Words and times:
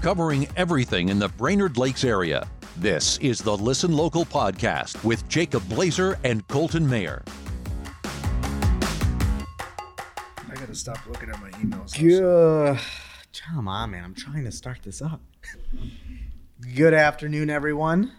covering 0.00 0.48
everything 0.56 1.10
in 1.10 1.18
the 1.18 1.28
Brainerd 1.28 1.76
Lakes 1.76 2.04
area. 2.04 2.48
This 2.78 3.18
is 3.18 3.40
the 3.40 3.56
Listen 3.56 3.92
Local 3.92 4.24
podcast 4.24 5.02
with 5.04 5.26
Jacob 5.28 5.68
Blazer 5.68 6.18
and 6.24 6.46
Colton 6.48 6.88
Mayer. 6.88 7.22
I 8.04 10.54
gotta 10.54 10.74
stop 10.74 10.98
looking 11.06 11.28
at 11.28 11.40
my 11.40 11.50
emails. 11.50 11.98
Good. 11.98 12.78
Come 13.52 13.68
on, 13.68 13.90
man. 13.90 14.04
I'm 14.04 14.14
trying 14.14 14.44
to 14.44 14.52
start 14.52 14.78
this 14.82 15.02
up. 15.02 15.20
Good 16.74 16.94
afternoon, 16.94 17.50
everyone. 17.50 18.12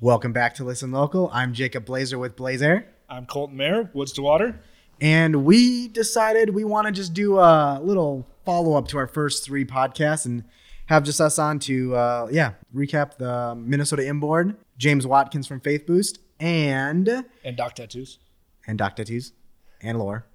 Welcome 0.00 0.32
back 0.32 0.54
to 0.54 0.64
Listen 0.64 0.92
Local. 0.92 1.28
I'm 1.32 1.52
Jacob 1.52 1.84
Blazer 1.84 2.18
with 2.18 2.36
Blaze 2.36 2.62
Air. 2.62 2.86
I'm 3.08 3.26
Colton 3.26 3.56
Mayer, 3.56 3.90
Woods 3.92 4.12
to 4.12 4.22
Water. 4.22 4.60
And 5.00 5.44
we 5.44 5.88
decided 5.88 6.54
we 6.54 6.64
want 6.64 6.86
to 6.86 6.92
just 6.92 7.12
do 7.12 7.38
a 7.38 7.80
little 7.82 8.26
follow 8.44 8.76
up 8.76 8.88
to 8.88 8.98
our 8.98 9.06
first 9.06 9.44
three 9.44 9.64
podcasts 9.64 10.24
and 10.24 10.44
have 10.88 11.04
just 11.04 11.20
us 11.20 11.38
on 11.38 11.58
to, 11.60 11.94
uh, 11.94 12.28
yeah, 12.30 12.52
recap 12.74 13.16
the 13.18 13.54
Minnesota 13.54 14.06
inboard, 14.06 14.56
James 14.76 15.06
Watkins 15.06 15.46
from 15.46 15.60
Faith 15.60 15.86
Boost, 15.86 16.18
and 16.40 17.24
And 17.44 17.56
Doc 17.56 17.74
Tattoos. 17.74 18.18
and 18.66 18.76
Doc 18.78 18.96
Tattoos, 18.96 19.32
and 19.82 19.98
Lore. 19.98 20.26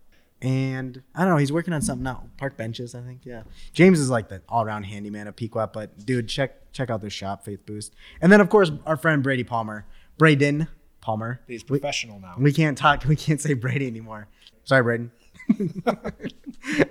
And 0.42 1.02
I 1.16 1.22
don't 1.22 1.30
know, 1.30 1.38
he's 1.38 1.54
working 1.54 1.74
on 1.74 1.82
something 1.82 2.04
now. 2.04 2.26
Park 2.38 2.58
benches, 2.58 2.94
I 2.96 3.02
think. 3.02 3.22
Yeah. 3.24 3.44
James 3.72 4.00
is 4.00 4.10
like 4.10 4.28
the 4.28 4.42
all 4.50 4.64
around 4.66 4.84
handyman 4.84 5.28
of 5.28 5.36
Pequot, 5.38 5.68
but 5.74 6.06
dude, 6.06 6.28
check 6.28 6.72
check 6.74 6.90
out 6.90 7.00
their 7.02 7.10
shop, 7.10 7.46
Faith 7.46 7.66
Boost. 7.66 7.94
And 8.22 8.30
then 8.32 8.42
of 8.42 8.50
course 8.50 8.70
our 8.86 8.98
friend 8.98 9.24
Brady 9.24 9.44
Palmer. 9.46 9.86
Braden 10.18 10.68
Palmer. 11.00 11.40
He's 11.48 11.64
We, 11.64 11.80
professional 11.80 12.20
now. 12.20 12.36
we 12.38 12.52
can't 12.52 12.78
talk 12.78 13.06
we 13.06 13.16
can't 13.16 13.40
say 13.40 13.54
Brady 13.54 13.88
anymore. 13.88 14.28
Sorry, 14.66 14.84
Braden. 14.84 15.12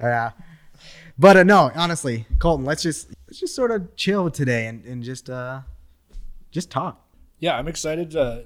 yeah. 0.01 0.31
But 1.19 1.37
uh, 1.37 1.43
no, 1.43 1.71
honestly, 1.75 2.27
Colton, 2.39 2.65
let's 2.65 2.83
just 2.83 3.09
let's 3.27 3.39
just 3.39 3.55
sort 3.55 3.71
of 3.71 3.95
chill 3.97 4.31
today 4.31 4.67
and, 4.67 4.85
and 4.85 5.03
just 5.03 5.29
uh 5.31 5.61
just 6.51 6.71
talk. 6.71 7.05
yeah, 7.39 7.57
I'm 7.57 7.69
excited. 7.69 8.11
To, 8.13 8.45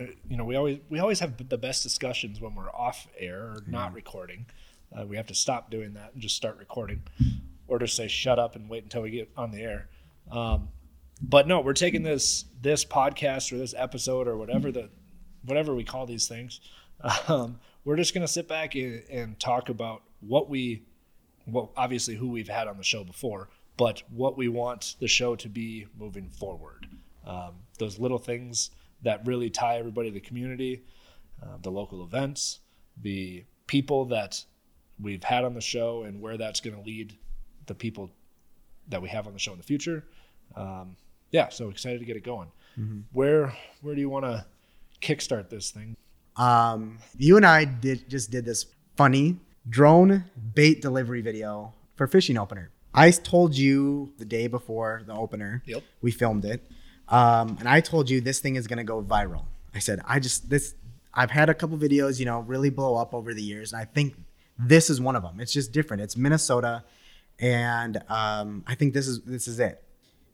uh, 0.00 0.04
you 0.28 0.36
know, 0.36 0.44
we 0.44 0.56
always 0.56 0.78
we 0.88 0.98
always 0.98 1.20
have 1.20 1.48
the 1.48 1.58
best 1.58 1.82
discussions 1.82 2.40
when 2.40 2.54
we're 2.54 2.70
off 2.70 3.06
air 3.18 3.40
or 3.40 3.62
not 3.66 3.94
recording. 3.94 4.46
Uh, 4.96 5.04
we 5.06 5.16
have 5.16 5.26
to 5.26 5.34
stop 5.34 5.70
doing 5.70 5.94
that 5.94 6.12
and 6.12 6.22
just 6.22 6.36
start 6.36 6.58
recording, 6.58 7.02
or 7.66 7.78
just 7.78 7.96
say 7.96 8.08
shut 8.08 8.38
up 8.38 8.56
and 8.56 8.68
wait 8.68 8.82
until 8.84 9.02
we 9.02 9.10
get 9.10 9.30
on 9.36 9.50
the 9.50 9.60
air. 9.62 9.88
Um, 10.30 10.68
but 11.20 11.46
no, 11.46 11.60
we're 11.60 11.72
taking 11.74 12.02
this 12.02 12.44
this 12.60 12.84
podcast 12.84 13.52
or 13.52 13.58
this 13.58 13.74
episode 13.76 14.26
or 14.28 14.36
whatever 14.36 14.72
the 14.72 14.88
whatever 15.44 15.74
we 15.74 15.84
call 15.84 16.06
these 16.06 16.28
things. 16.28 16.60
Um, 17.28 17.58
we're 17.84 17.96
just 17.96 18.14
gonna 18.14 18.28
sit 18.28 18.48
back 18.48 18.76
and, 18.76 19.02
and 19.10 19.38
talk 19.38 19.68
about 19.68 20.02
what 20.20 20.48
we 20.48 20.84
well, 21.46 21.72
obviously 21.76 22.14
who 22.14 22.28
we've 22.28 22.48
had 22.48 22.68
on 22.68 22.76
the 22.76 22.84
show 22.84 23.04
before, 23.04 23.48
but 23.76 24.02
what 24.10 24.36
we 24.36 24.48
want 24.48 24.96
the 25.00 25.08
show 25.08 25.36
to 25.36 25.48
be 25.48 25.86
moving 25.98 26.28
forward. 26.30 26.86
Um, 27.26 27.54
those 27.78 27.98
little 27.98 28.18
things 28.18 28.70
that 29.02 29.26
really 29.26 29.50
tie 29.50 29.78
everybody 29.78 30.10
to 30.10 30.14
the 30.14 30.20
community, 30.20 30.84
uh, 31.42 31.56
the 31.62 31.70
local 31.70 32.02
events, 32.04 32.60
the 33.02 33.44
people 33.66 34.04
that 34.06 34.44
we've 35.00 35.24
had 35.24 35.44
on 35.44 35.54
the 35.54 35.60
show, 35.60 36.04
and 36.04 36.20
where 36.20 36.36
that's 36.36 36.60
going 36.60 36.76
to 36.76 36.82
lead 36.82 37.16
the 37.66 37.74
people 37.74 38.10
that 38.88 39.00
we 39.00 39.08
have 39.08 39.26
on 39.26 39.32
the 39.32 39.38
show 39.38 39.52
in 39.52 39.58
the 39.58 39.64
future. 39.64 40.04
Um, 40.56 40.96
yeah, 41.30 41.48
so 41.48 41.70
excited 41.70 41.98
to 41.98 42.04
get 42.04 42.16
it 42.16 42.22
going. 42.24 42.48
Where 43.12 43.52
where 43.82 43.94
do 43.94 44.00
you 44.00 44.08
want 44.08 44.24
to 44.24 44.44
kickstart 45.00 45.48
this 45.48 45.70
thing? 45.70 45.96
Um, 46.36 46.98
you 47.16 47.36
and 47.36 47.46
I 47.46 47.64
did 47.64 48.08
just 48.08 48.30
did 48.30 48.44
this 48.44 48.66
funny 48.96 49.36
drone 49.68 50.24
bait 50.54 50.80
delivery 50.80 51.20
video 51.20 51.72
for 51.96 52.06
fishing 52.06 52.36
opener. 52.36 52.70
I 52.92 53.10
told 53.10 53.56
you 53.56 54.12
the 54.18 54.24
day 54.24 54.46
before 54.46 55.02
the 55.06 55.14
opener. 55.14 55.62
Yep. 55.66 55.82
We 56.00 56.12
filmed 56.12 56.44
it, 56.44 56.70
um, 57.08 57.56
and 57.58 57.68
I 57.68 57.80
told 57.80 58.08
you 58.08 58.20
this 58.20 58.38
thing 58.40 58.56
is 58.56 58.66
gonna 58.66 58.84
go 58.84 59.02
viral. 59.02 59.44
I 59.74 59.78
said 59.80 60.00
I 60.06 60.20
just 60.20 60.48
this. 60.48 60.74
I've 61.12 61.30
had 61.30 61.48
a 61.48 61.54
couple 61.54 61.78
videos, 61.78 62.18
you 62.18 62.26
know, 62.26 62.40
really 62.40 62.70
blow 62.70 62.96
up 62.96 63.14
over 63.14 63.34
the 63.34 63.42
years, 63.42 63.72
and 63.72 63.80
I 63.80 63.84
think 63.84 64.14
this 64.58 64.90
is 64.90 65.00
one 65.00 65.16
of 65.16 65.22
them. 65.22 65.40
It's 65.40 65.52
just 65.52 65.72
different. 65.72 66.02
It's 66.02 66.16
Minnesota, 66.16 66.84
and 67.38 68.02
um, 68.08 68.64
I 68.66 68.74
think 68.74 68.94
this 68.94 69.08
is 69.08 69.22
this 69.22 69.48
is 69.48 69.58
it. 69.60 69.82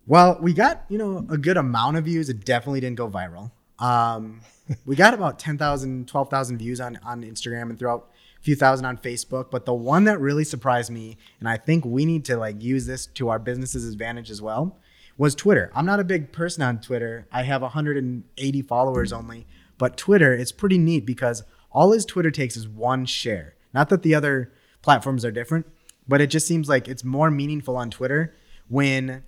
Well, 0.06 0.38
we 0.40 0.52
got 0.52 0.84
you 0.88 0.98
know 0.98 1.24
a 1.28 1.38
good 1.38 1.56
amount 1.56 1.96
of 1.96 2.04
views. 2.04 2.28
It 2.28 2.44
definitely 2.44 2.80
didn't 2.80 2.96
go 2.96 3.08
viral. 3.08 3.52
Um, 3.78 4.40
we 4.86 4.94
got 4.94 5.14
about 5.14 5.38
10,000, 5.38 6.06
12,000 6.06 6.58
views 6.58 6.80
on 6.80 6.98
on 7.02 7.22
Instagram 7.22 7.70
and 7.70 7.78
throughout 7.78 8.10
few 8.40 8.56
thousand 8.56 8.86
on 8.86 8.98
Facebook. 8.98 9.50
But 9.50 9.64
the 9.64 9.74
one 9.74 10.04
that 10.04 10.20
really 10.20 10.44
surprised 10.44 10.90
me, 10.90 11.16
and 11.38 11.48
I 11.48 11.56
think 11.56 11.84
we 11.84 12.04
need 12.04 12.24
to 12.26 12.36
like 12.36 12.62
use 12.62 12.86
this 12.86 13.06
to 13.06 13.28
our 13.28 13.38
business's 13.38 13.90
advantage 13.90 14.30
as 14.30 14.42
well, 14.42 14.78
was 15.16 15.34
Twitter. 15.34 15.70
I'm 15.74 15.86
not 15.86 16.00
a 16.00 16.04
big 16.04 16.32
person 16.32 16.62
on 16.62 16.80
Twitter. 16.80 17.26
I 17.30 17.42
have 17.42 17.62
180 17.62 18.62
followers 18.62 19.12
only, 19.12 19.46
but 19.78 19.96
Twitter 19.96 20.32
it's 20.32 20.52
pretty 20.52 20.78
neat 20.78 21.04
because 21.04 21.42
all 21.70 21.92
his 21.92 22.04
Twitter 22.04 22.30
takes 22.30 22.56
is 22.56 22.66
one 22.68 23.06
share. 23.06 23.54
Not 23.72 23.88
that 23.90 24.02
the 24.02 24.14
other 24.14 24.52
platforms 24.82 25.24
are 25.24 25.30
different, 25.30 25.66
but 26.08 26.20
it 26.20 26.28
just 26.28 26.46
seems 26.46 26.68
like 26.68 26.88
it's 26.88 27.04
more 27.04 27.30
meaningful 27.30 27.76
on 27.76 27.90
Twitter 27.90 28.34
when 28.68 29.22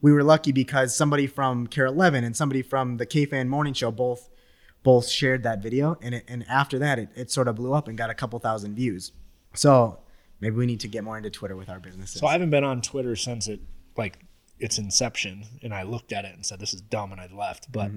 we 0.00 0.12
were 0.12 0.22
lucky 0.22 0.52
because 0.52 0.94
somebody 0.94 1.26
from 1.26 1.66
KARE 1.66 1.86
11 1.86 2.24
and 2.24 2.36
somebody 2.36 2.62
from 2.62 2.98
the 2.98 3.06
KFAN 3.06 3.48
Morning 3.48 3.72
Show 3.72 3.90
both 3.90 4.28
both 4.82 5.08
shared 5.08 5.42
that 5.42 5.62
video 5.62 5.98
and 6.02 6.14
it, 6.14 6.24
and 6.28 6.44
after 6.48 6.78
that 6.78 6.98
it, 6.98 7.08
it 7.16 7.30
sort 7.30 7.48
of 7.48 7.56
blew 7.56 7.72
up 7.74 7.88
and 7.88 7.98
got 7.98 8.10
a 8.10 8.14
couple 8.14 8.38
thousand 8.38 8.74
views. 8.74 9.12
So 9.54 9.98
maybe 10.40 10.56
we 10.56 10.66
need 10.66 10.80
to 10.80 10.88
get 10.88 11.04
more 11.04 11.16
into 11.16 11.30
Twitter 11.30 11.56
with 11.56 11.68
our 11.68 11.80
businesses. 11.80 12.20
So 12.20 12.26
I 12.26 12.32
haven't 12.32 12.50
been 12.50 12.64
on 12.64 12.80
Twitter 12.80 13.16
since 13.16 13.48
it 13.48 13.60
like 13.96 14.18
its 14.58 14.78
inception, 14.78 15.44
and 15.62 15.74
I 15.74 15.82
looked 15.82 16.12
at 16.12 16.24
it 16.24 16.34
and 16.34 16.44
said, 16.44 16.58
"This 16.60 16.74
is 16.74 16.80
dumb," 16.80 17.12
and 17.12 17.20
I 17.20 17.28
left. 17.32 17.70
But 17.70 17.90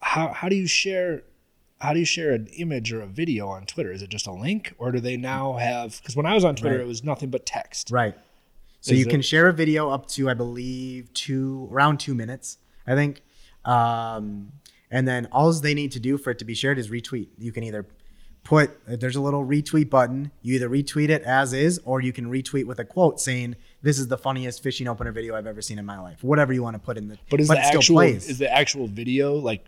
how 0.00 0.28
how 0.28 0.48
do 0.48 0.56
you 0.56 0.66
share? 0.66 1.22
How 1.80 1.92
do 1.92 1.98
you 1.98 2.04
share 2.06 2.32
an 2.32 2.46
image 2.56 2.92
or 2.92 3.02
a 3.02 3.06
video 3.06 3.48
on 3.48 3.66
Twitter? 3.66 3.92
Is 3.92 4.00
it 4.00 4.08
just 4.08 4.26
a 4.26 4.32
link, 4.32 4.74
or 4.78 4.92
do 4.92 5.00
they 5.00 5.16
now 5.16 5.54
have? 5.54 5.98
Because 6.00 6.16
when 6.16 6.24
I 6.26 6.34
was 6.34 6.44
on 6.44 6.56
Twitter, 6.56 6.76
Right. 6.76 6.84
it 6.84 6.88
was 6.88 7.04
nothing 7.04 7.30
but 7.30 7.44
text. 7.44 7.90
Right. 7.90 8.14
So 8.80 8.92
Is 8.92 8.98
you 9.00 9.06
can 9.06 9.22
share 9.22 9.48
a 9.48 9.52
video 9.52 9.90
up 9.90 10.06
to, 10.08 10.28
I 10.30 10.34
believe, 10.34 11.12
two 11.14 11.68
around 11.72 12.00
two 12.00 12.14
minutes, 12.14 12.58
I 12.86 12.94
think. 12.94 13.22
Um, 13.64 14.52
and 14.90 15.06
then 15.08 15.26
all 15.32 15.52
they 15.52 15.74
need 15.74 15.92
to 15.92 16.00
do 16.00 16.16
for 16.18 16.30
it 16.30 16.38
to 16.38 16.44
be 16.44 16.54
shared 16.54 16.78
is 16.78 16.88
retweet. 16.90 17.28
You 17.38 17.52
can 17.52 17.64
either 17.64 17.86
put 18.44 18.70
there's 18.86 19.16
a 19.16 19.20
little 19.22 19.44
retweet 19.44 19.88
button. 19.88 20.30
You 20.42 20.54
either 20.56 20.68
retweet 20.68 21.08
it 21.08 21.22
as 21.22 21.52
is, 21.54 21.80
or 21.84 22.00
you 22.02 22.12
can 22.12 22.26
retweet 22.30 22.66
with 22.66 22.78
a 22.78 22.84
quote 22.84 23.18
saying, 23.20 23.56
"This 23.82 23.98
is 23.98 24.08
the 24.08 24.18
funniest 24.18 24.62
fishing 24.62 24.86
opener 24.86 25.12
video 25.12 25.34
I've 25.34 25.46
ever 25.46 25.62
seen 25.62 25.78
in 25.78 25.86
my 25.86 25.98
life." 25.98 26.22
Whatever 26.22 26.52
you 26.52 26.62
want 26.62 26.74
to 26.74 26.80
put 26.80 26.96
in 26.98 27.08
the. 27.08 27.18
But 27.30 27.40
is 27.40 27.48
the 27.48 27.54
it 27.54 27.64
still 27.64 27.78
actual 27.80 28.00
is 28.00 28.38
the 28.38 28.52
actual 28.52 28.86
video 28.86 29.34
like 29.36 29.64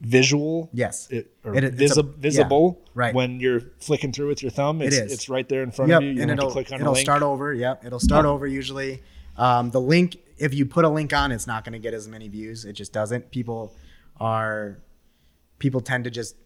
visual? 0.00 0.68
yes. 0.72 1.08
It, 1.10 1.30
or 1.44 1.54
It- 1.54 1.80
it's 1.80 1.96
a- 1.96 2.02
visible 2.02 2.78
yeah, 2.84 2.90
right. 2.94 3.14
when 3.14 3.40
you're 3.40 3.60
flicking 3.78 4.12
through 4.12 4.28
with 4.28 4.42
your 4.42 4.50
thumb 4.50 4.82
it's, 4.82 4.96
is. 4.96 5.12
it's 5.12 5.28
right 5.28 5.48
there 5.48 5.62
in 5.62 5.70
front 5.70 5.90
Yep, 5.90 5.98
of 5.98 6.02
you 6.04 6.10
you 6.14 6.22
and 6.22 6.30
it'll 6.30 6.48
to 6.48 6.52
click 6.52 6.72
on 6.72 6.80
it'll 6.80 6.94
start 6.94 7.22
over. 7.22 7.54
Yep, 7.54 7.84
it'll 7.86 8.00
start 8.00 8.26
Oh. 8.26 8.32
over 8.32 8.46
usually. 8.46 9.02
Um, 9.36 9.70
the 9.70 9.80
link, 9.80 10.16
if 10.38 10.54
you 10.54 10.66
put 10.66 10.84
a 10.84 10.88
link 10.88 11.12
on, 11.12 11.32
it's 11.32 11.46
not 11.46 11.64
going 11.64 11.72
to 11.74 11.78
get 11.78 11.94
as 11.94 12.08
many 12.08 12.28
views. 12.28 12.64
It 12.64 12.72
just 12.74 12.92
doesn't. 12.92 13.30
People 13.30 13.74
are 14.20 14.78
people 15.58 15.80
tend 15.80 16.04
to 16.04 16.10
just 16.10 16.36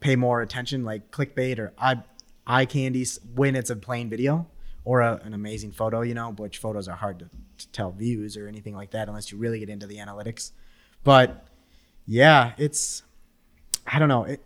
pay 0.00 0.16
more 0.16 0.40
attention, 0.40 0.84
like 0.84 1.10
clickbait 1.10 1.58
or 1.58 1.72
eye 1.78 2.02
eye 2.46 2.64
candies 2.64 3.18
when 3.34 3.56
it's 3.56 3.70
a 3.70 3.76
plain 3.76 4.08
video 4.08 4.46
or 4.84 5.00
a, 5.00 5.20
an 5.24 5.34
amazing 5.34 5.72
photo. 5.72 6.02
You 6.02 6.14
know, 6.14 6.32
which 6.32 6.58
photos 6.58 6.88
are 6.88 6.96
hard 6.96 7.18
to, 7.20 7.30
to 7.58 7.68
tell 7.72 7.90
views 7.90 8.36
or 8.36 8.48
anything 8.48 8.74
like 8.74 8.92
that 8.92 9.08
unless 9.08 9.32
you 9.32 9.38
really 9.38 9.58
get 9.58 9.68
into 9.68 9.86
the 9.86 9.96
analytics. 9.96 10.52
But 11.04 11.46
yeah, 12.06 12.52
it's 12.58 13.02
I 13.86 13.98
don't 13.98 14.08
know. 14.08 14.24
It, 14.24 14.42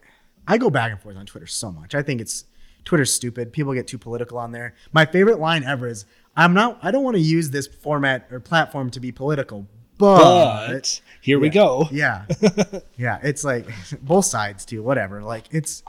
I 0.46 0.58
go 0.58 0.70
back 0.70 0.90
and 0.90 1.00
forth 1.00 1.16
on 1.16 1.26
Twitter 1.26 1.46
so 1.46 1.70
much. 1.70 1.94
I 1.94 2.02
think 2.02 2.20
it's 2.20 2.44
Twitter's 2.84 3.12
stupid. 3.12 3.52
People 3.52 3.74
get 3.74 3.86
too 3.86 3.98
political 3.98 4.38
on 4.38 4.52
there. 4.52 4.74
My 4.92 5.04
favorite 5.04 5.38
line 5.38 5.64
ever 5.64 5.86
is 5.86 6.06
I'm 6.36 6.54
not 6.54 6.78
I 6.82 6.90
don't 6.90 7.04
want 7.04 7.16
to 7.16 7.22
use 7.22 7.50
this 7.50 7.66
format 7.66 8.28
or 8.30 8.40
platform 8.40 8.90
to 8.90 9.00
be 9.00 9.12
political, 9.12 9.66
but, 9.98 10.68
but 10.68 11.00
here 11.20 11.38
we 11.38 11.48
go 11.48 11.88
yeah. 11.90 12.26
yeah, 12.96 13.18
it's 13.22 13.44
like 13.44 13.66
both 14.02 14.24
sides 14.24 14.64
too, 14.64 14.82
whatever. 14.82 15.22
Like 15.22 15.44
it's 15.50 15.82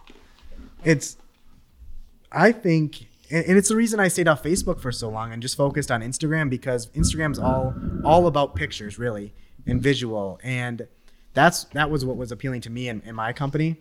it's 0.84 1.18
I 2.32 2.52
think 2.52 3.08
and, 3.30 3.46
and 3.46 3.58
it's 3.58 3.70
the 3.70 3.76
reason 3.76 4.00
I 4.00 4.08
stayed 4.08 4.28
off 4.28 4.44
Facebook 4.44 4.80
for 4.80 4.92
so 4.92 5.10
long 5.10 5.32
and 5.32 5.42
just 5.42 5.56
focused 5.56 5.92
on 5.92 6.02
Instagram 6.02 6.50
because 6.50 6.88
Instagram's 6.88 7.40
all 7.40 7.74
all 8.04 8.28
about 8.28 8.56
pictures 8.56 8.98
really 9.00 9.34
and 9.66 9.82
visual 9.82 10.40
and 10.44 10.88
that's 11.34 11.66
that 11.66 11.90
was 11.90 12.04
what 12.04 12.18
was 12.18 12.32
appealing 12.32 12.62
to 12.62 12.70
me 12.70 12.90
in, 12.90 13.02
in 13.06 13.16
my 13.16 13.34
company. 13.34 13.78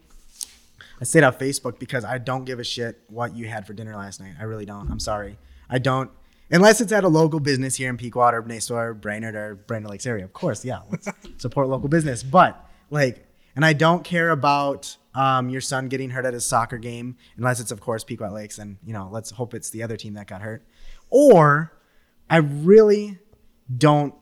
I 1.01 1.05
stayed 1.05 1.25
off 1.25 1.39
Facebook 1.39 1.79
because 1.79 2.05
I 2.05 2.19
don't 2.19 2.45
give 2.45 2.59
a 2.59 2.65
shit 2.65 3.01
what 3.09 3.35
you 3.35 3.49
had 3.49 3.67
for 3.67 3.73
dinner 3.73 3.97
last 3.97 4.21
night. 4.21 4.35
I 4.39 4.45
really 4.45 4.67
don't. 4.67 4.91
I'm 4.91 5.01
sorry. 5.01 5.39
I 5.69 5.79
don't 5.79 6.11
unless 6.51 6.81
it's 6.81 6.93
at 6.93 7.05
a 7.05 7.09
local 7.09 7.41
business 7.41 7.77
here 7.77 7.89
in 7.89 7.97
Pequot 7.97 8.35
or 8.35 8.43
Nisswa 8.43 8.77
or 8.77 8.95
Brainerd 8.95 9.35
or 9.35 9.55
Brainerd 9.55 9.91
Lakes 9.91 10.07
area. 10.07 10.25
Of 10.25 10.33
course, 10.33 10.65
yeah, 10.65 10.81
let's 10.91 11.09
support 11.39 11.69
local 11.69 11.89
business. 11.89 12.23
But 12.23 12.65
like, 12.91 13.27
and 13.57 13.65
I 13.65 13.73
don't 13.73 14.05
care 14.05 14.31
about 14.31 14.97
um, 15.15 15.49
your 15.49 15.61
son 15.61 15.89
getting 15.89 16.11
hurt 16.11 16.25
at 16.25 16.35
his 16.35 16.47
soccer 16.47 16.79
game 16.79 17.17
unless 17.37 17.61
it's 17.61 17.73
of 17.73 17.81
course 17.81 18.05
Pequot 18.05 18.33
Lakes, 18.33 18.59
and 18.59 18.79
you 18.85 18.93
know, 18.93 19.09
let's 19.11 19.31
hope 19.31 19.55
it's 19.55 19.71
the 19.71 19.83
other 19.83 19.97
team 19.97 20.15
that 20.15 20.27
got 20.27 20.43
hurt. 20.43 20.65
Or 21.09 21.73
I 22.29 22.39
really 22.39 23.19
don't 23.77 24.15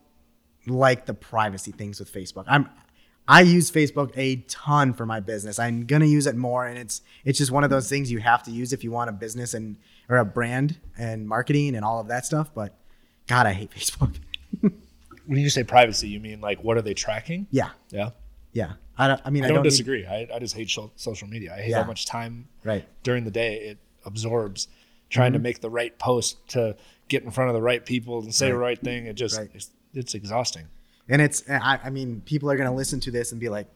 like 0.67 1.07
the 1.07 1.15
privacy 1.15 1.73
things 1.73 1.99
with 1.99 2.13
Facebook. 2.13 2.45
I'm 2.47 2.69
I 3.31 3.43
use 3.43 3.71
Facebook 3.71 4.13
a 4.17 4.37
ton 4.49 4.95
for 4.95 5.05
my 5.05 5.21
business. 5.21 5.59
I'm 5.59 5.85
gonna 5.85 6.07
use 6.07 6.27
it 6.27 6.35
more, 6.35 6.67
and 6.67 6.79
it's 6.79 7.03
it's 7.27 7.37
just 7.39 7.51
one 7.51 7.63
of 7.63 7.69
those 7.71 7.89
things 7.89 8.11
you 8.11 8.19
have 8.21 8.43
to 8.45 8.51
use 8.51 8.73
if 8.73 8.83
you 8.83 8.91
want 8.91 9.11
a 9.11 9.13
business 9.13 9.53
and 9.55 9.77
or 10.09 10.17
a 10.17 10.25
brand 10.25 10.79
and 10.97 11.29
marketing 11.29 11.77
and 11.77 11.85
all 11.85 12.01
of 12.01 12.09
that 12.09 12.25
stuff. 12.25 12.51
But 12.55 12.75
God, 13.27 13.47
I 13.47 13.53
hate 13.53 13.71
Facebook. 13.77 14.17
When 14.61 15.39
you 15.39 15.51
say 15.51 15.63
privacy, 15.63 16.09
you 16.09 16.21
mean 16.21 16.41
like 16.41 16.65
what 16.65 16.77
are 16.79 16.83
they 16.83 16.95
tracking? 16.95 17.47
yeah, 17.51 17.71
Yeah. 17.91 18.11
yeah. 18.53 18.73
I, 18.97 19.09
don't, 19.09 19.21
I 19.27 19.31
mean, 19.31 19.43
I 19.45 19.47
I, 19.47 19.49
don't, 19.49 19.55
don't 19.57 19.65
need- 19.65 19.71
disagree. 19.71 20.07
I, 20.07 20.27
I 20.35 20.39
just 20.39 20.57
hate 20.57 20.71
sho- 20.71 20.91
social 20.97 21.29
media. 21.29 21.55
I 21.55 21.61
hate 21.61 21.71
Yeah. 21.73 21.83
how 21.83 21.87
much 21.87 22.07
time 22.07 22.49
right. 22.65 22.89
during 23.03 23.25
the 23.25 23.31
day 23.31 23.57
it 23.59 23.79
absorbs 24.07 24.69
trying 25.11 25.29
Mm-hmm. 25.33 25.33
to 25.35 25.39
make 25.41 25.61
the 25.61 25.69
right 25.71 25.97
post 25.99 26.49
to 26.51 26.77
get 27.09 27.23
in 27.25 27.31
front 27.31 27.51
of 27.51 27.55
the 27.55 27.61
right 27.63 27.85
people 27.85 28.21
and 28.23 28.35
say 28.35 28.49
the 28.49 28.57
right 28.57 28.81
thing. 28.81 29.05
It 29.07 29.15
just 29.17 29.39
Right. 29.39 29.51
it's, 29.55 29.71
it's 29.93 30.15
exhausting. 30.15 30.65
And 31.08 31.22
it's, 31.22 31.43
I, 31.49 31.81
I 31.84 31.90
mean, 31.90 32.22
people 32.25 32.50
are 32.50 32.56
gonna 32.56 32.75
listen 32.75 33.00
to 33.00 33.10
this 33.10 33.32
and 33.32 33.40
be 33.40 33.49
like, 33.49 33.66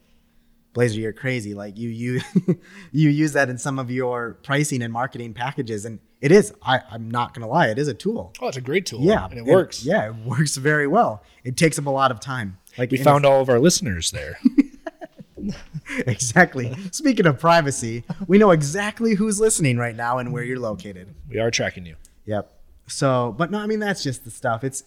Blazer, 0.74 1.00
you're 1.00 1.12
crazy. 1.12 1.54
Like 1.54 1.76
you, 1.78 1.88
you, 1.90 2.20
you 2.92 3.10
use 3.10 3.32
that 3.34 3.48
in 3.50 3.58
some 3.58 3.78
of 3.78 3.90
your 3.90 4.38
pricing 4.42 4.82
and 4.82 4.92
marketing 4.92 5.34
packages, 5.34 5.84
and 5.84 5.98
it 6.20 6.32
is. 6.32 6.54
I, 6.62 6.80
I'm 6.90 7.10
not 7.10 7.34
gonna 7.34 7.48
lie, 7.48 7.68
it 7.68 7.78
is 7.78 7.88
a 7.88 7.94
tool. 7.94 8.32
Oh, 8.40 8.48
it's 8.48 8.56
a 8.56 8.62
great 8.62 8.86
tool. 8.86 9.00
Yeah, 9.00 9.24
and 9.26 9.38
it 9.38 9.44
works. 9.44 9.84
Yeah, 9.84 10.08
it 10.08 10.14
works 10.24 10.56
very 10.56 10.86
well. 10.86 11.22
It 11.44 11.56
takes 11.56 11.78
up 11.78 11.86
a 11.86 11.90
lot 11.90 12.10
of 12.10 12.20
time. 12.20 12.58
Like 12.78 12.90
We 12.90 12.96
found 12.96 13.26
all 13.26 13.42
of 13.42 13.48
our 13.50 13.58
listeners 13.58 14.10
there. 14.12 14.38
exactly. 16.06 16.74
Speaking 16.90 17.26
of 17.26 17.38
privacy, 17.38 18.04
we 18.26 18.38
know 18.38 18.50
exactly 18.50 19.14
who's 19.14 19.40
listening 19.40 19.76
right 19.76 19.94
now 19.94 20.18
and 20.18 20.32
where 20.32 20.42
you're 20.42 20.58
located. 20.58 21.14
we 21.28 21.38
are 21.38 21.50
tracking 21.50 21.84
you. 21.84 21.96
Yep. 22.26 22.50
So, 22.86 23.34
but 23.36 23.50
no, 23.50 23.58
I 23.58 23.66
mean 23.66 23.78
that's 23.80 24.02
just 24.02 24.24
the 24.24 24.30
stuff. 24.30 24.64
It's 24.64 24.84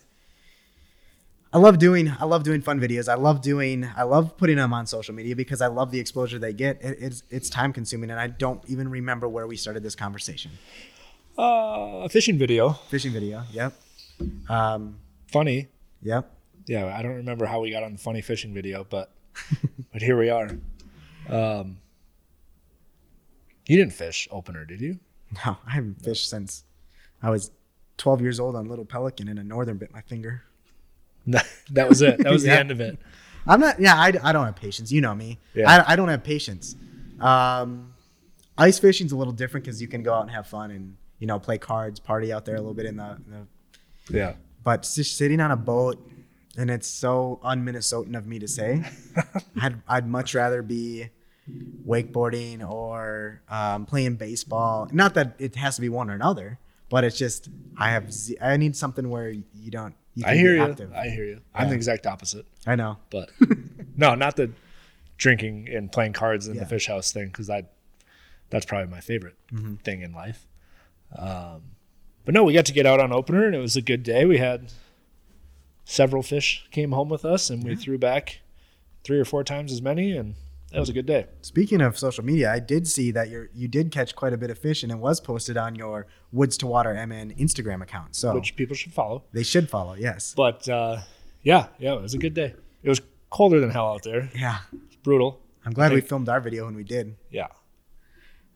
I 1.55 1.57
love 1.57 1.77
doing 1.79 2.13
I 2.19 2.25
love 2.25 2.43
doing 2.43 2.59
fun 2.59 2.81
videos. 2.81 3.07
I 3.07 3.15
love 3.15 3.39
doing 3.39 3.89
I 3.95 4.03
love 4.03 4.35
putting 4.35 4.57
them 4.57 4.73
on 4.73 4.85
social 4.85 5.15
media 5.15 5.37
because 5.37 5.61
I 5.61 5.67
love 5.67 5.89
the 5.89 6.01
exposure 6.01 6.37
they 6.37 6.51
get. 6.51 6.83
It, 6.83 6.97
it's 6.99 7.23
it's 7.29 7.49
time 7.49 7.71
consuming 7.71 8.11
and 8.11 8.19
I 8.19 8.27
don't 8.27 8.61
even 8.67 8.89
remember 8.89 9.29
where 9.29 9.47
we 9.47 9.55
started 9.55 9.81
this 9.81 9.95
conversation. 9.95 10.51
Uh, 11.39 12.03
a 12.03 12.09
fishing 12.09 12.37
video. 12.37 12.73
Fishing 12.89 13.13
video. 13.13 13.43
Yep. 13.53 13.73
Um, 14.49 14.97
Funny. 15.31 15.69
yep. 16.01 16.29
Yeah, 16.67 16.93
I 16.93 17.01
don't 17.01 17.15
remember 17.15 17.45
how 17.45 17.61
we 17.61 17.71
got 17.71 17.83
on 17.83 17.93
the 17.93 17.99
funny 17.99 18.21
fishing 18.21 18.53
video, 18.53 18.83
but 18.83 19.11
but 19.93 20.01
here 20.01 20.17
we 20.19 20.29
are. 20.29 20.49
Um, 21.29 21.77
you 23.65 23.77
didn't 23.77 23.93
fish 23.93 24.27
opener, 24.29 24.65
did 24.65 24.81
you? 24.81 24.99
No, 25.45 25.55
I 25.65 25.71
haven't 25.71 26.03
fished 26.03 26.29
since 26.29 26.65
I 27.23 27.29
was 27.29 27.51
12 27.95 28.19
years 28.19 28.41
old 28.41 28.57
on 28.57 28.67
Little 28.67 28.83
Pelican 28.83 29.29
and 29.29 29.39
a 29.39 29.43
northern 29.43 29.77
bit 29.77 29.93
my 29.93 30.01
finger. 30.01 30.43
That 31.27 31.89
was 31.89 32.01
it. 32.01 32.19
That 32.19 32.31
was 32.31 32.43
Yeah. 32.45 32.53
the 32.55 32.59
end 32.59 32.71
of 32.71 32.79
it. 32.81 32.97
I'm 33.47 33.59
not. 33.59 33.79
Yeah, 33.79 33.95
I, 33.95 34.13
I 34.23 34.31
don't 34.31 34.45
have 34.45 34.55
patience. 34.55 34.91
You 34.91 35.01
know 35.01 35.13
me. 35.15 35.39
Yeah. 35.53 35.69
I, 35.87 35.93
I 35.93 35.95
don't 35.95 36.09
have 36.09 36.23
patience. 36.23 36.75
Um, 37.19 37.93
ice 38.57 38.79
fishing's 38.79 39.11
a 39.11 39.15
little 39.17 39.33
different 39.33 39.65
because 39.65 39.81
you 39.81 39.87
can 39.87 40.03
go 40.03 40.13
out 40.13 40.21
and 40.21 40.31
have 40.31 40.47
fun 40.47 40.71
and 40.71 40.95
you 41.19 41.27
know 41.27 41.39
play 41.39 41.57
cards, 41.57 41.99
party 41.99 42.31
out 42.33 42.45
there 42.45 42.55
a 42.55 42.59
little 42.59 42.73
bit 42.73 42.85
in 42.85 42.97
the. 42.97 43.17
In 43.27 43.47
the 44.09 44.17
Yeah. 44.17 44.33
but 44.63 44.81
just 44.83 45.17
sitting 45.17 45.39
on 45.39 45.51
a 45.51 45.55
boat, 45.55 45.97
and 46.57 46.69
it's 46.71 46.87
so 46.87 47.39
un-Minnesotan 47.43 48.17
of 48.17 48.25
me 48.27 48.39
to 48.39 48.47
say. 48.47 48.83
I'd 49.61 49.81
I'd 49.87 50.07
much 50.07 50.33
rather 50.35 50.61
be 50.61 51.09
wakeboarding 51.87 52.67
or 52.67 53.41
um, 53.49 53.85
playing 53.85 54.15
baseball. 54.15 54.89
Not 54.91 55.13
that 55.15 55.35
it 55.39 55.55
has 55.55 55.75
to 55.75 55.81
be 55.81 55.89
one 55.89 56.09
or 56.09 56.13
another, 56.13 56.59
but 56.89 57.03
it's 57.03 57.17
just 57.17 57.49
I 57.77 57.91
have 57.91 58.11
z- 58.11 58.37
I 58.41 58.57
need 58.57 58.75
something 58.75 59.09
where 59.09 59.29
you 59.29 59.71
don't. 59.71 59.95
I 60.23 60.35
hear 60.35 60.55
you. 60.55 60.91
I 60.95 61.09
hear 61.09 61.25
you. 61.25 61.41
I'm 61.53 61.63
Yeah. 61.65 61.69
the 61.71 61.75
exact 61.75 62.07
opposite. 62.07 62.45
I 62.65 62.75
know. 62.75 62.97
But 63.09 63.31
no, 63.97 64.15
not 64.15 64.35
the 64.37 64.51
drinking 65.17 65.67
and 65.73 65.91
playing 65.91 66.13
cards 66.13 66.47
in 66.47 66.55
Yeah. 66.55 66.61
the 66.61 66.67
fish 66.69 66.87
house 66.87 67.11
thing 67.11 67.27
because 67.27 67.49
I 67.49 67.63
that's 68.49 68.65
probably 68.65 68.89
my 68.91 69.01
favorite 69.01 69.35
Mm-hmm. 69.51 69.75
thing 69.75 70.01
in 70.01 70.13
life. 70.13 70.45
Um, 71.17 71.61
but 72.23 72.33
no, 72.33 72.43
we 72.43 72.53
got 72.53 72.65
to 72.67 72.73
get 72.73 72.85
out 72.85 72.99
on 72.99 73.11
opener 73.11 73.45
and 73.45 73.55
it 73.55 73.59
was 73.59 73.75
a 73.75 73.81
good 73.81 74.03
day. 74.03 74.25
We 74.25 74.37
had 74.37 74.71
several 75.85 76.23
fish 76.23 76.65
came 76.71 76.91
home 76.91 77.09
with 77.09 77.25
us 77.25 77.49
and 77.49 77.63
we 77.63 77.75
threw 77.75 77.97
back 77.97 78.39
three 79.03 79.19
or 79.19 79.25
four 79.25 79.43
times 79.43 79.71
as 79.71 79.81
many 79.81 80.15
and 80.17 80.35
that 80.75 80.79
was 80.79 80.89
a 80.89 80.93
good 80.93 81.05
day. 81.05 81.25
Speaking 81.41 81.81
of 81.81 81.97
social 81.97 82.23
media, 82.23 82.51
I 82.51 82.59
did 82.59 82.87
see 82.87 83.11
that 83.11 83.29
you 83.29 83.47
you 83.53 83.67
did 83.67 83.91
catch 83.91 84.15
quite 84.15 84.33
a 84.33 84.37
bit 84.37 84.49
of 84.51 84.57
fish, 84.59 84.83
and 84.83 84.91
it 84.91 84.97
was 84.97 85.19
posted 85.19 85.57
on 85.57 85.75
your 85.75 86.07
Woods 86.31 86.57
to 86.57 86.67
Water 86.67 86.93
MN 86.93 87.33
Instagram 87.35 87.81
account. 87.81 88.15
So 88.15 88.33
Which 88.35 88.55
people 88.55 88.75
should 88.75 88.93
follow. 88.93 89.23
they 89.31 89.43
should 89.43 89.69
follow. 89.69 89.93
Yes. 89.95 90.33
But 90.35 90.67
uh, 90.69 91.01
yeah, 91.43 91.67
yeah, 91.79 91.93
it 91.95 92.01
was 92.01 92.13
a 92.13 92.17
good 92.19 92.33
day. 92.33 92.53
It 92.83 92.89
was 92.89 93.01
colder 93.29 93.59
than 93.59 93.71
hell 93.71 93.87
out 93.93 94.03
there. 94.03 94.29
Yeah. 94.35 94.59
It's 94.87 94.95
brutal. 94.97 95.39
I'm 95.65 95.73
glad 95.73 95.91
we 95.93 96.01
filmed 96.01 96.29
our 96.29 96.39
video 96.39 96.65
when 96.65 96.75
we 96.75 96.83
did. 96.83 97.15
Yeah. 97.31 97.47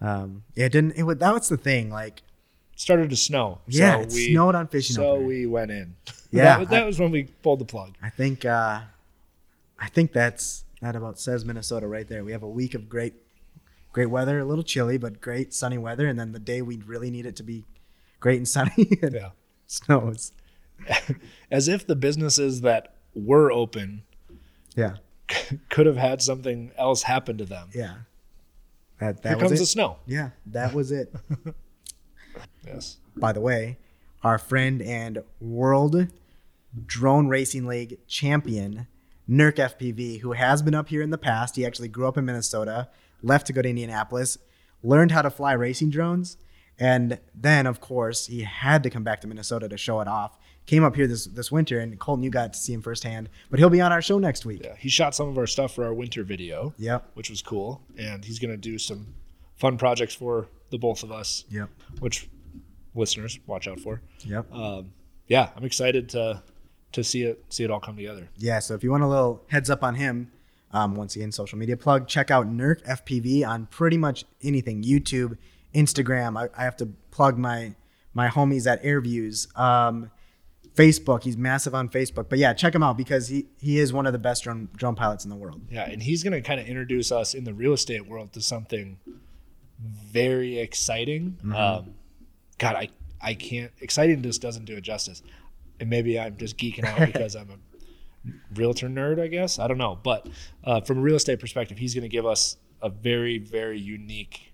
Um, 0.02 0.44
yeah, 0.56 0.66
it 0.66 0.72
didn't. 0.72 0.92
It 0.96 1.04
was, 1.04 1.18
that 1.18 1.34
was 1.34 1.50
the 1.50 1.58
thing. 1.58 1.90
Like, 1.90 2.20
It 2.74 2.80
started 2.80 3.10
to 3.10 3.16
snow. 3.16 3.60
yeah, 3.68 3.96
so 3.96 4.02
it 4.02 4.12
we, 4.14 4.32
snowed 4.34 4.56
on 4.56 4.68
fishing. 4.68 4.96
So 4.96 5.20
we 5.20 5.46
went 5.46 5.72
in. 5.72 5.96
Yeah, 6.32 6.44
that, 6.44 6.60
was- 6.60 6.70
that 6.70 6.84
I- 6.84 6.86
was 6.86 7.00
when 7.00 7.10
we 7.12 7.24
pulled 7.24 7.58
the 7.60 7.66
plug. 7.66 7.96
I 8.04 8.10
think. 8.12 8.46
Uh, 8.46 8.82
I 9.80 9.88
think 9.90 10.12
that's 10.14 10.64
that 10.82 10.96
about 10.96 11.20
says 11.20 11.44
Minnesota 11.46 11.88
right 11.88 12.08
there. 12.08 12.24
We 12.24 12.32
have 12.32 12.44
a 12.44 12.50
week 12.50 12.74
of 12.74 12.88
great, 12.90 13.14
great 13.92 14.10
weather. 14.10 14.40
A 14.40 14.46
little 14.46 14.64
chilly, 14.64 14.98
but 14.98 15.20
great 15.22 15.54
sunny 15.54 15.78
weather. 15.78 16.08
And 16.08 16.20
then 16.20 16.32
the 16.32 16.40
day 16.40 16.62
we 16.62 16.78
really 16.78 17.10
need 17.12 17.26
it 17.26 17.36
to 17.38 17.44
be 17.44 17.66
great 18.20 18.38
and 18.38 18.48
sunny, 18.48 18.72
it 18.78 19.14
Yeah. 19.14 19.30
snows. 19.68 20.32
As 21.52 21.68
if 21.68 21.86
the 21.86 21.96
businesses 21.96 22.62
that 22.62 22.94
were 23.14 23.52
open 23.52 24.04
Yeah. 24.76 24.98
could 25.70 25.86
have 25.86 25.98
had 25.98 26.22
something 26.22 26.72
else 26.78 27.04
happen 27.04 27.38
to 27.38 27.46
them. 27.46 27.70
Yeah. 27.74 27.96
That 29.00 29.22
that 29.24 29.30
Here 29.30 29.40
comes 29.40 29.52
it. 29.54 29.60
the 29.60 29.66
snow. 29.66 29.98
yeah, 30.06 30.32
that 30.48 30.74
was 30.74 30.92
it. 30.92 31.14
Yes. 32.66 32.98
by 33.16 33.32
the 33.32 33.40
way, 33.42 33.78
our 34.24 34.38
friend 34.38 34.82
and 34.82 35.20
World 35.40 36.08
Drone 36.86 37.28
Racing 37.28 37.66
League 37.66 37.98
champion, 38.08 38.88
Nurk 39.30 39.56
FPV, 39.58 40.22
who 40.22 40.32
has 40.34 40.62
been 40.62 40.74
up 40.74 40.90
here 40.90 41.02
in 41.02 41.12
the 41.12 41.18
past. 41.18 41.56
He 41.56 41.66
actually 41.66 41.88
grew 41.90 42.08
up 42.08 42.18
in 42.18 42.26
Minnesota, 42.26 42.90
left 43.22 43.46
to 43.48 43.54
go 43.54 43.62
to 43.62 43.70
Indianapolis, 43.70 44.38
learned 44.82 45.12
how 45.12 45.22
to 45.22 45.30
fly 45.30 45.54
racing 45.54 45.90
drones, 45.92 46.38
and 46.80 47.20
then, 47.36 47.68
of 47.68 47.80
course, 47.82 48.26
he 48.28 48.42
had 48.44 48.82
to 48.84 48.90
come 48.90 49.04
back 49.04 49.22
to 49.22 49.28
Minnesota 49.28 49.68
to 49.70 49.78
show 49.78 50.00
it 50.00 50.08
off. 50.08 50.38
Came 50.66 50.84
up 50.84 50.96
here 50.96 51.08
this 51.08 51.26
this 51.26 51.52
winter, 51.52 51.80
and 51.80 52.00
Colton, 52.00 52.24
you 52.24 52.30
got 52.30 52.54
to 52.54 52.60
see 52.60 52.74
him 52.74 52.82
firsthand. 52.82 53.28
But 53.50 53.60
he'll 53.60 53.70
be 53.70 53.82
on 53.82 53.92
our 53.92 54.02
show 54.02 54.18
next 54.20 54.46
week. 54.46 54.62
Yeah. 54.64 54.76
He 54.78 54.88
shot 54.88 55.14
some 55.16 55.28
of 55.28 55.38
our 55.38 55.48
stuff 55.48 55.74
for 55.74 55.84
our 55.84 55.94
winter 55.94 56.24
video, 56.24 56.74
Yep. 56.78 57.12
which 57.16 57.30
was 57.30 57.42
cool. 57.42 57.82
And 57.98 58.24
he's 58.24 58.40
going 58.40 58.52
to 58.52 58.58
do 58.58 58.78
some 58.78 59.14
fun 59.56 59.78
projects 59.78 60.14
for 60.14 60.48
the 60.70 60.78
both 60.78 61.02
of 61.04 61.12
us, 61.12 61.44
Yep. 61.50 61.70
which 62.00 62.30
listeners 62.96 63.40
watch 63.48 63.68
out 63.68 63.80
for. 63.80 64.02
Yep. 64.26 64.54
Um, 64.54 64.92
yeah, 65.28 65.50
I'm 65.56 65.66
excited 65.66 66.08
to 66.10 66.44
to 66.92 67.04
see 67.04 67.24
it 67.24 67.44
see 67.50 67.64
it 67.64 67.72
all 67.72 67.80
come 67.80 67.96
together. 67.96 68.30
Yeah, 68.38 68.60
so 68.60 68.74
if 68.74 68.84
you 68.84 68.92
want 68.92 69.04
a 69.04 69.08
little 69.08 69.44
heads 69.50 69.70
up 69.70 69.84
on 69.84 69.96
him, 69.96 70.32
um, 70.72 70.96
once 70.96 71.16
again, 71.16 71.32
social 71.32 71.58
media 71.58 71.78
plug, 71.78 72.08
check 72.08 72.32
out 72.32 72.48
Nurk 72.48 72.84
FPV 72.84 73.48
on 73.48 73.68
pretty 73.68 73.98
much 73.98 74.26
anything 74.44 74.84
YouTube, 74.84 75.38
Instagram. 75.74 76.38
I, 76.40 76.50
I 76.60 76.64
have 76.64 76.78
to 76.78 76.88
plug 77.12 77.38
my 77.38 77.76
my 78.14 78.28
homies 78.28 78.70
at 78.72 78.84
Airviews. 78.84 79.48
Um, 79.58 80.12
Facebook, 80.76 81.24
he's 81.24 81.36
massive 81.36 81.76
on 81.76 81.90
Facebook. 81.90 82.30
But 82.30 82.40
yeah, 82.40 82.54
check 82.54 82.74
him 82.74 82.84
out 82.84 82.98
because 82.98 83.28
he, 83.28 83.48
he 83.60 83.80
is 83.80 83.92
one 83.92 84.06
of 84.06 84.14
the 84.14 84.20
best 84.20 84.44
drone, 84.44 84.70
drone 84.76 84.96
pilots 84.96 85.26
in 85.26 85.30
the 85.30 85.36
world. 85.36 85.62
Yeah, 85.70 85.90
and 85.90 86.02
he's 86.02 86.24
going 86.24 86.34
to 86.34 86.42
kind 86.42 86.60
of 86.60 86.68
introduce 86.68 87.12
us 87.12 87.34
in 87.34 87.44
the 87.44 87.54
real 87.54 87.74
estate 87.74 88.08
world 88.08 88.32
to 88.34 88.42
something 88.42 88.98
very 89.80 90.60
exciting. 90.60 91.38
Um, 91.54 91.96
God, 92.58 92.76
I 92.76 92.90
I 93.22 93.34
can't. 93.34 93.72
Exciting 93.82 94.22
just 94.22 94.42
doesn't 94.42 94.66
do 94.66 94.76
it 94.78 94.82
justice. 94.82 95.22
And 95.80 95.90
maybe 95.90 96.20
I'm 96.20 96.38
just 96.38 96.58
geeking 96.58 96.84
out 96.86 97.00
because 97.14 97.36
I'm 97.36 97.50
a 97.50 98.32
realtor 98.56 98.88
nerd, 98.90 99.20
I 99.22 99.28
guess. 99.28 99.60
I 99.60 99.68
don't 99.68 99.78
know, 99.78 99.98
but 100.02 100.28
uh, 100.64 100.82
from 100.82 100.98
a 100.98 101.02
real 101.02 101.16
estate 101.16 101.40
perspective, 101.40 101.78
he's 101.78 101.94
going 101.94 102.04
to 102.04 102.10
give 102.10 102.26
us 102.26 102.58
a 102.82 102.90
very 102.90 103.38
very 103.38 103.80
unique 103.80 104.54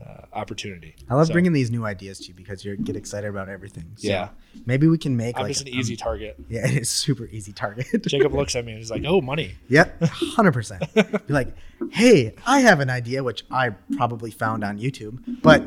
uh, 0.00 0.22
opportunity. 0.32 0.94
I 1.08 1.14
love 1.14 1.26
So, 1.26 1.32
bringing 1.32 1.52
these 1.52 1.70
new 1.70 1.84
ideas 1.84 2.18
to 2.20 2.28
you 2.28 2.34
because 2.34 2.64
you 2.64 2.76
get 2.76 2.96
excited 2.96 3.28
about 3.28 3.48
everything. 3.48 3.84
So 3.96 4.08
Yeah. 4.08 4.28
Maybe 4.64 4.86
we 4.88 4.96
can 4.98 5.16
make 5.16 5.36
I'm 5.36 5.42
like 5.42 5.52
just 5.52 5.66
an 5.66 5.72
um, 5.74 5.78
easy 5.78 5.96
target. 5.96 6.36
yeah, 6.48 6.66
it 6.66 6.76
is 6.76 6.88
super 6.88 7.26
easy 7.26 7.52
target. 7.52 7.86
Jacob 8.06 8.32
looks 8.32 8.54
at 8.56 8.64
me 8.64 8.72
and 8.72 8.78
he's 8.80 8.90
like, 8.90 9.02
"Oh, 9.06 9.20
money." 9.20 9.54
Yep, 9.68 10.02
hundred 10.04 10.52
percent. 10.52 10.82
Be 10.94 11.32
like, 11.32 11.54
hey, 11.90 12.34
I 12.46 12.60
have 12.60 12.80
an 12.80 12.90
idea, 12.90 13.22
which 13.22 13.44
I 13.50 13.70
probably 13.96 14.30
found 14.30 14.64
on 14.64 14.78
YouTube, 14.78 15.42
but 15.42 15.62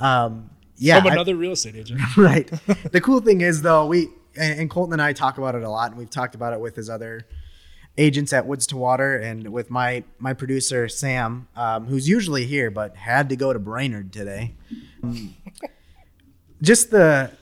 um, 0.00 0.50
yeah, 0.76 1.00
From 1.00 1.10
I- 1.10 1.12
another 1.14 1.36
real 1.36 1.52
estate 1.52 1.76
agent. 1.76 2.00
right. 2.16 2.50
The 2.92 3.00
cool 3.00 3.20
thing 3.20 3.40
is 3.40 3.62
though, 3.62 3.86
we 3.86 4.08
and, 4.36 4.60
and 4.60 4.70
Colton 4.70 4.92
and 4.92 5.02
I 5.02 5.12
talk 5.12 5.38
about 5.38 5.54
it 5.54 5.62
a 5.62 5.70
lot, 5.70 5.90
and 5.90 5.98
we've 5.98 6.10
talked 6.10 6.34
about 6.34 6.52
it 6.52 6.60
with 6.60 6.76
his 6.76 6.90
other 6.90 7.26
agents 7.98 8.32
at 8.32 8.46
Woods 8.46 8.66
to 8.68 8.76
Water, 8.76 9.16
and 9.16 9.48
with 9.52 9.70
my 9.70 10.04
my 10.18 10.32
producer 10.34 10.88
Sam, 10.88 11.48
um, 11.56 11.86
who's 11.86 12.08
usually 12.08 12.46
here 12.46 12.70
but 12.70 12.96
had 12.96 13.28
to 13.30 13.36
go 13.36 13.52
to 13.52 13.58
Brainerd 13.58 14.12
today. 14.12 14.54
Um, 15.02 15.34
just 16.62 16.90
the 16.90 17.32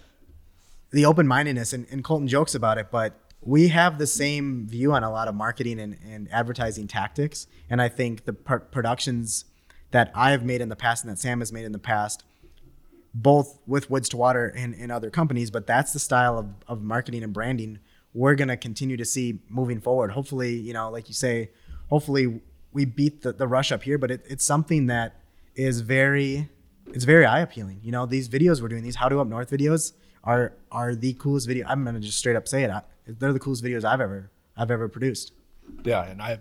the 0.91 1.05
open 1.05 1.27
mindedness, 1.27 1.73
and, 1.73 1.87
and 1.91 2.05
Colton 2.05 2.29
jokes 2.29 2.55
about 2.55 2.79
it, 2.79 2.89
but 2.91 3.19
we 3.41 3.69
have 3.69 3.99
the 3.99 4.07
same 4.07 4.67
view 4.67 4.93
on 4.93 5.03
a 5.05 5.11
lot 5.11 5.29
of 5.29 5.35
marketing 5.35 5.79
and, 5.81 5.99
and 6.09 6.29
advertising 6.33 6.87
tactics. 6.87 7.47
And 7.69 7.83
I 7.83 7.89
think 7.89 8.25
the 8.25 8.33
pr- 8.33 8.57
productions 8.57 9.45
that 9.91 10.11
I 10.15 10.31
have 10.31 10.45
made 10.45 10.61
in 10.61 10.69
the 10.71 10.77
past 10.77 11.05
and 11.05 11.13
that 11.13 11.19
Sam 11.19 11.41
has 11.41 11.53
made 11.53 11.65
in 11.65 11.73
the 11.73 11.79
past, 11.79 12.25
both 13.15 13.61
with 13.67 13.89
Woods 13.89 14.09
to 14.11 14.17
Water 14.17 14.53
and, 14.57 14.75
and 14.75 14.91
other 14.91 15.09
companies, 15.09 15.51
but 15.51 15.67
that's 15.67 15.93
the 15.93 16.01
style 16.01 16.39
of, 16.39 16.49
of 16.67 16.83
marketing 16.83 17.23
and 17.23 17.33
branding 17.33 17.79
we're 18.15 18.37
going 18.37 18.49
to 18.49 18.57
continue 18.57 18.97
to 18.97 19.05
see 19.05 19.41
moving 19.49 19.81
forward. 19.81 20.13
Hopefully, 20.13 20.55
you 20.55 20.73
know, 20.73 20.89
like 20.91 21.09
you 21.09 21.15
say, 21.15 21.51
hopefully 21.89 22.41
we 22.73 22.85
beat 22.85 23.23
the, 23.23 23.33
the 23.33 23.47
rush 23.47 23.73
up 23.73 23.83
here, 23.83 23.99
but 23.99 24.11
it, 24.11 24.25
it's 24.29 24.45
something 24.45 24.87
that 24.87 25.21
is 25.57 25.81
very, 25.81 26.49
it's 26.93 27.05
very 27.05 27.27
eye 27.27 27.41
appealing. 27.41 27.81
You 27.83 27.93
know, 27.93 28.07
these 28.07 28.29
videos 28.29 28.63
we're 28.63 28.69
doing, 28.69 28.85
these 28.85 28.97
How 28.97 29.09
to 29.09 29.19
Up 29.21 29.27
North 29.27 29.51
videos 29.51 29.93
are, 30.23 30.55
are 30.71 30.95
the 30.95 31.15
coolest 31.15 31.49
video. 31.49 31.67
I'm 31.69 31.83
going 31.83 31.95
to 31.95 32.01
just 32.01 32.19
straight 32.19 32.37
up 32.37 32.47
say 32.47 32.63
it. 32.63 32.71
They're 33.07 33.33
the 33.33 33.41
coolest 33.41 33.65
videos 33.65 33.85
I've 33.85 34.01
ever, 34.01 34.31
I've 34.57 34.71
ever 34.71 34.89
produced. 34.89 35.33
Yeah. 35.85 36.05
And 36.05 36.23
I, 36.23 36.39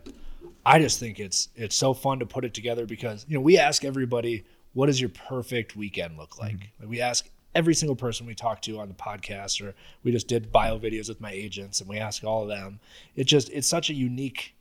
I 0.66 0.80
just 0.80 1.00
think 1.00 1.20
it's, 1.20 1.50
it's 1.56 1.76
so 1.76 1.94
fun 1.94 2.20
to 2.20 2.26
put 2.26 2.46
it 2.46 2.54
together 2.54 2.86
because, 2.86 3.26
you 3.28 3.36
know, 3.36 3.42
we 3.42 3.58
ask 3.58 3.84
everybody, 3.84 4.46
what 4.74 4.88
does 4.88 5.00
your 5.00 5.10
perfect 5.10 5.76
weekend 5.76 6.18
look 6.18 6.40
like? 6.40 6.56
Mm-hmm. 6.56 6.90
We 6.90 7.02
ask 7.02 7.30
every 7.56 7.76
single 7.76 7.96
person 7.96 8.26
we 8.26 8.36
talk 8.36 8.62
to 8.62 8.80
on 8.80 8.88
the 8.88 8.94
podcast 8.94 9.66
or 9.66 9.74
we 10.04 10.12
just 10.12 10.28
did 10.28 10.52
bio 10.52 10.80
videos 10.80 11.08
with 11.10 11.22
my 11.22 11.32
agents 11.32 11.80
and 11.80 11.90
we 11.90 11.98
ask 11.98 12.24
all 12.24 12.44
of 12.44 12.48
them 12.48 12.80
it 13.16 13.26
just 13.26 13.50
it's 13.52 13.68
such 13.68 13.90
a 13.90 13.94
unique 13.94 14.56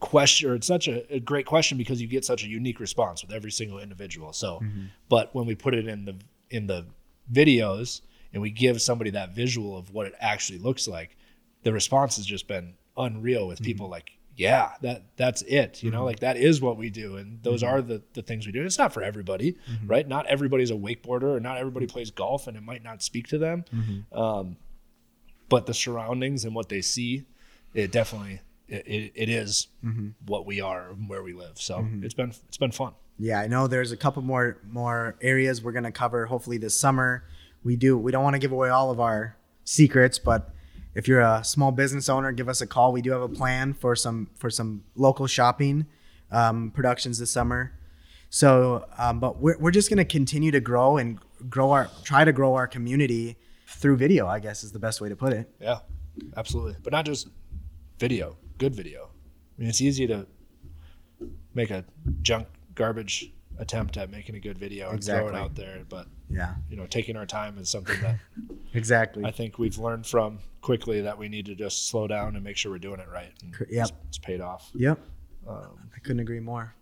question 0.00 0.50
or 0.50 0.54
it's 0.54 0.66
such 0.66 0.88
a, 0.88 1.14
a 1.14 1.20
great 1.20 1.46
question 1.46 1.78
because 1.78 2.00
you 2.00 2.08
get 2.08 2.24
such 2.24 2.44
a 2.44 2.48
unique 2.48 2.80
response 2.80 3.22
with 3.22 3.32
every 3.32 3.50
single 3.50 3.78
individual 3.78 4.32
so 4.32 4.60
mm-hmm. 4.62 4.84
but 5.08 5.34
when 5.34 5.46
we 5.46 5.54
put 5.54 5.74
it 5.74 5.86
in 5.86 6.04
the 6.04 6.16
in 6.50 6.66
the 6.66 6.86
videos 7.32 8.00
and 8.32 8.42
we 8.42 8.50
give 8.50 8.80
somebody 8.80 9.10
that 9.10 9.34
visual 9.34 9.76
of 9.76 9.92
what 9.92 10.06
it 10.06 10.14
actually 10.20 10.58
looks 10.58 10.88
like 10.88 11.16
the 11.62 11.72
response 11.72 12.16
has 12.16 12.26
just 12.26 12.46
been 12.48 12.74
unreal 12.96 13.46
with 13.46 13.58
mm-hmm. 13.58 13.66
people 13.66 13.88
like 13.88 14.12
yeah, 14.36 14.72
that 14.82 15.04
that's 15.16 15.42
it. 15.42 15.82
You 15.82 15.90
know, 15.90 15.98
mm-hmm. 15.98 16.06
like 16.06 16.20
that 16.20 16.36
is 16.36 16.60
what 16.60 16.76
we 16.76 16.90
do, 16.90 17.16
and 17.16 17.42
those 17.42 17.62
mm-hmm. 17.62 17.74
are 17.74 17.82
the 17.82 18.02
the 18.14 18.22
things 18.22 18.46
we 18.46 18.52
do. 18.52 18.64
It's 18.64 18.78
not 18.78 18.92
for 18.92 19.02
everybody, 19.02 19.52
mm-hmm. 19.52 19.86
right? 19.86 20.06
Not 20.06 20.26
everybody's 20.26 20.70
a 20.70 20.74
wakeboarder, 20.74 21.36
or 21.36 21.40
not 21.40 21.58
everybody 21.58 21.86
plays 21.86 22.10
golf, 22.10 22.46
and 22.46 22.56
it 22.56 22.62
might 22.62 22.82
not 22.82 23.02
speak 23.02 23.28
to 23.28 23.38
them. 23.38 23.64
Mm-hmm. 23.72 24.18
Um, 24.18 24.56
but 25.48 25.66
the 25.66 25.74
surroundings 25.74 26.44
and 26.44 26.54
what 26.54 26.68
they 26.68 26.80
see, 26.80 27.26
it 27.74 27.92
definitely 27.92 28.40
it, 28.68 28.86
it, 28.86 29.12
it 29.14 29.28
is 29.28 29.68
mm-hmm. 29.84 30.08
what 30.26 30.46
we 30.46 30.60
are 30.60 30.90
and 30.90 31.08
where 31.08 31.22
we 31.22 31.32
live. 31.32 31.60
So 31.60 31.78
mm-hmm. 31.78 32.04
it's 32.04 32.14
been 32.14 32.32
it's 32.48 32.58
been 32.58 32.72
fun. 32.72 32.94
Yeah, 33.18 33.40
I 33.40 33.46
know. 33.46 33.68
There's 33.68 33.92
a 33.92 33.96
couple 33.96 34.22
more 34.22 34.58
more 34.66 35.16
areas 35.20 35.62
we're 35.62 35.72
gonna 35.72 35.92
cover. 35.92 36.26
Hopefully 36.26 36.58
this 36.58 36.78
summer. 36.78 37.24
We 37.62 37.76
do. 37.76 37.96
We 37.96 38.12
don't 38.12 38.22
want 38.22 38.34
to 38.34 38.40
give 38.40 38.52
away 38.52 38.68
all 38.68 38.90
of 38.90 39.00
our 39.00 39.38
secrets, 39.64 40.18
but 40.18 40.53
if 40.94 41.08
you're 41.08 41.20
a 41.20 41.42
small 41.44 41.72
business 41.72 42.08
owner, 42.08 42.32
give 42.32 42.48
us 42.48 42.60
a 42.60 42.66
call. 42.66 42.92
We 42.92 43.02
do 43.02 43.10
have 43.10 43.22
a 43.22 43.28
plan 43.28 43.74
for 43.74 43.96
some 43.96 44.30
for 44.36 44.50
some 44.50 44.84
local 44.94 45.26
shopping 45.26 45.86
um, 46.30 46.70
productions 46.70 47.18
this 47.18 47.30
summer. 47.30 47.72
So, 48.30 48.86
um, 48.98 49.20
but 49.20 49.40
we're 49.40 49.58
we're 49.58 49.70
just 49.70 49.88
gonna 49.90 50.04
continue 50.04 50.50
to 50.50 50.60
grow 50.60 50.96
and 50.96 51.18
grow 51.48 51.72
our 51.72 51.90
try 52.04 52.24
to 52.24 52.32
grow 52.32 52.54
our 52.54 52.66
community 52.66 53.36
through 53.66 53.96
video. 53.96 54.26
I 54.26 54.38
guess 54.40 54.64
is 54.64 54.72
the 54.72 54.78
best 54.78 55.00
way 55.00 55.08
to 55.08 55.16
put 55.16 55.32
it. 55.32 55.50
Yeah, 55.60 55.80
absolutely. 56.36 56.76
But 56.82 56.92
not 56.92 57.06
just 57.06 57.28
video, 57.98 58.36
good 58.58 58.74
video. 58.74 59.10
I 59.56 59.60
mean, 59.60 59.68
it's 59.68 59.80
easy 59.80 60.06
to 60.06 60.26
make 61.54 61.70
a 61.70 61.84
junk 62.22 62.48
garbage 62.74 63.32
attempt 63.58 63.96
at 63.96 64.10
making 64.10 64.34
a 64.34 64.40
good 64.40 64.58
video 64.58 64.88
and 64.88 64.96
exactly. 64.96 65.28
throw 65.28 65.36
it 65.36 65.40
out 65.40 65.54
there, 65.54 65.82
but 65.88 66.06
yeah, 66.28 66.54
you 66.68 66.76
know, 66.76 66.86
taking 66.86 67.16
our 67.16 67.26
time 67.26 67.58
is 67.58 67.68
something 67.68 68.00
that 68.00 68.18
exactly 68.74 69.24
I 69.24 69.30
think 69.30 69.58
we've 69.58 69.78
learned 69.78 70.06
from 70.06 70.38
quickly 70.60 71.02
that 71.02 71.18
we 71.18 71.28
need 71.28 71.46
to 71.46 71.54
just 71.54 71.88
slow 71.88 72.06
down 72.06 72.34
and 72.34 72.44
make 72.44 72.56
sure 72.56 72.72
we're 72.72 72.78
doing 72.78 73.00
it 73.00 73.08
right. 73.12 73.32
Yeah, 73.70 73.82
it's, 73.82 73.92
it's, 74.08 74.18
paid 74.18 74.40
off. 74.40 74.70
Yep, 74.74 74.98
um, 75.48 75.78
I 75.94 75.98
couldn't 76.00 76.20
agree 76.20 76.40
more. 76.40 76.74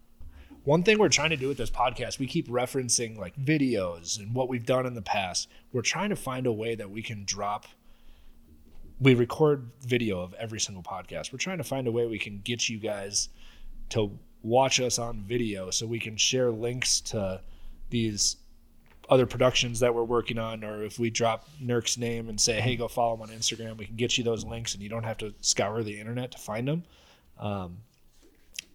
One 0.64 0.84
thing 0.84 0.98
we're 0.98 1.08
trying 1.08 1.30
to 1.30 1.36
do 1.36 1.48
with 1.48 1.58
this 1.58 1.70
podcast, 1.70 2.20
we 2.20 2.26
keep 2.26 2.48
referencing 2.48 3.18
like 3.18 3.36
videos 3.36 4.18
and 4.18 4.32
what 4.32 4.48
we've 4.48 4.64
done 4.64 4.86
in 4.86 4.94
the 4.94 5.02
past. 5.02 5.48
We're 5.72 5.82
trying 5.82 6.10
to 6.10 6.16
find 6.16 6.46
a 6.46 6.52
way 6.52 6.76
that 6.76 6.88
we 6.88 7.02
can 7.02 7.24
drop. 7.24 7.66
We 9.00 9.14
record 9.14 9.70
video 9.80 10.20
of 10.20 10.34
every 10.34 10.60
single 10.60 10.84
podcast. 10.84 11.32
We're 11.32 11.38
trying 11.38 11.58
to 11.58 11.64
find 11.64 11.88
a 11.88 11.92
way 11.92 12.06
we 12.06 12.20
can 12.20 12.40
get 12.44 12.68
you 12.68 12.78
guys 12.78 13.28
to 13.88 14.16
watch 14.42 14.80
us 14.80 14.98
on 14.98 15.22
video 15.22 15.70
so 15.70 15.86
we 15.86 15.98
can 15.98 16.16
share 16.16 16.50
links 16.50 17.00
to 17.00 17.40
these 17.90 18.36
other 19.08 19.26
productions 19.26 19.80
that 19.80 19.94
we're 19.94 20.04
working 20.04 20.38
on, 20.38 20.64
or 20.64 20.84
if 20.84 20.98
we 20.98 21.10
drop 21.10 21.48
Nurk's 21.60 21.98
name 21.98 22.28
and 22.28 22.40
say, 22.40 22.60
"Hey, 22.60 22.76
go 22.76 22.88
follow 22.88 23.14
him 23.14 23.22
on 23.22 23.28
Instagram," 23.28 23.76
we 23.76 23.84
can 23.84 23.96
get 23.96 24.16
you 24.16 24.24
those 24.24 24.44
links, 24.44 24.74
and 24.74 24.82
you 24.82 24.88
don't 24.88 25.04
have 25.04 25.18
to 25.18 25.34
scour 25.40 25.82
the 25.82 25.98
internet 25.98 26.32
to 26.32 26.38
find 26.38 26.66
them. 26.66 26.84
Um, 27.38 27.78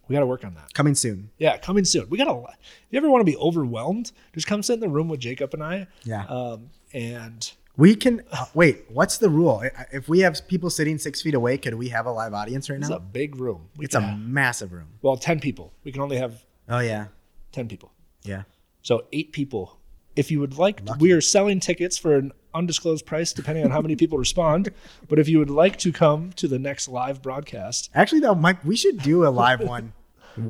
we 0.06 0.14
got 0.14 0.20
to 0.20 0.26
work 0.26 0.44
on 0.44 0.54
that. 0.54 0.72
Coming 0.74 0.94
soon. 0.94 1.30
Yeah, 1.38 1.58
coming 1.58 1.84
soon. 1.84 2.08
We 2.08 2.16
got 2.16 2.24
to. 2.24 2.44
If 2.50 2.56
you 2.90 2.98
ever 2.98 3.10
want 3.10 3.20
to 3.20 3.30
be 3.30 3.36
overwhelmed, 3.36 4.12
just 4.32 4.46
come 4.46 4.62
sit 4.62 4.74
in 4.74 4.80
the 4.80 4.88
room 4.88 5.08
with 5.08 5.20
Jacob 5.20 5.52
and 5.54 5.62
I. 5.62 5.86
Yeah. 6.04 6.24
Um, 6.26 6.70
and 6.94 7.50
we 7.78 7.94
can 7.94 8.22
wait. 8.54 8.84
What's 8.88 9.18
the 9.18 9.30
rule? 9.30 9.62
If 9.92 10.08
we 10.08 10.18
have 10.20 10.46
people 10.48 10.68
sitting 10.68 10.98
six 10.98 11.22
feet 11.22 11.34
away, 11.34 11.56
could 11.56 11.74
we 11.74 11.88
have 11.88 12.06
a 12.06 12.10
live 12.10 12.34
audience 12.34 12.68
right 12.68 12.78
now? 12.78 12.86
It's 12.88 12.96
a 12.96 12.98
big 12.98 13.36
room. 13.36 13.68
We 13.76 13.86
it's 13.86 13.94
a 13.94 14.00
have, 14.00 14.18
massive 14.18 14.72
room. 14.72 14.88
Well, 15.00 15.16
ten 15.16 15.40
people. 15.40 15.72
We 15.84 15.92
can 15.92 16.02
only 16.02 16.16
have. 16.16 16.44
Oh 16.68 16.80
yeah. 16.80 17.06
Ten 17.52 17.68
people. 17.68 17.92
Yeah. 18.24 18.42
So 18.82 19.04
eight 19.12 19.32
people. 19.32 19.78
If 20.16 20.32
you 20.32 20.40
would 20.40 20.58
like, 20.58 20.82
we 20.98 21.12
are 21.12 21.20
selling 21.20 21.60
tickets 21.60 21.96
for 21.96 22.16
an 22.16 22.32
undisclosed 22.52 23.06
price, 23.06 23.32
depending 23.32 23.64
on 23.64 23.70
how 23.70 23.80
many 23.80 23.94
people 23.94 24.18
respond. 24.18 24.68
But 25.06 25.20
if 25.20 25.28
you 25.28 25.38
would 25.38 25.50
like 25.50 25.76
to 25.78 25.92
come 25.92 26.32
to 26.32 26.48
the 26.48 26.58
next 26.58 26.88
live 26.88 27.22
broadcast, 27.22 27.88
actually, 27.94 28.22
though, 28.22 28.34
Mike, 28.34 28.64
we 28.64 28.74
should 28.74 29.00
do 29.00 29.24
a 29.24 29.30
live 29.30 29.60
one 29.60 29.92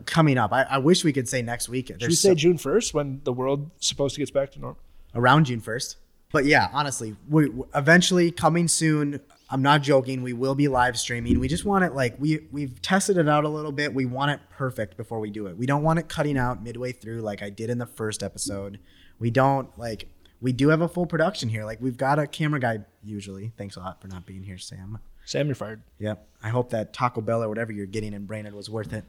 coming 0.06 0.38
up. 0.38 0.54
I, 0.54 0.62
I, 0.62 0.78
wish 0.78 1.04
we 1.04 1.12
could 1.12 1.28
say 1.28 1.42
next 1.42 1.68
week. 1.68 1.88
There's 1.88 2.00
should 2.00 2.08
we 2.08 2.14
say 2.14 2.28
so, 2.30 2.34
June 2.34 2.56
first 2.56 2.94
when 2.94 3.20
the 3.24 3.32
world 3.32 3.70
supposed 3.78 4.14
to 4.14 4.22
get 4.22 4.32
back 4.32 4.52
to 4.52 4.58
normal? 4.58 4.80
Around 5.14 5.44
June 5.44 5.60
first 5.60 5.98
but 6.32 6.44
yeah, 6.44 6.68
honestly, 6.72 7.16
we 7.28 7.50
eventually 7.74 8.30
coming 8.30 8.68
soon. 8.68 9.20
I'm 9.50 9.62
not 9.62 9.82
joking. 9.82 10.22
We 10.22 10.34
will 10.34 10.54
be 10.54 10.68
live 10.68 10.98
streaming. 10.98 11.40
We 11.40 11.48
just 11.48 11.64
want 11.64 11.84
it 11.84 11.94
like 11.94 12.16
we 12.18 12.46
we've 12.52 12.80
tested 12.82 13.16
it 13.16 13.28
out 13.28 13.44
a 13.44 13.48
little 13.48 13.72
bit. 13.72 13.94
We 13.94 14.04
want 14.04 14.30
it 14.32 14.40
perfect 14.50 14.96
before 14.96 15.20
we 15.20 15.30
do 15.30 15.46
it. 15.46 15.56
We 15.56 15.64
don't 15.64 15.82
want 15.82 15.98
it 15.98 16.08
cutting 16.08 16.36
out 16.36 16.62
midway 16.62 16.92
through 16.92 17.22
like 17.22 17.42
I 17.42 17.48
did 17.48 17.70
in 17.70 17.78
the 17.78 17.86
first 17.86 18.22
episode. 18.22 18.78
We 19.18 19.30
don't 19.30 19.76
like 19.78 20.08
we 20.40 20.52
do 20.52 20.68
have 20.68 20.82
a 20.82 20.88
full 20.88 21.06
production 21.06 21.48
here. 21.48 21.64
Like 21.64 21.80
we've 21.80 21.96
got 21.96 22.18
a 22.18 22.26
camera 22.26 22.60
guy 22.60 22.80
usually. 23.02 23.52
Thanks 23.56 23.76
a 23.76 23.80
lot 23.80 24.00
for 24.02 24.08
not 24.08 24.26
being 24.26 24.42
here, 24.42 24.58
Sam. 24.58 24.98
Sam, 25.24 25.46
you're 25.46 25.54
fired. 25.54 25.82
Yep. 25.98 26.26
I 26.42 26.48
hope 26.50 26.70
that 26.70 26.92
Taco 26.92 27.20
Bell 27.20 27.42
or 27.42 27.48
whatever 27.48 27.72
you're 27.72 27.86
getting 27.86 28.12
in 28.12 28.26
Brainerd 28.26 28.54
was 28.54 28.70
worth 28.70 28.92
it. 28.92 29.04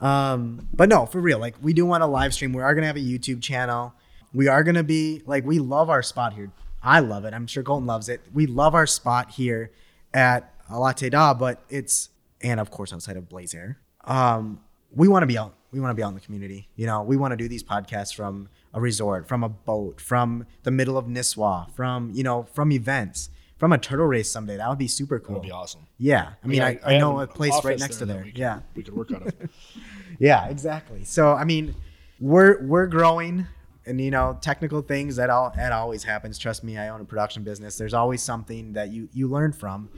Um, 0.00 0.68
but 0.72 0.88
no, 0.88 1.06
for 1.06 1.20
real. 1.20 1.38
Like 1.38 1.56
we 1.60 1.72
do 1.72 1.86
want 1.86 2.02
a 2.02 2.06
live 2.06 2.34
stream. 2.34 2.52
We 2.52 2.62
are 2.62 2.74
gonna 2.74 2.86
have 2.86 2.96
a 2.96 3.00
YouTube 3.00 3.42
channel. 3.42 3.94
We 4.32 4.48
are 4.48 4.62
gonna 4.62 4.84
be 4.84 5.22
like 5.26 5.44
we 5.44 5.58
love 5.58 5.90
our 5.90 6.02
spot 6.02 6.34
here. 6.34 6.50
I 6.82 7.00
love 7.00 7.24
it. 7.24 7.34
I'm 7.34 7.46
sure 7.46 7.62
Colton 7.62 7.86
loves 7.86 8.08
it. 8.08 8.20
We 8.32 8.46
love 8.46 8.74
our 8.74 8.86
spot 8.86 9.32
here 9.32 9.72
at 10.14 10.52
a 10.70 10.78
Latte 10.78 11.10
Da, 11.10 11.34
but 11.34 11.62
it's 11.68 12.10
and 12.40 12.60
of 12.60 12.70
course 12.70 12.92
outside 12.92 13.16
of 13.16 13.28
Blaze 13.28 13.54
Air. 13.54 13.78
Um, 14.04 14.60
we 14.94 15.08
want 15.08 15.22
to 15.22 15.26
be 15.26 15.36
out. 15.36 15.54
We 15.72 15.80
want 15.80 15.90
to 15.90 15.94
be 15.94 16.02
out 16.02 16.08
in 16.08 16.14
the 16.14 16.20
community. 16.20 16.68
You 16.76 16.86
know, 16.86 17.02
we 17.02 17.16
want 17.16 17.32
to 17.32 17.36
do 17.36 17.48
these 17.48 17.62
podcasts 17.62 18.14
from 18.14 18.48
a 18.72 18.80
resort, 18.80 19.28
from 19.28 19.42
a 19.42 19.48
boat, 19.48 20.00
from 20.00 20.46
the 20.62 20.70
middle 20.70 20.96
of 20.96 21.06
Nisswa, 21.06 21.70
from 21.74 22.10
you 22.14 22.22
know, 22.22 22.46
from 22.52 22.72
events, 22.72 23.30
from 23.58 23.72
a 23.72 23.78
turtle 23.78 24.06
race 24.06 24.30
someday. 24.30 24.56
That 24.56 24.68
would 24.68 24.78
be 24.78 24.88
super 24.88 25.18
cool. 25.18 25.34
That 25.34 25.40
would 25.40 25.46
be 25.46 25.52
awesome. 25.52 25.86
Yeah, 25.98 26.32
I 26.42 26.46
mean, 26.46 26.62
I, 26.62 26.78
I, 26.84 26.94
I 26.94 26.98
know 26.98 27.20
a 27.20 27.26
place 27.26 27.52
right 27.64 27.78
next 27.78 27.96
to 27.96 28.06
there. 28.06 28.22
We 28.22 28.30
could, 28.30 28.38
yeah, 28.38 28.60
we 28.74 28.82
could 28.82 28.94
work 28.94 29.10
on 29.10 29.22
it. 29.26 29.50
yeah, 30.18 30.46
exactly. 30.48 31.04
So 31.04 31.32
I 31.32 31.44
mean, 31.44 31.74
we're 32.20 32.62
we're 32.62 32.86
growing 32.86 33.46
and 33.86 34.00
you 34.00 34.10
know 34.10 34.36
technical 34.40 34.82
things 34.82 35.16
that 35.16 35.30
all 35.30 35.52
that 35.56 35.72
always 35.72 36.02
happens 36.02 36.38
trust 36.38 36.64
me 36.64 36.76
i 36.76 36.88
own 36.88 37.00
a 37.00 37.04
production 37.04 37.42
business 37.42 37.76
there's 37.76 37.94
always 37.94 38.22
something 38.22 38.72
that 38.72 38.90
you 38.90 39.08
you 39.12 39.28
learn 39.28 39.52
from 39.52 39.88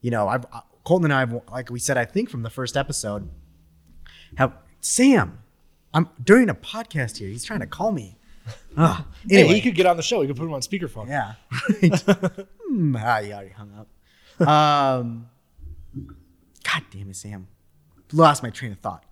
you 0.00 0.10
know 0.10 0.28
i've 0.28 0.44
uh, 0.52 0.60
colton 0.84 1.10
and 1.10 1.14
i've 1.14 1.32
like 1.50 1.70
we 1.70 1.78
said 1.78 1.96
i 1.96 2.04
think 2.04 2.28
from 2.28 2.42
the 2.42 2.50
first 2.50 2.76
episode 2.76 3.28
have 4.36 4.52
sam 4.80 5.38
i'm 5.94 6.08
during 6.22 6.48
a 6.48 6.54
podcast 6.54 7.18
here 7.18 7.28
he's 7.28 7.44
trying 7.44 7.60
to 7.60 7.66
call 7.66 7.92
me 7.92 8.16
uh, 8.76 9.02
anyway. 9.30 9.48
Hey, 9.48 9.54
he 9.54 9.60
could 9.60 9.74
get 9.74 9.86
on 9.86 9.96
the 9.96 10.02
show. 10.02 10.20
We 10.20 10.26
could 10.26 10.36
put 10.36 10.44
him 10.44 10.54
on 10.54 10.60
speakerphone. 10.60 11.08
Yeah. 11.08 11.34
mm, 11.50 12.96
ah, 13.04 13.20
he 13.20 13.32
already 13.32 13.50
hung 13.50 13.72
up. 13.74 14.48
Um, 14.48 15.28
God 16.64 16.82
damn 16.90 17.10
it, 17.10 17.16
Sam. 17.16 17.48
Lost 18.12 18.42
my 18.42 18.50
train 18.50 18.72
of 18.72 18.78
thought. 18.78 19.04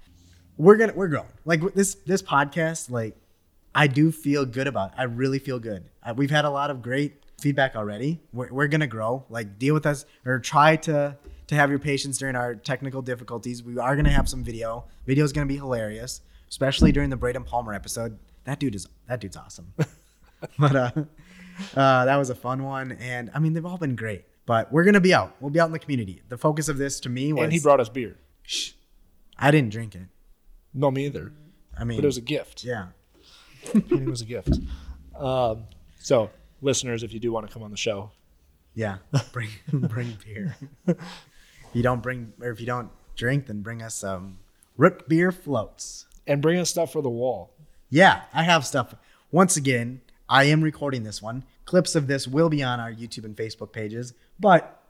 We're 0.56 0.76
gonna 0.76 0.92
we're 0.94 1.08
growing. 1.08 1.26
Like 1.44 1.74
this 1.74 1.94
this 2.06 2.22
podcast, 2.22 2.90
like 2.90 3.16
I 3.74 3.86
do 3.86 4.12
feel 4.12 4.44
good 4.44 4.66
about 4.66 4.90
it. 4.92 4.94
I 4.98 5.04
really 5.04 5.38
feel 5.38 5.58
good. 5.58 5.84
Uh, 6.02 6.14
we've 6.16 6.30
had 6.30 6.44
a 6.44 6.50
lot 6.50 6.70
of 6.70 6.80
great 6.82 7.22
feedback 7.40 7.74
already. 7.74 8.20
We're, 8.32 8.52
we're 8.52 8.68
going 8.68 8.80
to 8.82 8.86
grow. 8.86 9.24
Like, 9.28 9.58
deal 9.58 9.74
with 9.74 9.86
us 9.86 10.04
or 10.24 10.38
try 10.38 10.76
to 10.76 11.16
to 11.46 11.54
have 11.54 11.68
your 11.68 11.78
patience 11.78 12.16
during 12.16 12.36
our 12.36 12.54
technical 12.54 13.02
difficulties. 13.02 13.62
We 13.62 13.76
are 13.78 13.94
going 13.94 14.06
to 14.06 14.10
have 14.10 14.28
some 14.28 14.42
video. 14.42 14.86
Video 15.06 15.24
is 15.24 15.32
going 15.32 15.46
to 15.46 15.52
be 15.52 15.58
hilarious, 15.58 16.22
especially 16.48 16.90
during 16.90 17.10
the 17.10 17.16
Braden 17.16 17.44
Palmer 17.44 17.74
episode. 17.74 18.18
That 18.44 18.60
dude 18.60 18.74
is 18.74 18.88
that 19.08 19.20
dude's 19.20 19.36
awesome. 19.36 19.74
but 20.58 20.76
uh, 20.76 20.90
uh, 21.76 22.04
that 22.06 22.16
was 22.16 22.30
a 22.30 22.34
fun 22.34 22.62
one, 22.62 22.92
and 22.92 23.30
I 23.34 23.40
mean 23.40 23.52
they've 23.52 23.66
all 23.66 23.78
been 23.78 23.96
great. 23.96 24.24
But 24.46 24.72
we're 24.72 24.84
gonna 24.84 25.00
be 25.00 25.12
out. 25.14 25.34
We'll 25.40 25.50
be 25.50 25.60
out 25.60 25.66
in 25.66 25.72
the 25.72 25.78
community. 25.78 26.22
The 26.28 26.38
focus 26.38 26.68
of 26.68 26.78
this 26.78 27.00
to 27.00 27.08
me 27.08 27.32
was 27.32 27.44
And 27.44 27.52
he 27.52 27.60
brought 27.60 27.80
us 27.80 27.88
beer. 27.88 28.16
Shh. 28.42 28.72
I 29.38 29.50
didn't 29.50 29.70
drink 29.70 29.94
it. 29.94 30.08
No, 30.72 30.90
me 30.90 31.06
either. 31.06 31.32
I 31.76 31.84
mean, 31.84 31.98
But 31.98 32.04
it 32.04 32.08
was 32.08 32.16
a 32.16 32.22
gift. 32.22 32.64
yeah. 32.64 32.88
It 33.74 34.04
was 34.08 34.20
a 34.20 34.24
gift. 34.24 34.58
Um, 35.18 35.64
so, 36.00 36.30
listeners, 36.60 37.02
if 37.02 37.12
you 37.12 37.20
do 37.20 37.32
want 37.32 37.46
to 37.46 37.52
come 37.52 37.62
on 37.62 37.70
the 37.70 37.76
show, 37.76 38.10
Yeah, 38.74 38.98
bring 39.32 39.48
bring 39.72 40.16
beer. 40.24 40.56
if 40.86 40.96
you 41.72 41.82
don't 41.82 42.02
bring 42.02 42.32
or 42.40 42.50
if 42.50 42.60
you 42.60 42.66
don't 42.66 42.90
drink, 43.16 43.46
then 43.46 43.62
bring 43.62 43.82
us 43.82 43.94
some 43.94 44.38
root 44.76 45.08
beer 45.08 45.30
floats. 45.32 46.06
and 46.26 46.40
bring 46.42 46.58
us 46.58 46.70
stuff 46.70 46.92
for 46.92 47.02
the 47.02 47.10
wall. 47.10 47.50
Yeah, 47.90 48.22
I 48.32 48.42
have 48.44 48.66
stuff. 48.66 48.94
Once 49.30 49.56
again, 49.56 50.00
I 50.28 50.44
am 50.44 50.62
recording 50.62 51.02
this 51.04 51.20
one. 51.22 51.44
Clips 51.64 51.94
of 51.94 52.06
this 52.06 52.26
will 52.26 52.48
be 52.48 52.62
on 52.62 52.80
our 52.80 52.92
YouTube 52.92 53.24
and 53.24 53.36
Facebook 53.36 53.72
pages. 53.72 54.14
But 54.40 54.80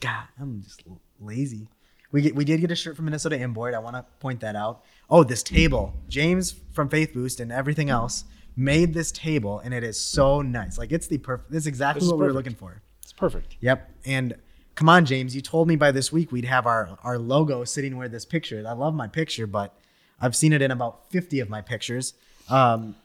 God, 0.00 0.24
I'm 0.40 0.62
just 0.62 0.82
lazy. 1.20 1.68
We 2.12 2.22
get, 2.22 2.34
we 2.34 2.44
did 2.44 2.60
get 2.60 2.70
a 2.70 2.74
shirt 2.76 2.96
from 2.96 3.04
Minnesota 3.06 3.38
Inboard. 3.38 3.74
I 3.74 3.78
want 3.80 3.96
to 3.96 4.04
point 4.20 4.40
that 4.40 4.56
out. 4.56 4.82
Oh, 5.10 5.24
this 5.24 5.42
table. 5.42 5.94
James 6.08 6.54
from 6.72 6.88
Faith 6.88 7.12
Boost 7.14 7.40
and 7.40 7.50
everything 7.50 7.90
else 7.90 8.24
made 8.56 8.92
this 8.92 9.10
table, 9.12 9.60
and 9.60 9.72
it 9.72 9.82
is 9.84 9.98
so 10.00 10.42
nice. 10.42 10.76
Like 10.78 10.92
it's 10.92 11.06
the 11.06 11.18
perfect. 11.18 11.50
This 11.50 11.62
is 11.62 11.66
exactly 11.66 12.00
This 12.00 12.06
is 12.06 12.12
what 12.12 12.18
we 12.20 12.26
were 12.26 12.32
looking 12.32 12.54
for. 12.54 12.82
It's 13.02 13.12
perfect. 13.12 13.56
Yep. 13.60 13.90
And 14.04 14.34
come 14.74 14.88
on, 14.88 15.04
James, 15.06 15.34
you 15.34 15.40
told 15.40 15.66
me 15.68 15.76
by 15.76 15.92
this 15.92 16.12
week 16.12 16.30
we'd 16.32 16.44
have 16.44 16.66
our, 16.66 16.98
our 17.02 17.18
logo 17.18 17.64
sitting 17.64 17.96
where 17.96 18.08
this 18.08 18.24
picture 18.24 18.58
is. 18.58 18.66
I 18.66 18.72
love 18.72 18.94
my 18.94 19.06
picture, 19.08 19.46
but 19.46 19.74
I've 20.20 20.36
seen 20.36 20.52
it 20.52 20.60
in 20.60 20.70
about 20.70 21.10
50 21.10 21.40
of 21.40 21.48
my 21.48 21.62
pictures. 21.62 22.14
Um, 22.50 22.96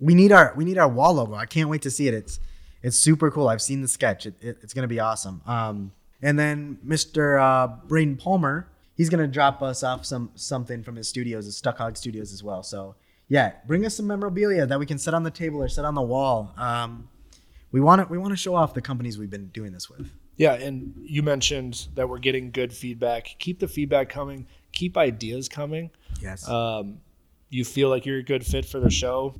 we 0.00 0.14
need 0.14 0.32
our 0.32 0.52
we 0.56 0.64
need 0.64 0.78
our 0.78 0.88
wall 0.88 1.14
logo. 1.14 1.34
I 1.34 1.46
can't 1.46 1.68
wait 1.68 1.82
to 1.82 1.90
see 1.90 2.08
it. 2.08 2.14
It's 2.14 2.40
it's 2.82 2.96
super 2.98 3.30
cool. 3.30 3.48
I've 3.48 3.62
seen 3.62 3.82
the 3.82 3.88
sketch. 3.88 4.26
It, 4.26 4.34
it- 4.40 4.58
it's 4.62 4.74
gonna 4.74 4.88
be 4.88 5.00
awesome. 5.00 5.42
Um, 5.46 5.92
and 6.22 6.38
then 6.38 6.78
Mr. 6.86 7.40
Uh, 7.40 7.76
Braden 7.86 8.16
Palmer, 8.16 8.66
he's 8.96 9.08
gonna 9.08 9.28
drop 9.28 9.62
us 9.62 9.82
off 9.84 10.04
some 10.04 10.30
something 10.34 10.82
from 10.82 10.96
his 10.96 11.08
studios, 11.08 11.44
his 11.46 11.56
Stuck 11.56 11.78
Hog 11.78 11.96
Studios 11.96 12.32
as 12.32 12.42
well. 12.42 12.62
So 12.62 12.96
yeah, 13.28 13.52
bring 13.66 13.84
us 13.86 13.96
some 13.96 14.06
memorabilia 14.06 14.66
that 14.66 14.78
we 14.78 14.86
can 14.86 14.98
set 14.98 15.14
on 15.14 15.22
the 15.22 15.30
table 15.30 15.62
or 15.62 15.68
set 15.68 15.84
on 15.84 15.94
the 15.94 16.02
wall. 16.02 16.52
Um, 16.56 17.08
we 17.72 17.80
want 17.80 18.02
to 18.02 18.08
we 18.10 18.18
want 18.18 18.32
to 18.32 18.36
show 18.36 18.54
off 18.54 18.74
the 18.74 18.82
companies 18.82 19.18
we've 19.18 19.30
been 19.30 19.48
doing 19.48 19.72
this 19.72 19.88
with. 19.90 20.10
Yeah, 20.36 20.52
and 20.54 20.92
you 21.02 21.22
mentioned 21.22 21.88
that 21.94 22.08
we're 22.08 22.18
getting 22.18 22.50
good 22.50 22.72
feedback. 22.72 23.36
Keep 23.38 23.58
the 23.60 23.68
feedback 23.68 24.08
coming. 24.10 24.46
Keep 24.72 24.96
ideas 24.98 25.48
coming. 25.48 25.90
Yes. 26.20 26.46
Um, 26.46 26.98
you 27.48 27.64
feel 27.64 27.88
like 27.88 28.04
you're 28.04 28.18
a 28.18 28.22
good 28.22 28.44
fit 28.44 28.64
for 28.66 28.78
the 28.80 28.90
show. 28.90 29.34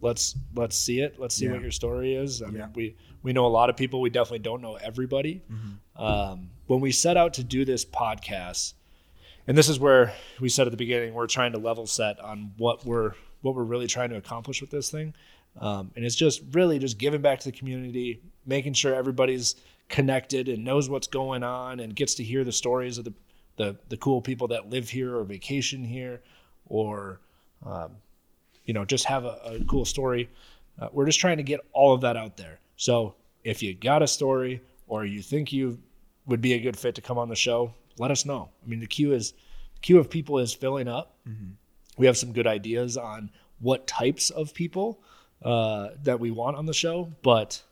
Let's 0.00 0.34
let's 0.54 0.76
see 0.76 1.00
it. 1.00 1.20
Let's 1.20 1.34
see 1.34 1.44
Yeah. 1.46 1.52
what 1.52 1.62
your 1.62 1.70
story 1.70 2.14
is. 2.14 2.42
I 2.42 2.46
Yeah. 2.46 2.50
mean, 2.52 2.68
we 2.74 2.96
we 3.22 3.32
know 3.32 3.46
a 3.46 3.48
lot 3.48 3.70
of 3.70 3.76
people. 3.76 4.00
We 4.00 4.10
definitely 4.10 4.38
don't 4.40 4.60
know 4.62 4.74
everybody. 4.76 5.42
Um, 5.96 6.50
when 6.66 6.80
we 6.80 6.90
set 6.92 7.16
out 7.16 7.34
to 7.34 7.44
do 7.44 7.64
this 7.64 7.84
podcast, 7.84 8.74
and 9.46 9.56
this 9.56 9.68
is 9.68 9.78
where 9.78 10.14
we 10.40 10.48
said 10.48 10.66
at 10.66 10.70
the 10.70 10.76
beginning, 10.76 11.14
we're 11.14 11.26
trying 11.26 11.52
to 11.52 11.58
level 11.58 11.86
set 11.86 12.20
on 12.20 12.52
what 12.56 12.84
we're 12.84 13.12
what 13.42 13.54
we're 13.54 13.64
really 13.64 13.86
trying 13.86 14.10
to 14.10 14.16
accomplish 14.16 14.60
with 14.60 14.70
this 14.70 14.90
thing, 14.90 15.14
um, 15.60 15.90
and 15.96 16.04
it's 16.04 16.14
just 16.14 16.42
really 16.52 16.78
just 16.78 16.98
giving 16.98 17.22
back 17.22 17.40
to 17.40 17.50
the 17.50 17.56
community, 17.56 18.20
making 18.46 18.74
sure 18.74 18.94
everybody's 18.94 19.56
connected 19.88 20.48
and 20.48 20.62
knows 20.62 20.88
what's 20.88 21.06
going 21.06 21.42
on, 21.42 21.80
and 21.80 21.96
gets 21.96 22.14
to 22.14 22.24
hear 22.24 22.44
the 22.44 22.52
stories 22.52 22.98
of 22.98 23.04
the 23.04 23.14
the, 23.56 23.76
the 23.88 23.96
cool 23.98 24.22
people 24.22 24.48
that 24.48 24.70
live 24.70 24.88
here 24.88 25.16
or 25.16 25.24
vacation 25.24 25.84
here, 25.84 26.22
or 26.66 27.20
um, 27.64 27.92
you 28.64 28.74
know 28.74 28.84
just 28.84 29.04
have 29.04 29.24
a, 29.24 29.38
a 29.44 29.64
cool 29.64 29.84
story. 29.84 30.30
Uh, 30.80 30.88
we're 30.92 31.06
just 31.06 31.20
trying 31.20 31.36
to 31.36 31.42
get 31.42 31.60
all 31.72 31.92
of 31.92 32.00
that 32.00 32.16
out 32.16 32.36
there. 32.36 32.58
So 32.76 33.14
if 33.44 33.62
you 33.62 33.74
got 33.74 34.02
a 34.02 34.06
story 34.06 34.62
or 34.86 35.04
you 35.04 35.20
think 35.20 35.52
you 35.52 35.78
would 36.26 36.40
be 36.40 36.54
a 36.54 36.58
good 36.58 36.76
fit 36.76 36.94
to 36.94 37.00
come 37.02 37.18
on 37.18 37.28
the 37.28 37.36
show, 37.36 37.74
let 38.00 38.10
us 38.10 38.24
know. 38.24 38.48
I 38.64 38.68
mean, 38.68 38.80
the 38.80 38.86
queue 38.86 39.12
is 39.12 39.34
queue 39.82 39.98
of 39.98 40.10
people 40.10 40.38
is 40.38 40.52
filling 40.52 40.88
up. 40.88 41.16
We 41.96 42.06
have 42.06 42.16
some 42.16 42.32
good 42.32 42.46
ideas 42.46 42.96
on 42.96 43.30
what 43.60 43.86
types 43.86 44.30
of 44.30 44.54
people 44.54 45.02
uh, 45.44 45.90
that 46.02 46.18
we 46.18 46.30
want 46.30 46.56
on 46.56 46.66
the 46.66 46.72
show, 46.74 47.12
but 47.22 47.62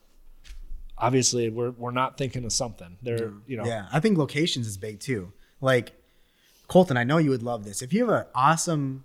obviously 0.97 1.49
we're 1.49 1.71
we're 1.71 1.91
not 1.91 2.17
thinking 2.19 2.45
of 2.45 2.53
something. 2.53 2.97
There, 3.03 3.33
you 3.47 3.57
know, 3.57 3.65
Yeah, 3.65 3.87
I 3.93 4.01
think 4.01 4.19
locations 4.19 4.67
is 4.67 4.77
big 4.77 5.01
too. 5.01 5.33
Like 5.61 5.93
Colton, 6.69 6.97
I 6.97 7.05
know 7.05 7.19
you 7.19 7.31
would 7.31 7.43
love 7.43 7.65
this. 7.65 7.83
If 7.83 7.93
you 7.93 8.07
have 8.07 8.15
an 8.21 8.27
awesome, 8.35 9.05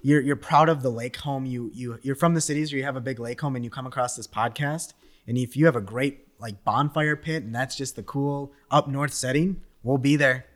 you're 0.00 0.20
you're 0.20 0.36
proud 0.36 0.68
of 0.68 0.82
the 0.82 0.90
lake 0.90 1.16
home. 1.16 1.46
You 1.46 1.70
you 1.74 1.98
you're 2.02 2.16
from 2.16 2.34
the 2.34 2.40
cities 2.40 2.72
or 2.72 2.76
you 2.76 2.84
have 2.84 2.96
a 2.96 3.00
big 3.00 3.18
lake 3.18 3.40
home 3.40 3.56
and 3.56 3.64
you 3.64 3.70
come 3.70 3.86
across 3.86 4.16
this 4.16 4.26
podcast, 4.26 4.94
and 5.26 5.36
if 5.36 5.56
you 5.56 5.66
have 5.66 5.76
a 5.76 5.82
great 5.82 6.20
like 6.38 6.64
bonfire 6.64 7.16
pit 7.16 7.42
and 7.42 7.54
that's 7.54 7.76
just 7.76 7.96
the 7.96 8.02
cool 8.02 8.52
up 8.70 8.88
north 8.88 9.12
setting, 9.12 9.60
we'll 9.82 9.98
be 9.98 10.16
there. 10.16 10.46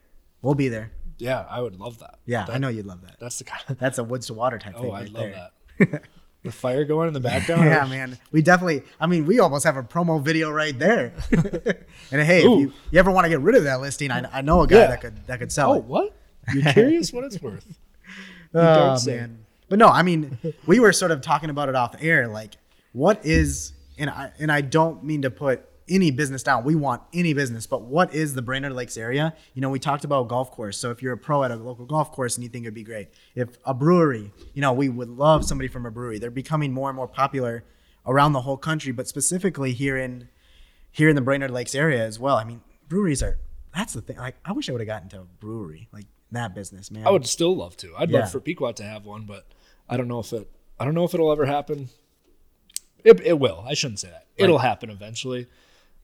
We'll 0.42 0.55
be 0.55 0.68
there. 0.68 0.92
yeah, 1.18 1.44
I 1.51 1.61
would 1.61 1.79
love 1.81 1.98
that. 2.01 2.18
Yeah, 2.27 2.46
I 2.48 2.59
know 2.59 2.68
you'd 2.68 2.87
love 2.87 3.03
that. 3.03 3.16
That's 3.20 3.38
the 3.38 3.44
kind 3.44 3.62
of 3.68 3.79
That's 3.79 3.98
a 3.98 4.05
woods 4.05 4.27
to 4.29 4.35
water 4.35 4.59
type 4.59 4.74
oh, 4.77 4.83
thing. 4.83 4.90
I 4.92 5.01
right 5.01 5.12
love 5.12 5.22
there. 5.24 5.51
that. 5.90 6.03
the 6.44 6.53
fire 6.53 6.85
going 6.85 7.09
in 7.09 7.14
the 7.14 7.20
background. 7.20 7.64
Yeah, 7.66 7.85
man. 7.87 8.16
We 8.31 8.42
definitely. 8.42 8.83
I 9.01 9.07
mean, 9.07 9.27
we 9.27 9.40
almost 9.40 9.64
have 9.64 9.77
a 9.77 9.83
promo 9.83 10.22
video 10.22 10.51
right 10.51 10.79
there. 10.79 11.12
and 12.12 12.22
hey, 12.22 12.44
Ooh. 12.44 12.55
if 12.55 12.61
you, 12.61 12.72
you 12.92 12.98
ever 12.98 13.11
want 13.11 13.24
to 13.24 13.29
get 13.29 13.40
rid 13.40 13.57
of 13.57 13.64
that 13.64 13.81
listing, 13.81 14.11
I, 14.11 14.38
I 14.38 14.40
know 14.42 14.61
a 14.62 14.66
guy 14.66 14.79
Yeah. 14.79 14.87
that 14.88 15.01
could 15.01 15.27
that 15.27 15.38
could 15.40 15.51
sell 15.53 15.72
Oh, 15.72 15.77
it. 15.79 15.85
what? 15.85 16.14
You're 16.55 16.72
curious 16.72 17.12
what 17.12 17.24
it's 17.24 17.40
worth? 17.42 17.66
Oh 18.55 18.61
don't 18.74 18.98
say. 18.98 19.16
man. 19.16 19.44
But 19.68 19.79
no, 19.79 19.88
I 19.88 20.03
mean, 20.03 20.38
we 20.66 20.81
were 20.81 20.92
sort 20.94 21.11
of 21.11 21.20
talking 21.20 21.51
about 21.51 21.68
it 21.68 21.74
off 21.74 21.94
air. 22.01 22.27
Like, 22.29 22.55
what 22.92 23.27
is 23.27 23.72
and 23.98 24.09
I 24.09 24.33
and 24.38 24.51
I 24.51 24.61
don't 24.62 25.05
mean 25.05 25.22
to 25.22 25.31
put 25.31 25.68
any 25.88 26.11
business 26.11 26.42
down. 26.42 26.64
We 26.64 26.74
want 26.74 27.03
any 27.12 27.33
business, 27.35 27.66
but 27.66 27.83
what 27.83 28.14
is 28.14 28.35
the 28.35 28.42
Brainerd 28.42 28.72
Lakes 28.72 28.96
area? 28.96 29.35
You 29.55 29.62
know, 29.62 29.70
we 29.70 29.79
talked 29.79 30.05
about 30.05 30.29
golf 30.29 30.51
course. 30.51 30.79
So 30.79 30.90
if 30.90 31.03
you're 31.03 31.12
a 31.12 31.18
pro 31.18 31.44
at 31.44 31.51
a 31.51 31.57
local 31.57 31.87
golf 31.87 32.12
course 32.12 32.37
and 32.37 32.44
you 32.44 32.51
think 32.51 32.64
it'd 32.64 32.74
be 32.74 32.83
great, 32.83 33.09
if 33.35 33.48
a 33.64 33.74
brewery, 33.74 34.33
you 34.55 34.61
know, 34.61 34.72
we 34.72 34.88
would 34.88 35.09
love 35.09 35.44
somebody 35.44 35.68
from 35.68 35.87
a 35.87 35.90
brewery. 35.90 36.18
They're 36.18 36.31
becoming 36.31 36.72
more 36.72 36.88
and 36.88 36.96
more 36.96 37.09
popular 37.09 37.64
around 38.07 38.33
the 38.33 38.40
whole 38.42 38.57
country, 38.57 38.92
but 38.92 39.07
specifically 39.09 39.72
here 39.72 39.96
in 39.96 40.29
here 40.90 41.09
in 41.09 41.14
the 41.16 41.22
Brainerd 41.22 41.51
Lakes 41.51 41.74
area 41.74 42.05
as 42.05 42.18
well. 42.18 42.37
I 42.37 42.44
mean, 42.44 42.61
breweries 42.88 43.22
are 43.22 43.38
that's 43.74 43.92
the 43.92 44.01
thing. 44.01 44.16
Like, 44.16 44.37
I 44.44 44.53
wish 44.53 44.68
I 44.68 44.72
would 44.72 44.81
have 44.81 44.88
gotten 44.88 45.09
to 45.11 45.20
a 45.20 45.24
brewery 45.40 45.88
like 45.92 46.07
that 46.33 46.55
business, 46.55 46.90
man. 46.90 47.07
I 47.07 47.11
would 47.11 47.27
still 47.27 47.55
love 47.57 47.77
to. 47.79 47.94
I'd 47.96 48.11
Yeah. 48.11 48.20
love 48.20 48.33
for 48.33 48.40
Pequot 48.40 48.72
to 48.77 48.83
have 48.83 49.05
one, 49.05 49.24
but 49.24 49.46
I 49.88 49.96
don't 49.96 50.09
know 50.09 50.18
if 50.20 50.33
it. 50.33 50.51
I 50.81 50.85
don't 50.85 50.94
know 50.94 51.05
if 51.05 51.12
it'll 51.14 51.31
ever 51.33 51.46
happen. 51.46 51.88
It, 53.05 53.20
it 53.24 53.38
will. 53.38 53.64
I 53.66 53.74
shouldn't 53.74 54.01
say 54.01 54.09
that. 54.09 54.27
It'll 54.37 54.59
happen 54.59 54.90
eventually. 54.90 55.46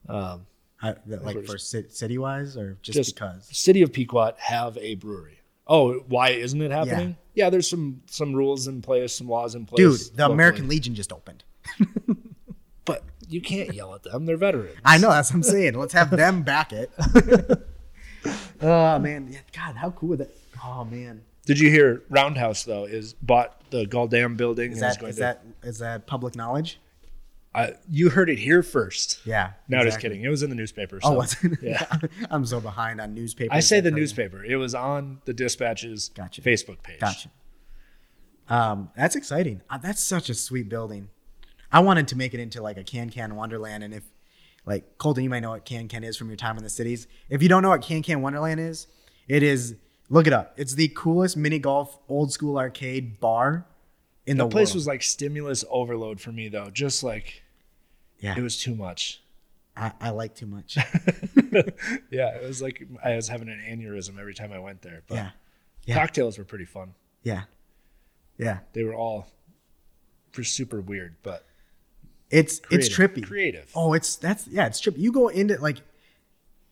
Um, 0.07 0.45
I, 0.81 0.95
like 1.07 1.45
for 1.45 1.57
city 1.57 2.17
wise 2.17 2.57
or 2.57 2.77
just, 2.81 2.95
just 2.97 3.15
because? 3.15 3.47
City 3.51 3.81
of 3.81 3.91
Pequot 3.93 4.33
have 4.37 4.77
a 4.77 4.95
brewery. 4.95 5.39
Oh, 5.67 5.93
why 6.07 6.29
isn't 6.29 6.61
it 6.61 6.71
happening? 6.71 7.17
Yeah, 7.33 7.49
there's 7.49 7.69
some 7.69 8.01
some 8.05 8.33
rules 8.33 8.67
in 8.67 8.81
place, 8.81 9.15
some 9.15 9.27
laws 9.27 9.55
in 9.55 9.65
place. 9.65 9.77
Dude, 9.77 10.17
the 10.17 10.23
locally. 10.23 10.33
American 10.33 10.67
Legion 10.67 10.95
just 10.95 11.11
opened. 11.11 11.43
But 12.85 13.03
you 13.27 13.41
can't 13.41 13.73
yell 13.73 13.95
at 13.95 14.03
them. 14.03 14.25
They're 14.25 14.37
veterans. 14.37 14.77
I 14.85 14.99
know 14.99 15.09
that's 15.09 15.31
what 15.31 15.37
I'm 15.37 15.43
saying. 15.43 15.73
Let's 15.73 15.93
have 15.93 16.11
them 16.11 16.43
back 16.43 16.71
it. 16.71 16.91
oh 18.61 18.99
man, 18.99 19.35
God, 19.53 19.75
how 19.75 19.89
cool 19.91 20.09
would 20.09 20.19
that? 20.19 20.29
Oh 20.63 20.85
man, 20.85 21.21
Did 21.45 21.59
you 21.59 21.69
hear 21.69 22.03
Roundhouse 22.09 22.63
though 22.63 22.85
is 22.85 23.13
bought 23.13 23.59
the 23.71 23.85
Galdam 23.85 24.37
building 24.37 24.71
is 24.71 24.81
and 24.81 24.91
is 24.91 24.97
going 24.97 25.09
is 25.09 25.15
to 25.15 25.21
that 25.21 25.45
is 25.63 25.79
that 25.79 26.05
public 26.05 26.35
knowledge? 26.35 26.79
I, 27.55 27.73
you 27.89 28.09
heard 28.09 28.29
it 28.29 28.37
here 28.37 28.61
first. 28.63 29.21
Yeah. 29.25 29.53
No, 29.69 29.81
just 29.83 29.99
kidding. 29.99 30.21
It 30.23 30.27
was 30.29 30.43
in 30.43 30.49
the 30.49 30.55
newspaper. 30.55 30.99
Oh, 31.03 31.13
was 31.13 31.35
it? 31.43 31.57
Yeah. 31.61 31.85
I'm 32.29 32.45
so 32.45 32.59
behind 32.59 32.99
on 32.99 33.13
newspaper. 33.13 33.53
I 33.53 33.61
say 33.61 33.79
the 33.79 33.91
newspaper. 33.91 34.43
It 34.43 34.57
was 34.57 34.75
on 34.75 35.21
the 35.25 35.33
dispatches 35.33 36.09
Gotcha. 36.09 36.41
Facebook 36.41 36.83
page. 36.83 36.99
Gotcha. 36.99 37.29
Um, 38.49 38.89
that's 38.95 39.15
exciting. 39.15 39.61
Uh, 39.69 39.77
that's 39.77 40.03
such 40.03 40.29
a 40.29 40.33
sweet 40.33 40.69
building. 40.69 41.09
I 41.71 41.79
wanted 41.79 42.07
to 42.09 42.17
make 42.17 42.33
it 42.33 42.39
into 42.39 42.61
like 42.61 42.77
a 42.77 42.83
Can 42.83 43.09
Can 43.09 43.35
Wonderland, 43.35 43.83
and 43.83 43.93
if 43.93 44.03
like 44.65 44.97
Colton, 44.97 45.23
you 45.23 45.29
might 45.29 45.39
know 45.39 45.51
what 45.51 45.65
Can 45.65 45.87
Can 45.87 46.03
is 46.03 46.15
from 46.17 46.27
your 46.27 46.37
time 46.37 46.57
in 46.57 46.63
the 46.63 46.69
cities. 46.69 47.07
If 47.29 47.41
you 47.41 47.49
don't 47.49 47.63
know 47.63 47.69
what 47.69 47.81
Can 47.81 48.03
Can 48.03 48.21
Wonderland 48.21 48.59
is, 48.59 48.87
it 49.27 49.41
is 49.43 49.75
look 50.09 50.27
it 50.27 50.33
up. 50.33 50.53
It's 50.57 50.75
the 50.75 50.89
coolest 50.95 51.37
mini 51.37 51.57
golf 51.59 51.97
old 52.07 52.31
school 52.31 52.57
arcade 52.59 53.19
bar 53.19 53.65
in 54.27 54.37
The 54.37 54.43
the 54.43 54.49
place 54.49 54.69
world. 54.69 54.75
was 54.75 54.87
like 54.87 55.01
stimulus 55.03 55.65
overload 55.69 56.21
for 56.21 56.31
me 56.31 56.47
though. 56.49 56.69
Just 56.69 57.03
like 57.03 57.43
yeah, 58.19 58.35
it 58.37 58.41
was 58.41 58.61
too 58.61 58.75
much. 58.75 59.21
I, 59.77 59.91
I 59.99 60.09
like 60.11 60.35
too 60.35 60.45
much. 60.47 60.77
Yeah, 62.11 62.35
it 62.35 62.45
was 62.47 62.61
like 62.61 62.85
I 63.03 63.15
was 63.15 63.27
having 63.27 63.47
an 63.49 63.61
aneurysm 63.69 64.19
every 64.19 64.33
time 64.33 64.51
I 64.51 64.59
went 64.59 64.81
there. 64.81 65.03
But 65.07 65.15
yeah, 65.15 65.29
yeah. 65.85 65.95
cocktails 65.95 66.37
were 66.37 66.43
pretty 66.43 66.65
fun. 66.65 66.93
yeah, 67.23 67.43
yeah. 68.37 68.59
They 68.73 68.83
were 68.83 68.93
all 68.95 69.27
super 70.41 70.81
weird, 70.81 71.15
but 71.23 71.45
It's 72.29 72.61
it's 72.69 72.89
trippy. 72.89 73.23
Creative. 73.25 73.69
Oh, 73.75 73.93
it's 73.93 74.15
that's 74.17 74.47
yeah, 74.47 74.67
it's 74.67 74.81
trippy. 74.81 74.97
You 74.97 75.11
go 75.11 75.29
into 75.29 75.57
like, 75.61 75.77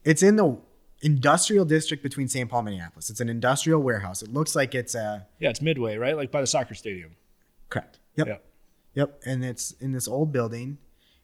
it's 0.04 0.22
in 0.22 0.36
the 0.36 0.58
industrial 1.00 1.64
district 1.64 2.02
between 2.02 2.28
St. 2.28 2.48
Paul 2.50 2.60
and 2.60 2.66
Minneapolis. 2.70 3.08
It's 3.10 3.20
an 3.20 3.28
industrial 3.28 3.80
warehouse. 3.82 4.22
It 4.22 4.32
looks 4.32 4.54
like 4.54 4.74
it's 4.74 4.94
a 4.94 5.26
Yeah, 5.38 5.50
it's 5.50 5.62
midway, 5.62 5.96
right? 5.96 6.16
Like 6.16 6.30
by 6.30 6.40
the 6.40 6.46
soccer 6.46 6.74
stadium. 6.74 7.16
correct. 7.70 7.98
Yep. 8.16 8.26
Yeah. 8.28 8.36
Yep. 8.94 9.20
And 9.26 9.44
it's 9.44 9.72
in 9.80 9.92
this 9.92 10.06
old 10.06 10.30
building, 10.32 10.78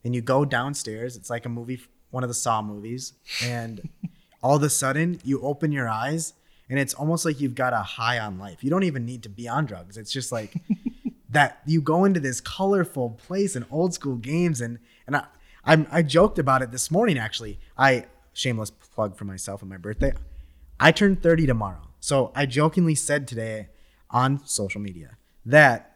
and 0.04 0.14
you 0.14 0.20
go 0.20 0.44
downstairs. 0.44 1.16
It's 1.16 1.30
like 1.30 1.46
a 1.46 1.48
movie, 1.48 1.80
one 2.10 2.22
of 2.22 2.30
the 2.30 2.34
Saw 2.34 2.62
movies, 2.62 3.14
and 3.44 3.88
all 4.42 4.56
of 4.56 4.62
a 4.62 4.70
sudden 4.70 5.20
you 5.24 5.40
open 5.42 5.72
your 5.72 5.88
eyes 5.88 6.34
and 6.68 6.78
it's 6.78 6.94
almost 6.94 7.24
like 7.24 7.40
you've 7.40 7.56
got 7.56 7.72
a 7.72 7.78
high 7.78 8.18
on 8.18 8.38
life. 8.38 8.62
You 8.62 8.70
don't 8.70 8.84
even 8.84 9.04
need 9.04 9.24
to 9.24 9.28
be 9.28 9.48
on 9.48 9.66
drugs. 9.66 9.96
It's 9.96 10.12
just 10.12 10.30
like 10.30 10.54
that 11.30 11.60
you 11.66 11.82
go 11.82 12.04
into 12.04 12.20
this 12.20 12.40
colorful 12.40 13.10
place 13.10 13.56
and 13.56 13.66
old 13.70 13.92
school 13.92 14.16
games 14.16 14.60
and 14.60 14.78
and 15.06 15.16
I 15.16 15.24
I'm, 15.64 15.86
I 15.90 16.02
joked 16.02 16.38
about 16.38 16.62
it 16.62 16.70
this 16.70 16.90
morning 16.90 17.18
actually. 17.18 17.58
I 17.76 18.06
shameless 18.32 18.70
plug 18.70 19.16
for 19.16 19.24
myself 19.24 19.60
and 19.60 19.68
my 19.68 19.76
birthday. 19.76 20.12
I 20.78 20.92
turn 20.92 21.16
30 21.16 21.46
tomorrow. 21.46 21.82
So 22.00 22.32
I 22.34 22.46
jokingly 22.46 22.94
said 22.94 23.28
today 23.28 23.68
on 24.10 24.44
social 24.46 24.80
media 24.80 25.18
that 25.44 25.89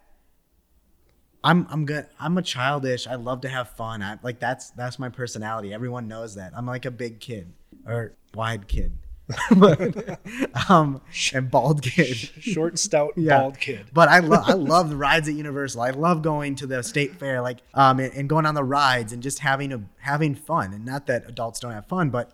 I'm 1.44 1.66
I'm 1.70 1.84
good. 1.84 2.06
I'm 2.18 2.38
a 2.38 2.42
childish. 2.42 3.06
I 3.06 3.16
love 3.16 3.42
to 3.42 3.48
have 3.48 3.68
fun. 3.68 4.02
I 4.02 4.18
like 4.22 4.40
that's 4.40 4.70
that's 4.70 4.98
my 4.98 5.10
personality. 5.10 5.74
Everyone 5.74 6.08
knows 6.08 6.36
that. 6.36 6.52
I'm 6.56 6.64
like 6.66 6.86
a 6.86 6.90
big 6.90 7.20
kid 7.20 7.52
or 7.86 8.14
wide 8.34 8.66
kid. 8.66 8.96
but 9.56 10.18
um 10.70 11.02
and 11.34 11.50
bald 11.50 11.82
kid. 11.82 12.16
Short, 12.16 12.78
stout, 12.78 13.12
Yeah. 13.16 13.40
bald 13.40 13.60
kid. 13.60 13.86
But 13.92 14.08
I 14.08 14.20
love 14.20 14.44
I 14.48 14.54
love 14.54 14.88
the 14.88 14.96
rides 14.96 15.28
at 15.28 15.34
Universal. 15.34 15.82
I 15.82 15.90
love 15.90 16.22
going 16.22 16.56
to 16.56 16.66
the 16.66 16.82
state 16.82 17.16
fair, 17.16 17.42
like 17.42 17.58
um 17.74 18.00
and, 18.00 18.12
and 18.14 18.28
going 18.28 18.46
on 18.46 18.54
the 18.54 18.64
rides 18.64 19.12
and 19.12 19.22
just 19.22 19.40
having 19.40 19.70
a 19.72 19.82
having 19.98 20.34
fun. 20.34 20.72
And 20.72 20.86
not 20.86 21.06
that 21.08 21.28
adults 21.28 21.60
don't 21.60 21.72
have 21.72 21.86
fun, 21.86 22.08
but 22.08 22.32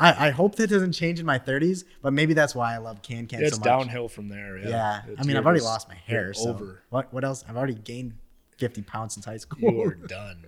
I, 0.00 0.28
I 0.28 0.30
hope 0.30 0.56
that 0.56 0.68
doesn't 0.68 0.92
change 0.92 1.20
in 1.20 1.26
my 1.26 1.38
30s. 1.38 1.84
But 2.02 2.12
maybe 2.14 2.32
that's 2.34 2.54
why 2.54 2.74
I 2.74 2.78
love 2.78 3.02
Can 3.02 3.26
Can 3.26 3.42
it's 3.42 3.52
so 3.56 3.60
much. 3.60 3.64
downhill 3.64 4.08
from 4.08 4.28
there. 4.28 4.56
Yeah. 4.58 4.68
Yeah, 4.68 5.02
I 5.18 5.24
mean 5.24 5.36
I've 5.36 5.44
already 5.44 5.60
lost 5.62 5.88
my 5.88 5.94
hair. 5.94 6.32
So 6.32 6.50
over. 6.50 6.82
what 6.88 7.12
what 7.12 7.22
else? 7.24 7.44
I've 7.46 7.56
already 7.56 7.74
gained 7.74 8.14
50 8.58 8.82
pounds 8.82 9.14
since 9.14 9.26
high 9.26 9.36
school. 9.36 9.70
You 9.72 9.82
are 9.82 9.94
done. 10.08 10.44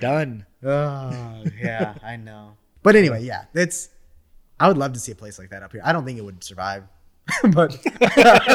Done. 0.00 0.46
Oh 0.62 1.44
yeah, 1.60 1.94
I 2.02 2.16
know. 2.16 2.56
But 2.82 2.94
anyway, 2.94 3.24
yeah, 3.24 3.44
it's. 3.54 3.88
I 4.60 4.68
would 4.68 4.78
love 4.78 4.92
to 4.92 5.00
see 5.00 5.10
a 5.12 5.14
place 5.14 5.38
like 5.38 5.50
that 5.50 5.62
up 5.64 5.72
here. 5.72 5.82
I 5.84 5.92
don't 5.92 6.04
think 6.04 6.16
it 6.18 6.24
would 6.24 6.42
survive, 6.44 6.84
but 7.50 7.76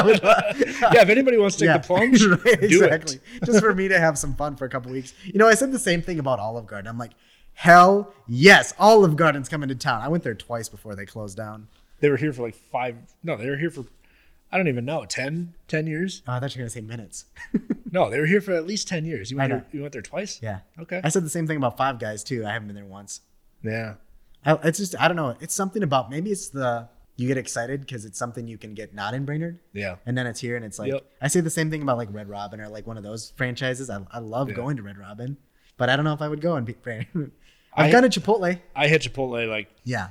would 0.02 0.22
Yeah, 0.22 1.02
if 1.02 1.08
anybody 1.08 1.36
wants 1.36 1.56
to 1.56 1.66
take 1.66 1.82
the 1.82 1.86
plunge, 1.86 2.24
right, 2.24 2.60
do 2.60 2.84
exactly. 2.84 3.16
it. 3.16 3.44
Just 3.44 3.60
for 3.60 3.74
me 3.74 3.86
to 3.88 4.00
have 4.00 4.18
some 4.18 4.34
fun 4.34 4.56
for 4.56 4.64
a 4.64 4.68
couple 4.70 4.90
weeks. 4.90 5.12
You 5.24 5.38
know, 5.38 5.46
I 5.46 5.54
said 5.54 5.72
the 5.72 5.78
same 5.78 6.00
thing 6.02 6.18
about 6.18 6.38
Olive 6.40 6.66
Garden. 6.66 6.88
I'm 6.88 6.98
like, 6.98 7.12
hell 7.52 8.12
yes, 8.26 8.72
Olive 8.78 9.14
Garden's 9.14 9.48
coming 9.48 9.68
to 9.68 9.74
town. 9.74 10.00
I 10.00 10.08
went 10.08 10.24
there 10.24 10.34
twice 10.34 10.68
before 10.70 10.94
they 10.96 11.04
closed 11.04 11.36
down. 11.36 11.68
They 12.00 12.08
were 12.08 12.16
here 12.16 12.32
for 12.32 12.42
like 12.42 12.54
five. 12.54 12.96
No, 13.22 13.36
they 13.36 13.48
were 13.48 13.56
here 13.56 13.70
for, 13.70 13.84
I 14.54 14.56
don't 14.56 14.68
even 14.68 14.84
know, 14.84 15.04
10, 15.04 15.52
10 15.68 15.86
years? 15.88 16.22
Oh, 16.28 16.32
I 16.32 16.38
thought 16.40 16.54
you 16.54 16.60
were 16.60 16.62
gonna 16.62 16.70
say 16.70 16.80
minutes. 16.80 17.24
No, 17.92 18.10
they 18.10 18.18
were 18.18 18.26
here 18.26 18.40
for 18.40 18.50
at 18.54 18.66
least 18.66 18.88
10 18.88 19.04
years. 19.04 19.30
You 19.30 19.36
went, 19.36 19.52
I 19.52 19.54
here, 19.56 19.62
know. 19.62 19.68
you 19.70 19.80
went 19.82 19.92
there 19.92 20.02
twice? 20.02 20.40
yeah. 20.42 20.60
Okay. 20.80 21.00
I 21.04 21.10
said 21.10 21.24
the 21.24 21.30
same 21.30 21.46
thing 21.46 21.56
about 21.58 21.76
Five 21.76 22.00
Guys 22.00 22.24
too. 22.24 22.44
I 22.44 22.50
haven't 22.50 22.66
been 22.66 22.74
there 22.74 22.84
once. 22.84 23.20
Yeah. 23.62 23.94
I, 24.44 24.58
it's 24.64 24.78
just 24.80 25.00
I 25.00 25.06
don't 25.06 25.16
know. 25.16 25.36
It's 25.40 25.54
something 25.54 25.80
about 25.84 26.10
maybe 26.10 26.30
it's 26.32 26.48
the 26.48 26.88
you 27.16 27.28
get 27.28 27.36
excited 27.38 27.82
because 27.82 28.04
it's 28.04 28.18
something 28.18 28.48
you 28.48 28.58
can 28.58 28.74
get 28.74 28.94
not 28.94 29.14
in 29.14 29.24
Brainerd. 29.24 29.60
Yeah. 29.72 29.96
and 30.06 30.18
then 30.18 30.26
it's 30.26 30.40
here 30.40 30.56
and 30.56 30.64
it's 30.64 30.76
like 30.80 30.90
Yep. 30.90 31.04
I 31.22 31.28
say 31.28 31.40
the 31.40 31.50
same 31.50 31.70
thing 31.70 31.82
about 31.82 31.96
like 31.96 32.08
Red 32.10 32.28
Robin 32.28 32.60
or 32.60 32.68
like 32.68 32.84
one 32.84 32.96
of 32.96 33.04
those 33.04 33.32
franchises. 33.36 33.88
I, 33.88 34.00
I 34.10 34.18
love 34.18 34.48
Yeah. 34.48 34.56
going 34.56 34.76
to 34.78 34.82
Red 34.82 34.98
Robin, 34.98 35.36
but 35.76 35.88
I 35.88 35.94
don't 35.94 36.04
know 36.04 36.14
if 36.14 36.20
I 36.22 36.26
would 36.26 36.40
go 36.40 36.56
and 36.56 36.66
be 36.66 36.74
I've 36.86 37.30
I- 37.76 37.90
gone 37.92 38.02
to 38.02 38.08
Chipotle. 38.20 38.58
I 38.74 38.88
hit 38.88 39.02
Chipotle 39.02 39.48
like, 39.48 39.68
Yeah, 39.84 40.08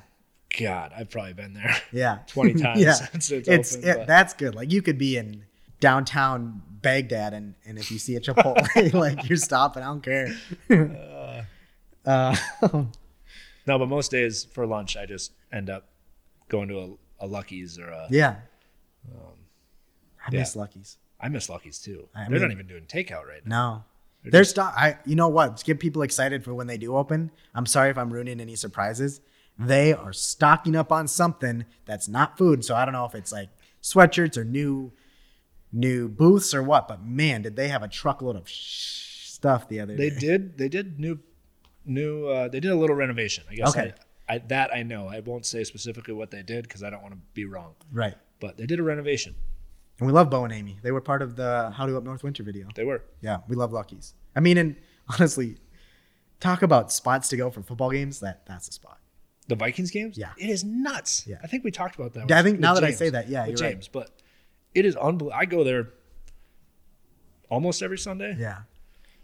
God, 0.59 0.91
I've 0.95 1.09
probably 1.09 1.33
been 1.33 1.53
there. 1.53 1.75
yeah, 1.91 2.19
20 2.27 2.53
times 2.61 2.79
yeah, 2.81 2.91
since 3.11 3.31
it's 3.31 3.47
it's 3.47 3.75
opened, 3.75 3.89
it- 4.01 4.07
that's 4.07 4.33
good. 4.33 4.55
Like 4.55 4.71
you 4.71 4.81
could 4.81 4.97
be 4.97 5.17
in 5.17 5.45
downtown 5.79 6.61
Baghdad 6.81 7.33
and 7.33 7.55
and 7.65 7.77
if 7.77 7.91
you 7.91 7.97
see 7.97 8.15
a 8.15 8.19
Chipotle, 8.21 8.93
like 8.93 9.27
you're 9.29 9.37
stopping. 9.37 9.83
I 9.83 9.87
don't 9.87 10.01
care. 10.03 10.35
uh, 12.05 12.35
No, 13.65 13.79
but 13.79 13.87
most 13.87 14.11
days 14.11 14.43
for 14.43 14.65
lunch, 14.67 14.97
I 14.97 15.05
just 15.05 15.31
end 15.51 15.69
up 15.69 15.87
going 16.49 16.67
to 16.67 16.97
a, 17.19 17.25
a 17.25 17.27
Lucky's 17.27 17.79
or 17.79 17.87
a. 17.87 18.07
yeah, 18.09 18.35
I 19.07 19.15
Um, 19.15 19.33
yeah. 20.31 20.39
miss 20.39 20.55
Lucky's. 20.55 20.97
I 21.19 21.29
miss 21.29 21.47
Lucky's 21.49 21.79
too. 21.79 22.09
I 22.13 22.23
They're 22.23 22.31
mean- 22.31 22.41
not 22.41 22.51
even 22.51 22.67
doing 22.67 22.83
takeout 22.85 23.25
right 23.27 23.45
now. 23.45 23.71
No. 23.75 23.83
They're 24.23 24.31
There's 24.31 24.53
just-. 24.53 24.59
I 24.77 24.97
you 25.05 25.15
know 25.15 25.27
what? 25.29 25.63
Get 25.65 25.79
people 25.79 26.01
excited 26.01 26.43
for 26.43 26.53
when 26.53 26.67
they 26.67 26.77
do 26.77 26.95
open. 26.95 27.31
I'm 27.55 27.65
sorry 27.65 27.89
if 27.89 27.97
I'm 27.97 28.11
ruining 28.11 28.39
any 28.39 28.55
surprises. 28.55 29.21
They 29.57 29.93
are 29.93 30.13
stocking 30.13 30.75
up 30.75 30.91
on 30.91 31.07
something 31.07 31.65
that's 31.85 32.07
not 32.07 32.37
food. 32.37 32.65
So 32.65 32.75
I 32.75 32.85
don't 32.85 32.93
know 32.93 33.05
if 33.05 33.15
it's 33.15 33.31
like 33.31 33.49
sweatshirts 33.81 34.37
or 34.37 34.43
new 34.43 34.91
new 35.71 36.07
booths 36.07 36.53
or 36.53 36.63
what. 36.63 36.87
But 36.87 37.03
man, 37.03 37.41
did 37.41 37.55
they 37.55 37.67
have 37.67 37.83
a 37.83 37.87
truckload 37.87 38.35
of 38.35 38.47
sh- 38.49 39.27
stuff 39.27 39.67
the 39.67 39.79
other 39.79 39.95
They 39.95 40.09
day? 40.09 40.15
They 40.15 40.19
did. 40.19 40.57
They 40.57 40.69
did 40.69 40.99
new, 40.99 41.19
new. 41.85 42.27
Uh, 42.27 42.47
they 42.47 42.59
did 42.59 42.71
a 42.71 42.75
little 42.75 42.95
renovation. 42.95 43.43
I 43.49 43.55
guess. 43.55 43.69
Okay. 43.69 43.93
I, 44.27 44.35
I, 44.35 44.37
that 44.39 44.73
I 44.73 44.83
know. 44.83 45.07
I 45.07 45.19
won't 45.19 45.45
say 45.45 45.63
specifically 45.63 46.13
what 46.13 46.31
they 46.31 46.43
did 46.43 46.63
because 46.63 46.81
I 46.81 46.89
don't 46.89 47.01
want 47.01 47.13
to 47.13 47.19
be 47.33 47.45
wrong. 47.45 47.75
Right. 47.91 48.15
But 48.39 48.57
they 48.57 48.65
did 48.65 48.79
a 48.79 48.83
renovation. 48.83 49.35
And 49.99 50.07
we 50.07 50.13
love 50.13 50.29
Bo 50.29 50.43
and 50.43 50.53
Amy. 50.53 50.79
They 50.81 50.91
were 50.91 51.01
part 51.01 51.21
of 51.21 51.35
the 51.35 51.71
How 51.75 51.85
to 51.85 51.95
Up 51.97 52.03
North 52.03 52.23
Winter 52.23 52.43
video. 52.43 52.67
They 52.75 52.83
were. 52.83 53.03
Yeah, 53.21 53.37
we 53.47 53.55
love 53.55 53.71
Luckies. 53.71 54.15
I 54.35 54.39
mean, 54.39 54.57
and 54.57 54.75
honestly, 55.07 55.57
talk 56.39 56.61
about 56.61 56.91
spots 56.91 57.29
to 57.29 57.37
go 57.37 57.49
for 57.51 57.61
football 57.61 57.91
games. 57.91 58.19
That 58.19 58.45
that's 58.45 58.67
a 58.67 58.71
spot. 58.71 58.99
The 59.47 59.55
Vikings 59.55 59.91
games. 59.91 60.17
Yeah. 60.17 60.31
It 60.37 60.49
is 60.49 60.63
nuts. 60.63 61.25
Yeah. 61.27 61.37
I 61.43 61.47
think 61.47 61.63
we 61.63 61.71
talked 61.71 61.95
about 61.95 62.13
that. 62.13 62.29
Yeah, 62.29 62.39
I 62.39 62.43
think 62.43 62.59
now 62.59 62.73
with 62.73 62.81
that 62.81 62.87
I 62.87 62.91
say 62.91 63.09
that, 63.09 63.27
yeah, 63.27 63.45
with 63.45 63.59
you're 63.59 63.67
right. 63.67 63.73
James. 63.75 63.87
But 63.87 64.09
it 64.73 64.85
is 64.85 64.95
unbelievable. 64.95 65.33
I 65.35 65.45
go 65.45 65.63
there 65.63 65.89
almost 67.49 67.81
every 67.83 67.97
Sunday. 67.97 68.35
Yeah. 68.39 68.59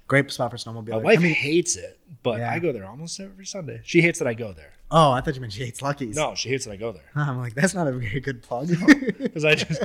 Great 0.07 0.29
spot 0.31 0.51
for 0.51 0.57
snowmobile. 0.57 0.89
My 0.89 0.97
wife 0.97 1.19
I 1.19 1.21
mean, 1.21 1.33
hates 1.35 1.75
it, 1.75 1.99
but 2.23 2.39
Yeah. 2.39 2.51
I 2.51 2.59
go 2.59 2.71
there 2.71 2.85
almost 2.85 3.19
every 3.19 3.45
Sunday. 3.45 3.79
She 3.83 4.01
hates 4.01 4.19
that 4.19 4.27
I 4.27 4.33
go 4.33 4.53
there. 4.53 4.73
oh, 4.91 5.11
I 5.11 5.21
thought 5.21 5.35
you 5.35 5.41
meant 5.41 5.53
she 5.53 5.63
hates 5.63 5.83
Lucky's. 5.83 6.15
No, 6.15 6.33
she 6.33 6.49
hates 6.49 6.65
that 6.65 6.71
I 6.71 6.75
go 6.77 6.91
there. 6.91 7.03
I'm 7.15 7.37
like, 7.37 7.53
that's 7.53 7.75
not 7.75 7.87
a 7.87 7.91
very 7.91 8.19
good 8.19 8.41
plug. 8.41 8.69
Because 9.19 9.45
I 9.45 9.53
just, 9.53 9.81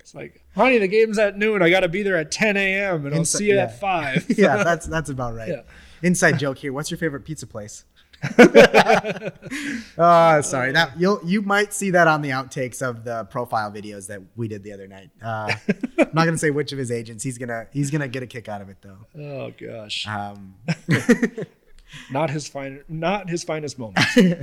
it's 0.00 0.12
like, 0.14 0.42
honey, 0.56 0.78
the 0.78 0.88
game's 0.88 1.18
at 1.20 1.38
noon. 1.38 1.62
I 1.62 1.70
got 1.70 1.80
to 1.80 1.88
be 1.88 2.02
there 2.02 2.16
at 2.16 2.32
10 2.32 2.56
a.m. 2.56 3.06
and 3.06 3.14
I'll 3.14 3.24
see 3.24 3.46
you 3.46 3.54
yeah. 3.54 3.62
at 3.62 3.78
5. 3.78 4.26
yeah, 4.36 4.64
that's 4.64 4.86
that's 4.86 5.08
about 5.08 5.34
right. 5.34 5.48
Yeah. 5.48 5.62
Inside 6.02 6.38
joke 6.38 6.58
here. 6.58 6.72
What's 6.72 6.90
your 6.90 6.98
favorite 6.98 7.24
pizza 7.24 7.46
place? 7.46 7.84
oh, 9.98 10.40
sorry. 10.42 10.72
That 10.72 10.92
you'll 10.98 11.20
you 11.24 11.42
might 11.42 11.72
see 11.72 11.90
that 11.90 12.06
on 12.06 12.22
the 12.22 12.30
outtakes 12.30 12.82
of 12.82 13.04
the 13.04 13.24
profile 13.24 13.70
videos 13.70 14.06
that 14.08 14.20
we 14.36 14.48
did 14.48 14.62
the 14.62 14.72
other 14.72 14.86
night. 14.86 15.10
Uh, 15.22 15.52
I'm 15.98 16.10
not 16.12 16.24
gonna 16.24 16.38
say 16.38 16.50
which 16.50 16.72
of 16.72 16.78
his 16.78 16.90
agents. 16.90 17.24
He's 17.24 17.38
gonna 17.38 17.66
he's 17.72 17.90
gonna 17.90 18.08
get 18.08 18.22
a 18.22 18.26
kick 18.26 18.48
out 18.48 18.60
of 18.60 18.68
it 18.68 18.76
though. 18.82 18.98
Oh, 19.18 19.52
gosh. 19.58 20.06
Um, 20.06 20.54
Not 22.10 22.30
his 22.30 22.46
fine, 22.46 22.84
not 22.88 23.28
his 23.28 23.42
finest 23.42 23.76
moment. 23.76 23.98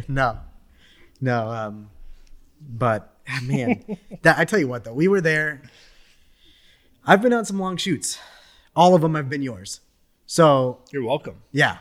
no, 0.09 0.37
no. 1.21 1.47
Um, 1.49 1.89
but 2.59 3.15
ah, 3.29 3.39
man, 3.43 3.85
that 4.21 4.37
I 4.37 4.43
tell 4.43 4.59
you 4.59 4.67
what 4.67 4.83
though, 4.83 4.93
we 4.93 5.07
were 5.07 5.21
there. 5.21 5.61
I've 7.05 7.21
been 7.21 7.31
on 7.31 7.45
some 7.45 7.57
long 7.57 7.77
shoots. 7.77 8.19
All 8.75 8.95
of 8.95 9.01
them 9.01 9.15
have 9.15 9.29
been 9.29 9.41
yours. 9.41 9.79
So 10.25 10.79
You're 10.91 11.05
welcome. 11.05 11.35
yeah, 11.53 11.77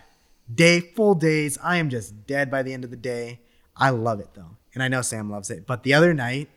day 0.53 0.81
full 0.81 1.15
days. 1.15 1.59
I 1.63 1.77
am 1.77 1.91
just 1.91 2.27
dead 2.27 2.51
by 2.51 2.63
the 2.63 2.73
end 2.73 2.85
of 2.85 2.91
the 2.91 2.97
day. 2.97 3.41
I 3.77 3.91
love 3.91 4.21
it 4.21 4.31
though, 4.35 4.57
and 4.75 4.83
I 4.83 4.89
know 4.89 5.03
Sam 5.03 5.31
loves 5.31 5.51
it. 5.51 5.67
But 5.67 5.83
the 5.83 5.95
other 5.95 6.15
night 6.15 6.49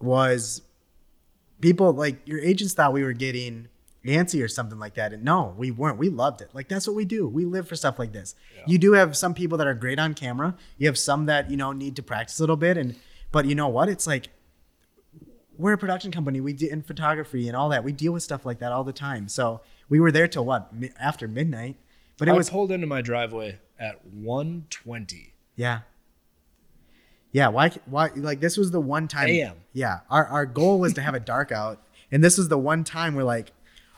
was 0.00 0.62
people 1.60 1.92
like 1.92 2.26
your 2.26 2.40
agents 2.40 2.74
thought 2.74 2.92
we 2.92 3.02
were 3.02 3.12
getting 3.12 3.68
antsy 4.04 4.42
or 4.42 4.48
something 4.48 4.78
like 4.78 4.94
that, 4.94 5.12
and 5.12 5.24
no, 5.24 5.54
we 5.56 5.70
weren't. 5.70 5.98
We 5.98 6.08
loved 6.08 6.40
it. 6.40 6.50
Like 6.52 6.68
that's 6.68 6.86
what 6.86 6.96
we 6.96 7.04
do. 7.04 7.28
We 7.28 7.44
live 7.44 7.68
for 7.68 7.76
stuff 7.76 7.98
like 7.98 8.12
this. 8.12 8.34
You 8.66 8.78
do 8.78 8.92
have 8.92 9.16
some 9.16 9.34
people 9.34 9.58
that 9.58 9.66
are 9.66 9.74
great 9.74 9.98
on 9.98 10.14
camera. 10.14 10.56
You 10.76 10.86
have 10.86 10.98
some 10.98 11.26
that 11.26 11.50
you 11.50 11.56
know 11.56 11.72
need 11.72 11.96
to 11.96 12.02
practice 12.02 12.38
a 12.38 12.42
little 12.42 12.56
bit, 12.56 12.76
and 12.76 12.94
but 13.32 13.46
you 13.46 13.54
know 13.54 13.68
what? 13.68 13.88
It's 13.88 14.06
like 14.06 14.28
we're 15.56 15.72
a 15.72 15.78
production 15.78 16.12
company. 16.12 16.40
We 16.40 16.52
do 16.52 16.68
in 16.68 16.82
photography 16.82 17.48
and 17.48 17.56
all 17.56 17.68
that. 17.70 17.82
We 17.82 17.92
deal 17.92 18.12
with 18.12 18.22
stuff 18.22 18.46
like 18.46 18.60
that 18.60 18.72
all 18.72 18.84
the 18.84 18.92
time. 18.92 19.28
So 19.28 19.60
we 19.88 19.98
were 19.98 20.12
there 20.12 20.28
till 20.28 20.44
what 20.44 20.72
after 21.00 21.26
midnight. 21.26 21.76
But 22.18 22.28
it 22.28 22.32
I 22.32 22.34
was 22.34 22.50
pulled 22.50 22.72
into 22.72 22.86
my 22.86 23.00
driveway 23.00 23.58
at 23.78 24.04
120. 24.06 25.32
yeah. 25.56 25.80
Yeah, 27.30 27.48
why 27.48 27.70
why 27.84 28.08
like 28.16 28.40
this 28.40 28.56
was 28.56 28.70
the 28.70 28.80
one 28.80 29.06
time 29.06 29.28
AM. 29.28 29.56
Yeah. 29.74 30.00
Our 30.10 30.26
our 30.26 30.46
goal 30.46 30.80
was 30.80 30.94
to 30.94 31.02
have 31.02 31.14
it 31.14 31.26
dark 31.26 31.52
out. 31.52 31.82
And 32.10 32.24
this 32.24 32.38
was 32.38 32.48
the 32.48 32.56
one 32.58 32.84
time 32.84 33.14
we're 33.14 33.22
like, 33.22 33.52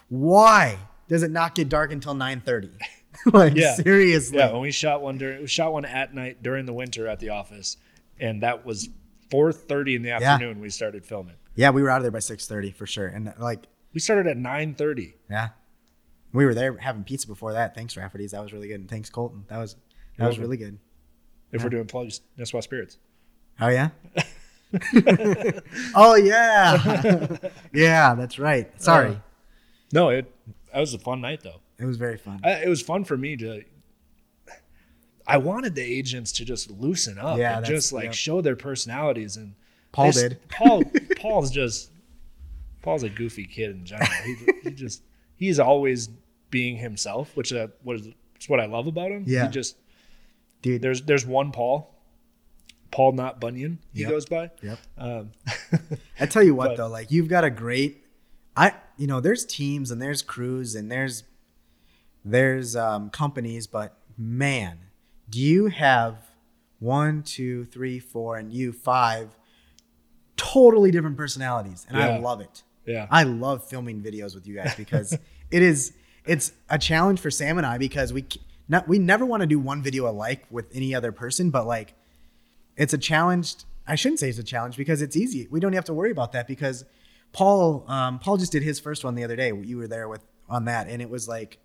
why 0.09 0.79
does 1.09 1.23
it 1.23 1.31
not 1.31 1.55
get 1.55 1.69
dark 1.69 1.93
until 1.93 2.15
9:30? 2.15 2.71
like 3.33 3.55
Yeah. 3.55 3.75
seriously. 3.77 4.39
Yeah, 4.39 4.51
when 4.53 4.61
we 4.63 4.73
shot 4.73 5.01
one 5.01 5.17
during, 5.17 5.41
we 5.43 5.47
shot 5.47 5.73
one 5.73 5.85
at 5.85 6.13
night 6.13 6.43
during 6.43 6.67
the 6.67 6.73
winter 6.73 7.07
at 7.07 7.21
the 7.21 7.29
office, 7.31 7.77
and 8.19 8.43
that 8.43 8.67
was 8.67 8.89
4:30 9.31 9.95
in 9.97 10.03
the 10.03 10.11
afternoon. 10.11 10.59
We 10.61 10.69
started 10.71 11.07
filming. 11.07 11.37
Yeah, 11.55 11.71
we 11.71 11.83
were 11.83 11.91
out 11.91 11.99
of 11.99 12.03
there 12.03 12.11
by 12.11 12.19
6:30 12.19 12.75
for 12.75 12.87
sure. 12.87 13.07
And 13.07 13.33
like, 13.39 13.67
We 13.95 14.01
started 14.01 14.27
at 14.29 14.37
9:30. 14.39 15.15
yeah. 15.31 15.51
We 16.33 16.45
were 16.45 16.55
there 16.55 16.77
having 16.77 17.05
pizza 17.05 17.27
before 17.27 17.53
that. 17.55 17.75
Thanks 17.75 17.97
Rafferty's. 17.97 18.31
That 18.33 18.43
was 18.43 18.53
really 18.53 18.69
good. 18.69 18.81
And 18.81 18.89
thanks 18.89 19.11
Colton. 19.11 19.45
That 19.49 19.59
was 19.59 19.77
that 20.19 20.27
was 20.29 20.39
really 20.39 20.57
good. 20.57 20.79
If 21.53 21.65
we're 21.65 21.71
doing 21.71 21.87
plugs, 21.87 22.21
Nisswa 22.39 22.63
Spirits. 22.63 22.99
Oh 23.61 23.69
yeah. 23.69 23.89
oh 25.95 26.15
yeah. 26.15 27.37
yeah, 27.73 28.15
that's 28.15 28.39
right. 28.39 28.71
Sorry. 28.81 29.11
Uh, 29.11 29.17
No, 29.93 30.09
it 30.11 30.33
that 30.73 30.81
was 30.81 30.95
a 30.95 30.99
fun 30.99 31.21
night 31.21 31.41
though. 31.43 31.61
it 31.79 31.85
was 31.85 31.97
very 31.97 32.17
fun. 32.17 32.41
I, 32.45 32.63
it 32.63 32.69
was 32.69 32.81
fun 32.83 33.05
for 33.05 33.17
me 33.17 33.37
to. 33.39 33.63
I 35.27 35.37
wanted 35.37 35.75
the 35.75 35.83
agents 35.83 36.33
to 36.33 36.45
just 36.45 36.71
loosen 36.71 37.19
up 37.19 37.39
Yeah, 37.39 37.59
and 37.59 37.67
just 37.67 37.93
like 37.93 38.05
yep. 38.05 38.15
show 38.15 38.41
their 38.41 38.57
personalities. 38.57 39.37
And 39.37 39.55
Paul 39.93 40.13
did. 40.13 40.39
Paul 40.49 40.83
Paul's 41.17 41.51
just 41.51 41.91
Paul's 42.83 43.03
a 43.03 43.09
goofy 43.09 43.45
kid 43.45 43.71
in 43.71 43.85
general. 43.85 44.09
He, 44.25 44.37
he 44.65 44.71
just 44.71 45.03
he's 45.41 45.59
always 45.59 46.09
being 46.51 46.77
himself, 46.77 47.37
which 47.37 47.53
uh, 47.53 47.67
what 47.83 47.97
is 47.97 48.09
it's 48.37 48.49
what 48.49 48.61
I 48.61 48.67
love 48.67 48.87
about 48.87 49.11
him. 49.11 49.25
Yeah. 49.27 49.47
He 49.47 49.51
just 49.53 49.77
Dude, 50.63 50.81
there's 50.83 51.03
there's 51.03 51.27
one 51.27 51.51
Paul, 51.51 51.93
Paul 52.93 53.13
not 53.13 53.41
Bunyan. 53.41 53.79
He 53.93 54.03
Yep. 54.03 54.11
goes 54.11 54.27
by. 54.27 54.51
Yep. 54.63 54.79
Um, 54.99 55.31
I 56.21 56.27
tell 56.27 56.43
you 56.45 56.55
what 56.61 56.69
But- 56.69 56.77
though, 56.77 56.89
like 56.89 57.11
you've 57.11 57.29
got 57.29 57.43
a 57.45 57.51
great 57.51 58.05
I 58.57 58.75
you 58.97 59.07
know, 59.09 59.21
there's 59.21 59.45
teams 59.45 59.91
and 59.91 60.01
there's 60.01 60.23
crews 60.23 60.75
and 60.77 60.93
there's 60.93 61.25
there's 62.25 62.77
um, 62.77 63.11
companies, 63.11 63.67
but 63.67 63.97
man, 64.17 64.79
do 65.31 65.41
you 65.41 65.67
have 65.69 66.17
one, 66.79 67.23
two, 67.23 67.65
three, 67.67 67.99
four, 67.99 68.37
and 68.37 68.53
you 68.53 68.73
five 68.73 69.29
totally 70.37 70.91
different 70.91 71.17
personalities. 71.17 71.87
And 71.89 71.99
I 71.99 72.19
love 72.19 72.41
it. 72.41 72.63
Yeah. 72.91 73.07
I 73.11 73.23
love 73.23 73.65
filming 73.69 74.03
videos 74.03 74.35
with 74.35 74.47
you 74.47 74.57
guys 74.57 74.75
because 74.77 75.17
it 75.51 75.63
is 75.63 75.93
it's 76.27 76.53
a 76.69 76.79
challenge 76.79 77.21
for 77.21 77.31
Sam 77.31 77.59
and 77.59 77.67
I 77.67 77.79
because 77.79 78.13
we 78.13 78.27
not 78.69 78.89
we 78.89 78.99
never 78.99 79.25
want 79.25 79.43
to 79.43 79.47
do 79.47 79.59
one 79.59 79.83
video 79.83 80.09
alike 80.09 80.45
with 80.51 80.67
any 80.75 80.95
other 80.95 81.13
person, 81.13 81.51
but 81.51 81.67
like 81.67 81.95
it's 82.77 82.93
a 82.93 82.99
challenge. 82.99 83.57
I 83.87 83.95
shouldn't 83.95 84.21
say 84.21 84.29
it's 84.29 84.39
a 84.39 84.45
challenge 84.45 84.77
because 84.77 85.03
it's 85.03 85.17
easy. 85.17 85.49
We 85.51 85.61
don't 85.61 85.73
have 85.73 85.85
to 85.87 85.95
worry 85.95 86.11
about 86.11 86.33
that 86.33 86.47
because 86.47 86.85
Paul 87.33 87.85
um, 87.89 88.19
Paul 88.19 88.37
just 88.37 88.53
did 88.53 88.63
his 88.63 88.79
first 88.79 89.05
one 89.05 89.15
the 89.15 89.25
other 89.25 89.37
day. 89.37 89.53
You 89.53 89.79
were 89.79 89.89
there 89.89 90.09
with 90.09 90.25
on 90.49 90.65
that, 90.67 90.89
and 90.89 91.01
it 91.01 91.09
was 91.09 91.29
like, 91.29 91.59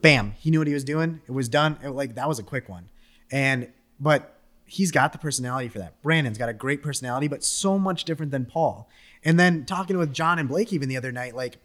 bam, 0.00 0.32
he 0.38 0.50
knew 0.50 0.58
what 0.58 0.68
he 0.68 0.74
was 0.74 0.84
doing. 0.84 1.20
It 1.26 1.32
was 1.32 1.48
done. 1.48 1.78
It, 1.82 1.90
like 1.90 2.14
that 2.14 2.28
was 2.28 2.38
a 2.38 2.44
quick 2.44 2.68
one, 2.68 2.88
and 3.30 3.70
but 3.98 4.39
he's 4.70 4.90
got 4.92 5.12
the 5.12 5.18
personality 5.18 5.68
for 5.68 5.78
that. 5.80 6.00
Brandon's 6.02 6.38
got 6.38 6.48
a 6.48 6.52
great 6.54 6.82
personality, 6.82 7.26
but 7.28 7.42
so 7.42 7.78
much 7.78 8.04
different 8.04 8.30
than 8.30 8.46
Paul. 8.46 8.88
And 9.24 9.38
then 9.38 9.64
talking 9.66 9.98
with 9.98 10.12
John 10.12 10.38
and 10.38 10.48
Blake 10.48 10.72
even 10.72 10.88
the 10.88 10.96
other 10.96 11.12
night, 11.12 11.34
like 11.34 11.58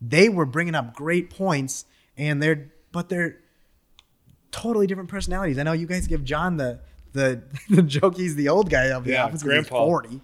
they 0.00 0.28
were 0.28 0.46
bringing 0.46 0.74
up 0.74 0.94
great 0.94 1.28
points, 1.30 1.84
and 2.16 2.42
they're 2.42 2.70
but 2.92 3.08
they're 3.08 3.38
totally 4.50 4.86
different 4.86 5.08
personalities. 5.10 5.58
I 5.58 5.62
know 5.62 5.72
you 5.72 5.86
guys 5.86 6.06
give 6.06 6.24
John 6.24 6.56
the 6.56 6.80
the 7.12 7.42
the 7.70 7.82
joke 7.82 8.16
he's 8.16 8.34
the 8.36 8.48
old 8.48 8.70
guy 8.70 8.86
of 8.86 9.04
the 9.04 9.12
Yeah, 9.12 9.24
office. 9.24 9.42
he's 9.42 9.68
forty, 9.68 10.20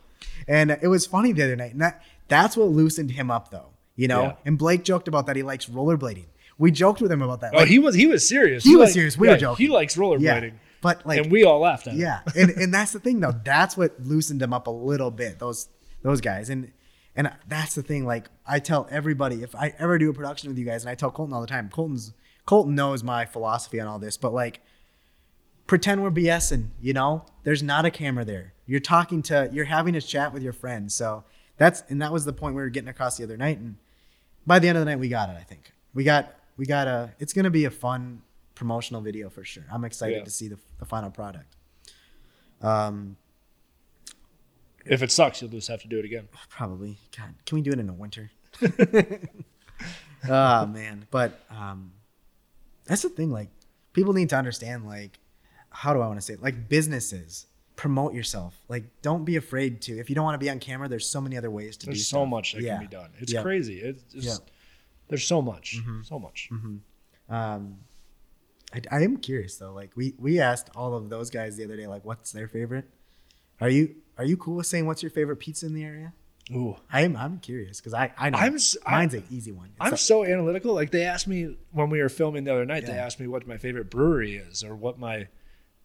and 0.48 0.70
it 0.70 0.88
was 0.88 1.06
funny 1.06 1.32
the 1.32 1.44
other 1.44 1.56
night. 1.56 1.72
And 1.72 1.80
that 1.80 2.02
that's 2.28 2.56
what 2.56 2.68
loosened 2.68 3.10
him 3.10 3.30
up, 3.30 3.50
though. 3.50 3.70
You 3.96 4.08
know. 4.08 4.22
Yeah. 4.22 4.32
And 4.46 4.58
Blake 4.58 4.84
joked 4.84 5.08
about 5.08 5.26
that 5.26 5.36
he 5.36 5.42
likes 5.42 5.66
rollerblading. 5.66 6.26
We 6.58 6.70
joked 6.70 7.00
with 7.00 7.10
him 7.10 7.22
about 7.22 7.40
that. 7.40 7.52
Oh, 7.54 7.58
Like, 7.58 7.68
he 7.68 7.78
was 7.78 7.94
he 7.94 8.06
was 8.06 8.26
serious. 8.26 8.64
He 8.64 8.76
was 8.76 8.86
like- 8.86 8.92
serious. 8.94 9.18
We 9.18 9.28
were 9.28 9.36
joking. 9.36 9.66
He 9.66 9.72
likes 9.72 9.96
rollerblading, 9.96 10.20
yeah, 10.22 10.50
but 10.82 11.06
like 11.06 11.20
and 11.20 11.32
we 11.32 11.44
all 11.44 11.60
laughed 11.60 11.86
at 11.86 11.94
yeah, 11.94 12.20
and 12.36 12.50
and 12.50 12.74
that's 12.74 12.92
the 12.92 13.00
thing 13.00 13.20
though. 13.20 13.32
That's 13.32 13.76
what 13.76 13.98
loosened 13.98 14.40
them 14.40 14.52
up 14.52 14.66
a 14.66 14.70
little 14.70 15.10
bit. 15.10 15.38
Those 15.38 15.68
those 16.02 16.20
guys, 16.20 16.50
and 16.50 16.72
and 17.16 17.32
that's 17.48 17.74
the 17.74 17.82
thing. 17.82 18.04
Like 18.04 18.28
I 18.46 18.58
tell 18.58 18.86
everybody, 18.90 19.42
if 19.42 19.54
I 19.54 19.74
ever 19.78 19.96
do 19.96 20.10
a 20.10 20.12
production 20.12 20.50
with 20.50 20.58
you 20.58 20.66
guys, 20.66 20.82
and 20.82 20.90
I 20.90 20.94
tell 20.94 21.10
Colton 21.10 21.32
all 21.32 21.40
the 21.40 21.46
time, 21.46 21.70
Colton's 21.70 22.12
Colton 22.44 22.74
knows 22.74 23.02
my 23.02 23.24
philosophy 23.24 23.80
on 23.80 23.86
all 23.86 23.98
this, 23.98 24.16
but 24.18 24.34
like 24.34 24.60
pretend 25.66 26.02
we're 26.02 26.10
BSing. 26.10 26.68
You 26.80 26.92
know, 26.92 27.24
there's 27.44 27.62
not 27.62 27.84
a 27.84 27.90
camera 27.90 28.24
there. 28.24 28.52
You're 28.66 28.80
talking 28.80 29.22
to, 29.22 29.48
you're 29.52 29.66
having 29.66 29.94
a 29.94 30.00
chat 30.00 30.32
with 30.32 30.42
your 30.42 30.52
friends. 30.52 30.94
So 30.94 31.24
that's 31.56 31.84
and 31.88 32.02
that 32.02 32.12
was 32.12 32.24
the 32.24 32.32
point 32.32 32.56
we 32.56 32.62
were 32.62 32.70
getting 32.70 32.88
across 32.88 33.16
the 33.16 33.24
other 33.24 33.36
night. 33.36 33.58
And 33.58 33.76
by 34.46 34.58
the 34.58 34.68
end 34.68 34.78
of 34.78 34.84
the 34.84 34.90
night, 34.90 34.98
we 34.98 35.08
got 35.08 35.30
it. 35.30 35.36
I 35.38 35.44
think 35.44 35.72
we 35.94 36.04
got 36.04 36.34
we 36.56 36.66
got 36.66 36.88
a. 36.88 37.12
It's 37.18 37.32
gonna 37.32 37.50
be 37.50 37.64
a 37.64 37.70
fun 37.70 38.22
promotional 38.62 39.00
video 39.00 39.28
for 39.28 39.42
sure. 39.44 39.64
I'm 39.72 39.84
excited 39.84 40.18
Yeah. 40.18 40.24
to 40.24 40.30
see 40.30 40.46
the, 40.48 40.58
the 40.78 40.84
final 40.84 41.10
product. 41.10 41.56
Um, 42.60 43.16
If 44.86 45.02
it 45.02 45.10
sucks, 45.10 45.40
you'll 45.42 45.50
just 45.50 45.66
have 45.68 45.82
to 45.82 45.88
do 45.88 45.98
it 45.98 46.04
again. 46.04 46.28
probably. 46.48 46.96
God, 47.16 47.34
can 47.44 47.56
we 47.56 47.62
do 47.62 47.72
it 47.72 47.80
in 47.80 47.86
the 47.88 47.92
winter? 47.92 48.30
oh 50.28 50.66
man, 50.78 51.06
but 51.10 51.40
um, 51.50 51.92
that's 52.86 53.02
the 53.02 53.08
thing. 53.08 53.30
Like, 53.32 53.48
people 53.92 54.12
need 54.12 54.28
to 54.30 54.36
understand. 54.36 54.86
Like, 54.86 55.18
how 55.70 55.92
do 55.92 56.00
I 56.00 56.06
want 56.06 56.18
to 56.20 56.24
say 56.24 56.34
it? 56.34 56.42
Like, 56.42 56.68
businesses 56.68 57.46
promote 57.74 58.14
yourself. 58.14 58.54
Like, 58.68 58.84
don't 59.02 59.24
be 59.24 59.34
afraid 59.36 59.80
to. 59.82 59.98
If 59.98 60.08
you 60.08 60.14
don't 60.14 60.24
want 60.24 60.34
to 60.40 60.44
be 60.44 60.50
on 60.50 60.60
camera, 60.60 60.86
there's 60.88 61.08
so 61.08 61.20
many 61.20 61.36
other 61.36 61.50
ways 61.50 61.76
to 61.78 61.86
do. 61.86 61.92
There's 61.92 62.06
so 62.06 62.18
stuff. 62.18 62.28
much 62.28 62.52
that 62.52 62.62
Yeah. 62.62 62.76
can 62.78 62.86
be 62.86 62.90
done. 62.90 63.10
It's 63.18 63.32
Yeah. 63.32 63.38
Mm-hmm. 63.40 63.46
crazy. 63.48 63.80
It's 63.80 64.02
just, 64.12 64.26
Yeah. 64.42 64.52
there's 65.08 65.24
so 65.26 65.42
much, 65.42 65.78
so 66.04 66.18
much. 66.20 66.48
Um, 67.28 67.78
I, 68.72 68.80
I 68.90 69.02
am 69.02 69.16
curious 69.18 69.56
though. 69.56 69.72
Like, 69.72 69.92
we 69.96 70.14
we 70.18 70.40
asked 70.40 70.70
all 70.74 70.94
of 70.94 71.10
those 71.10 71.30
guys 71.30 71.56
the 71.56 71.64
other 71.64 71.76
day, 71.76 71.86
like, 71.86 72.04
what's 72.04 72.32
their 72.32 72.48
favorite? 72.48 72.86
Are 73.60 73.68
you 73.68 73.94
are 74.18 74.24
you 74.24 74.36
cool 74.36 74.56
with 74.56 74.66
saying 74.66 74.86
what's 74.86 75.02
your 75.02 75.10
favorite 75.10 75.36
pizza 75.36 75.66
in 75.66 75.74
the 75.74 75.84
area? 75.84 76.12
Ooh, 76.50 76.76
I'm 76.92 77.16
I'm 77.16 77.38
curious 77.38 77.80
because 77.80 77.94
I 77.94 78.12
I 78.18 78.30
know 78.30 78.38
I'm 78.38 78.58
mine's 78.86 79.14
an 79.14 79.24
easy 79.30 79.52
one. 79.52 79.68
It's 79.80 79.92
I'm 79.92 79.96
so 79.96 80.24
analytical. 80.24 80.74
Like 80.74 80.90
they 80.90 81.04
asked 81.04 81.28
me 81.28 81.56
when 81.70 81.88
we 81.88 82.00
were 82.00 82.08
filming 82.08 82.44
the 82.44 82.52
other 82.52 82.66
night. 82.66 82.84
They 82.84 82.92
asked 82.92 83.20
me 83.20 83.26
what 83.26 83.46
my 83.46 83.56
favorite 83.56 83.90
brewery 83.90 84.36
is, 84.36 84.64
or 84.64 84.74
what 84.74 84.98
my 84.98 85.28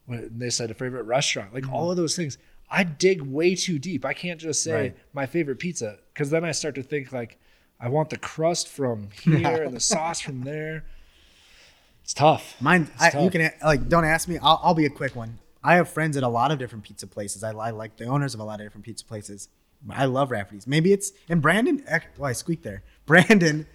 what, 0.07 0.37
they 0.37 0.49
said 0.49 0.71
a 0.71 0.73
favorite 0.73 1.03
restaurant. 1.03 1.53
Like 1.53 1.63
mm-hmm. 1.63 1.73
all 1.73 1.91
of 1.91 1.97
those 1.97 2.15
things. 2.15 2.37
I 2.69 2.83
dig 2.83 3.21
way 3.21 3.55
too 3.55 3.79
deep. 3.79 4.03
I 4.03 4.11
can't 4.13 4.41
just 4.41 4.61
say 4.61 4.73
Right. 4.73 4.97
my 5.13 5.25
favorite 5.25 5.57
pizza 5.57 5.99
because 6.13 6.29
then 6.31 6.43
I 6.43 6.51
start 6.51 6.75
to 6.75 6.83
think 6.83 7.13
like 7.13 7.39
I 7.79 7.87
want 7.87 8.09
the 8.09 8.17
crust 8.17 8.67
from 8.67 9.09
here 9.21 9.63
and 9.63 9.73
the 9.73 9.79
sauce 9.79 10.19
from 10.19 10.41
there. 10.41 10.83
It's 12.07 12.13
tough. 12.13 12.55
Mine, 12.61 12.89
It's 13.01 13.15
I, 13.15 13.21
you 13.21 13.29
can 13.29 13.51
like 13.61 13.89
don't 13.89 14.05
ask 14.05 14.29
me. 14.29 14.37
I'll, 14.41 14.61
I'll 14.63 14.73
be 14.73 14.85
a 14.85 14.89
quick 14.89 15.13
one. 15.13 15.39
I 15.61 15.75
have 15.75 15.89
friends 15.89 16.15
at 16.15 16.23
a 16.23 16.27
lot 16.29 16.53
of 16.53 16.57
different 16.57 16.85
pizza 16.85 17.05
places. 17.05 17.43
I, 17.43 17.51
I 17.51 17.71
like 17.71 17.97
the 17.97 18.05
owners 18.05 18.33
of 18.33 18.39
a 18.39 18.45
lot 18.45 18.61
of 18.61 18.65
different 18.65 18.85
pizza 18.85 19.03
places. 19.03 19.49
I 19.89 20.05
love 20.05 20.31
Rafferty's. 20.31 20.65
Maybe 20.65 20.93
it's 20.93 21.11
and 21.27 21.41
Brandon. 21.41 21.83
ac- 21.89 22.05
Oh, 22.17 22.23
I 22.23 22.31
squeaked 22.31 22.63
there. 22.63 22.81
Brandon 23.05 23.67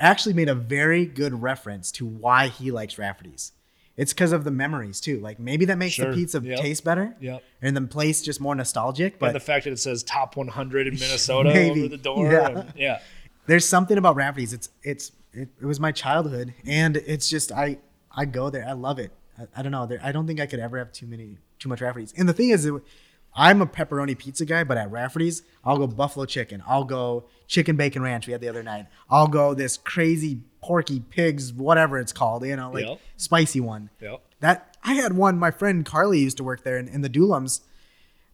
actually 0.00 0.32
made 0.32 0.48
a 0.48 0.54
very 0.54 1.04
good 1.04 1.42
reference 1.42 1.92
to 1.92 2.06
why 2.06 2.48
he 2.48 2.70
likes 2.70 2.96
Rafferty's. 2.96 3.52
It's 3.98 4.14
because 4.14 4.32
of 4.32 4.44
the 4.44 4.50
memories 4.50 4.98
too. 4.98 5.20
Like 5.20 5.38
maybe 5.38 5.66
that 5.66 5.76
makes 5.76 5.92
Sure. 5.96 6.08
the 6.10 6.16
pizza 6.16 6.40
Yep. 6.42 6.60
taste 6.60 6.84
better. 6.84 7.14
Yep. 7.20 7.42
And 7.60 7.76
the 7.76 7.82
place 7.82 8.22
just 8.22 8.40
more 8.40 8.54
nostalgic. 8.54 9.18
But 9.18 9.26
But 9.26 9.32
the 9.34 9.40
fact 9.40 9.64
that 9.64 9.72
it 9.72 9.78
says 9.78 10.02
top 10.04 10.36
100 10.38 10.86
in 10.86 10.94
Minnesota 10.98 11.50
Maybe. 11.52 11.80
over 11.80 11.88
the 11.90 11.98
door, 11.98 12.32
Yeah. 12.32 12.48
and- 12.48 12.72
yeah. 12.76 13.00
there's 13.46 13.68
something 13.68 13.98
about 13.98 14.16
Rafferty's. 14.16 14.54
It's 14.54 14.70
it's 14.82 15.12
it, 15.34 15.48
it 15.60 15.66
was 15.66 15.80
my 15.80 15.92
childhood, 15.92 16.54
and 16.66 16.96
it's 16.96 17.28
just 17.28 17.52
I 17.52 17.78
I 18.10 18.24
go 18.24 18.50
there. 18.50 18.66
I 18.66 18.72
love 18.72 18.98
it. 18.98 19.12
I, 19.38 19.46
I 19.56 19.62
don't 19.62 19.72
know. 19.72 19.86
There, 19.86 20.00
I 20.02 20.12
don't 20.12 20.26
think 20.26 20.40
I 20.40 20.46
could 20.46 20.60
ever 20.60 20.78
have 20.78 20.92
too 20.92 21.06
many 21.06 21.38
too 21.58 21.68
much 21.68 21.80
Rafferty's. 21.80 22.12
And 22.16 22.28
the 22.28 22.32
thing 22.32 22.50
is, 22.50 22.64
it, 22.64 22.74
I'm 23.34 23.60
a 23.60 23.66
pepperoni 23.66 24.16
pizza 24.16 24.44
guy, 24.44 24.62
but 24.64 24.76
at 24.78 24.90
Rafferty's, 24.90 25.42
I'll 25.64 25.78
go 25.78 25.86
buffalo 25.88 26.24
chicken. 26.24 26.62
I'll 26.66 26.84
go 26.84 27.24
chicken 27.48 27.76
bacon 27.76 28.02
ranch. 28.02 28.26
We 28.26 28.32
had 28.32 28.40
the 28.40 28.48
other 28.48 28.62
night. 28.62 28.86
I'll 29.10 29.26
go 29.26 29.54
this 29.54 29.76
crazy 29.76 30.40
porky 30.62 31.00
pigs, 31.00 31.52
whatever 31.52 31.98
it's 31.98 32.12
called. 32.12 32.44
You 32.46 32.56
know, 32.56 32.70
like 32.70 32.86
Yep. 32.86 33.00
spicy 33.16 33.60
one. 33.60 33.90
Yep. 34.00 34.20
That 34.40 34.76
I 34.84 34.94
had 34.94 35.14
one. 35.14 35.38
My 35.38 35.50
friend 35.50 35.84
Carly 35.84 36.20
used 36.20 36.36
to 36.36 36.44
work 36.44 36.62
there 36.64 36.78
in, 36.78 36.86
in 36.88 37.00
the 37.00 37.10
Dulums, 37.10 37.60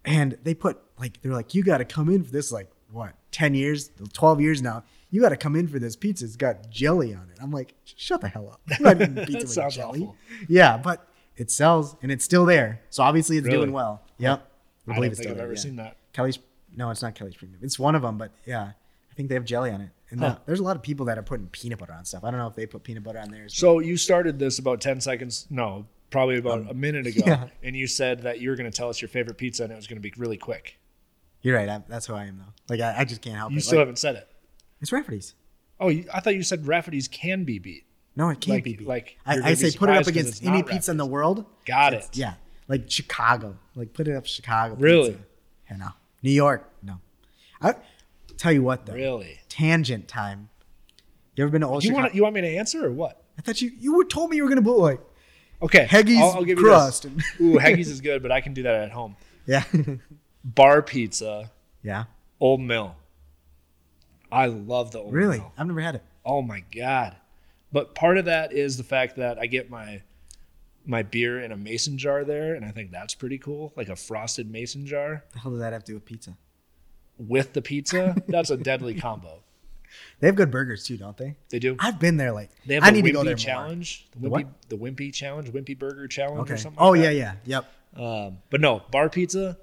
and 0.04 0.36
they 0.42 0.54
put 0.54 0.78
like 0.98 1.20
they're 1.22 1.32
like, 1.32 1.54
you 1.54 1.62
got 1.62 1.78
to 1.78 1.84
come 1.84 2.08
in 2.10 2.22
for 2.24 2.30
this. 2.32 2.52
Like 2.52 2.70
what, 2.92 3.14
ten 3.30 3.54
years, 3.54 3.90
twelve 4.12 4.40
years 4.40 4.60
now. 4.60 4.84
You 5.10 5.20
got 5.20 5.30
to 5.30 5.36
come 5.36 5.56
in 5.56 5.66
for 5.68 5.78
this 5.78 5.96
pizza. 5.96 6.24
It's 6.24 6.36
got 6.36 6.70
jelly 6.70 7.14
on 7.14 7.28
it. 7.30 7.38
I'm 7.42 7.50
like, 7.50 7.74
shut 7.84 8.20
the 8.20 8.28
hell 8.28 8.48
up. 8.52 8.60
I'm 8.78 8.82
not 8.84 8.96
eating 9.00 9.14
pizza 9.16 9.32
That 9.32 9.40
with 9.42 9.50
sounds 9.52 9.76
jelly. 9.76 10.00
awful. 10.02 10.16
Yeah, 10.48 10.76
but 10.76 11.06
it 11.36 11.50
sells 11.50 11.96
and 12.02 12.12
it's 12.12 12.24
still 12.24 12.44
there. 12.46 12.80
So 12.90 13.02
obviously 13.02 13.36
it's 13.36 13.46
Really? 13.46 13.58
doing 13.58 13.72
well. 13.72 14.02
Yep. 14.18 14.46
I 14.86 14.90
I 14.90 14.94
believe 14.94 15.10
don't 15.12 15.16
think 15.24 15.30
I've 15.30 15.38
ever 15.42 15.56
seen 15.56 15.76
that. 15.76 15.96
Kelly's 16.12 16.38
no, 16.76 16.90
it's 16.90 17.02
not 17.02 17.14
Kelly's 17.16 17.34
Premium. 17.34 17.58
It's 17.62 17.78
one 17.78 17.94
of 17.96 18.02
them, 18.02 18.16
but 18.18 18.30
yeah, 18.46 18.62
I 19.10 19.14
think 19.14 19.28
they 19.28 19.34
have 19.34 19.44
jelly 19.44 19.70
on 19.72 19.80
it. 19.80 19.90
And 20.10 20.20
Huh. 20.20 20.26
uh, 20.26 20.36
there's 20.46 20.60
a 20.60 20.62
lot 20.62 20.76
of 20.76 20.82
people 20.82 21.06
that 21.06 21.18
are 21.18 21.22
putting 21.22 21.48
peanut 21.48 21.78
butter 21.80 21.92
on 21.92 22.04
stuff. 22.04 22.22
I 22.24 22.30
don't 22.30 22.38
know 22.38 22.46
if 22.46 22.54
they 22.54 22.66
put 22.66 22.84
peanut 22.84 23.02
butter 23.02 23.18
on 23.18 23.30
theirs. 23.30 23.54
So 23.56 23.80
you 23.80 23.96
started 23.96 24.38
this 24.38 24.58
about 24.60 24.80
10 24.80 25.00
seconds, 25.00 25.46
no, 25.50 25.86
probably 26.10 26.38
about 26.38 26.70
a 26.70 26.74
minute 26.74 27.06
ago. 27.08 27.22
yeah. 27.26 27.48
And 27.64 27.74
you 27.76 27.86
said 27.88 28.22
that 28.22 28.40
you 28.40 28.50
were 28.50 28.56
going 28.56 28.70
to 28.70 28.76
tell 28.76 28.88
us 28.88 29.00
your 29.02 29.08
favorite 29.08 29.36
pizza 29.38 29.64
and 29.64 29.72
it 29.72 29.76
was 29.76 29.86
going 29.88 29.96
to 29.96 30.00
be 30.08 30.12
really 30.16 30.36
quick. 30.36 30.78
You're 31.42 31.56
right. 31.56 31.68
I, 31.68 31.82
that's 31.88 32.06
who 32.06 32.14
I 32.14 32.26
am, 32.26 32.38
though. 32.38 32.52
Like 32.68 32.80
I, 32.80 33.00
I 33.00 33.04
just 33.04 33.20
can't 33.22 33.36
help 33.36 33.50
You 33.50 33.54
it. 33.54 33.58
You 33.58 33.62
still 33.62 33.78
Like, 33.78 33.82
haven't 33.86 33.98
said 33.98 34.14
it. 34.16 34.28
It's 34.80 34.92
Rafferty's. 34.92 35.34
Oh, 35.78 35.88
I 35.88 36.20
thought 36.20 36.34
you 36.34 36.42
said 36.42 36.66
Rafferty's 36.66 37.08
can 37.08 37.44
be 37.44 37.58
beat. 37.58 37.84
No, 38.16 38.28
it 38.28 38.40
can't 38.40 38.56
Like- 38.56 38.64
be 38.64 38.76
beat. 38.76 38.86
like, 38.88 39.18
I, 39.24 39.50
I 39.50 39.54
say 39.54 39.70
put 39.70 39.88
it 39.88 39.96
up 39.96 40.06
against 40.06 40.44
any 40.44 40.62
pizza 40.62 40.90
in 40.90 40.96
the 40.96 41.06
world. 41.06 41.46
Got 41.64 41.94
it. 41.94 42.08
Yeah, 42.12 42.34
like 42.68 42.90
Chicago. 42.90 43.56
Like 43.74 43.92
put 43.94 44.08
it 44.08 44.14
up 44.16 44.26
Chicago. 44.26 44.74
Really? 44.74 45.10
Pizza. 45.12 45.24
Yeah, 45.70 45.76
no. 45.76 45.88
New 46.22 46.32
York. 46.32 46.68
No. 46.82 47.00
I 47.62 47.74
tell 48.36 48.52
you 48.52 48.62
what 48.62 48.84
though. 48.86 48.94
Really? 48.94 49.38
Tangent 49.48 50.08
time. 50.08 50.48
You 51.36 51.44
ever 51.44 51.50
been 51.52 51.60
to 51.62 51.68
Old 51.68 51.82
You 51.84 51.88
Chicago? 51.90 52.02
want 52.02 52.14
you 52.14 52.22
want 52.24 52.34
me 52.34 52.40
to 52.42 52.48
answer 52.56 52.84
or 52.84 52.90
what? 52.92 53.22
I 53.38 53.42
thought 53.42 53.62
you 53.62 53.70
you 53.78 53.94
were 53.94 54.04
told 54.04 54.28
me 54.30 54.36
you 54.36 54.42
were 54.42 54.48
gonna 54.50 54.60
put 54.62 54.76
like 54.78 55.00
Okay. 55.62 55.84
Heggie's 55.86 56.18
I'll, 56.18 56.30
I'll 56.32 56.44
give 56.44 56.58
you 56.58 56.64
crust. 56.64 57.04
this. 57.04 57.24
Ooh, 57.40 57.56
Heggie's 57.58 57.88
is 57.88 58.00
good, 58.00 58.22
but 58.22 58.32
I 58.32 58.40
can 58.42 58.52
do 58.54 58.62
that 58.64 58.74
at 58.74 58.90
home. 58.90 59.16
yeah 59.46 59.64
Bar 60.44 60.82
pizza, 60.82 61.50
yeah. 61.82 62.04
Old 62.40 62.60
Mill. 62.60 62.96
I 64.32 64.46
love 64.46 64.92
the 64.92 65.00
Old 65.00 65.12
Really? 65.12 65.42
I've 65.58 65.66
never 65.66 65.80
had 65.80 65.94
it. 65.96 66.02
Oh 66.24 66.42
my 66.42 66.62
god! 66.74 67.16
But 67.72 67.94
part 67.94 68.18
of 68.18 68.24
that 68.26 68.52
is 68.52 68.76
the 68.76 68.84
fact 68.84 69.16
that 69.16 69.38
I 69.38 69.46
get 69.46 69.70
my 69.70 70.02
my 70.86 71.02
beer 71.02 71.40
in 71.40 71.52
a 71.52 71.56
mason 71.56 71.98
jar 71.98 72.24
there, 72.24 72.54
and 72.54 72.64
I 72.64 72.70
think 72.70 72.90
that's 72.90 73.14
pretty 73.14 73.38
cool, 73.38 73.72
like 73.76 73.88
a 73.88 73.96
frosted 73.96 74.50
mason 74.50 74.86
jar 74.86 75.24
The 75.32 75.38
hell 75.40 75.50
does 75.52 75.60
that 75.60 75.72
have 75.72 75.84
to 75.84 75.92
do 75.92 75.94
with 75.96 76.04
pizza? 76.04 76.36
with 77.18 77.52
the 77.52 77.60
pizza. 77.60 78.16
That's 78.28 78.48
a 78.48 78.56
deadly 78.56 78.94
combo. 78.94 79.42
They 80.20 80.26
have 80.28 80.36
good 80.36 80.50
burgers 80.50 80.84
too, 80.86 80.96
don't 80.96 81.16
they? 81.18 81.34
They 81.50 81.58
do. 81.58 81.76
I've 81.78 81.98
been 81.98 82.16
there. 82.16 82.32
Like 82.32 82.48
They 82.64 82.74
have 82.76 82.82
I 82.84 82.90
the 82.90 83.02
need 83.02 83.04
Wimpy 83.04 83.08
to 83.08 83.12
go 83.12 83.24
there 83.24 83.32
more. 83.32 83.36
challenge, 83.36 84.06
the 84.12 84.20
The 84.20 84.28
Wimpy, 84.28 84.30
what? 84.30 84.46
the 84.70 84.76
Wimpy 84.78 85.12
challenge, 85.12 85.52
Wimpy 85.52 85.78
Burger 85.78 86.06
challenge, 86.08 86.40
Okay. 86.42 86.54
or 86.54 86.56
something. 86.56 86.80
Oh 86.80 86.90
like 86.92 87.00
yeah, 87.02 87.12
that. 87.12 87.36
yeah, 87.44 87.60
yep. 87.96 88.02
Um, 88.02 88.38
but 88.48 88.62
no, 88.62 88.80
bar 88.90 89.10
pizza, 89.10 89.58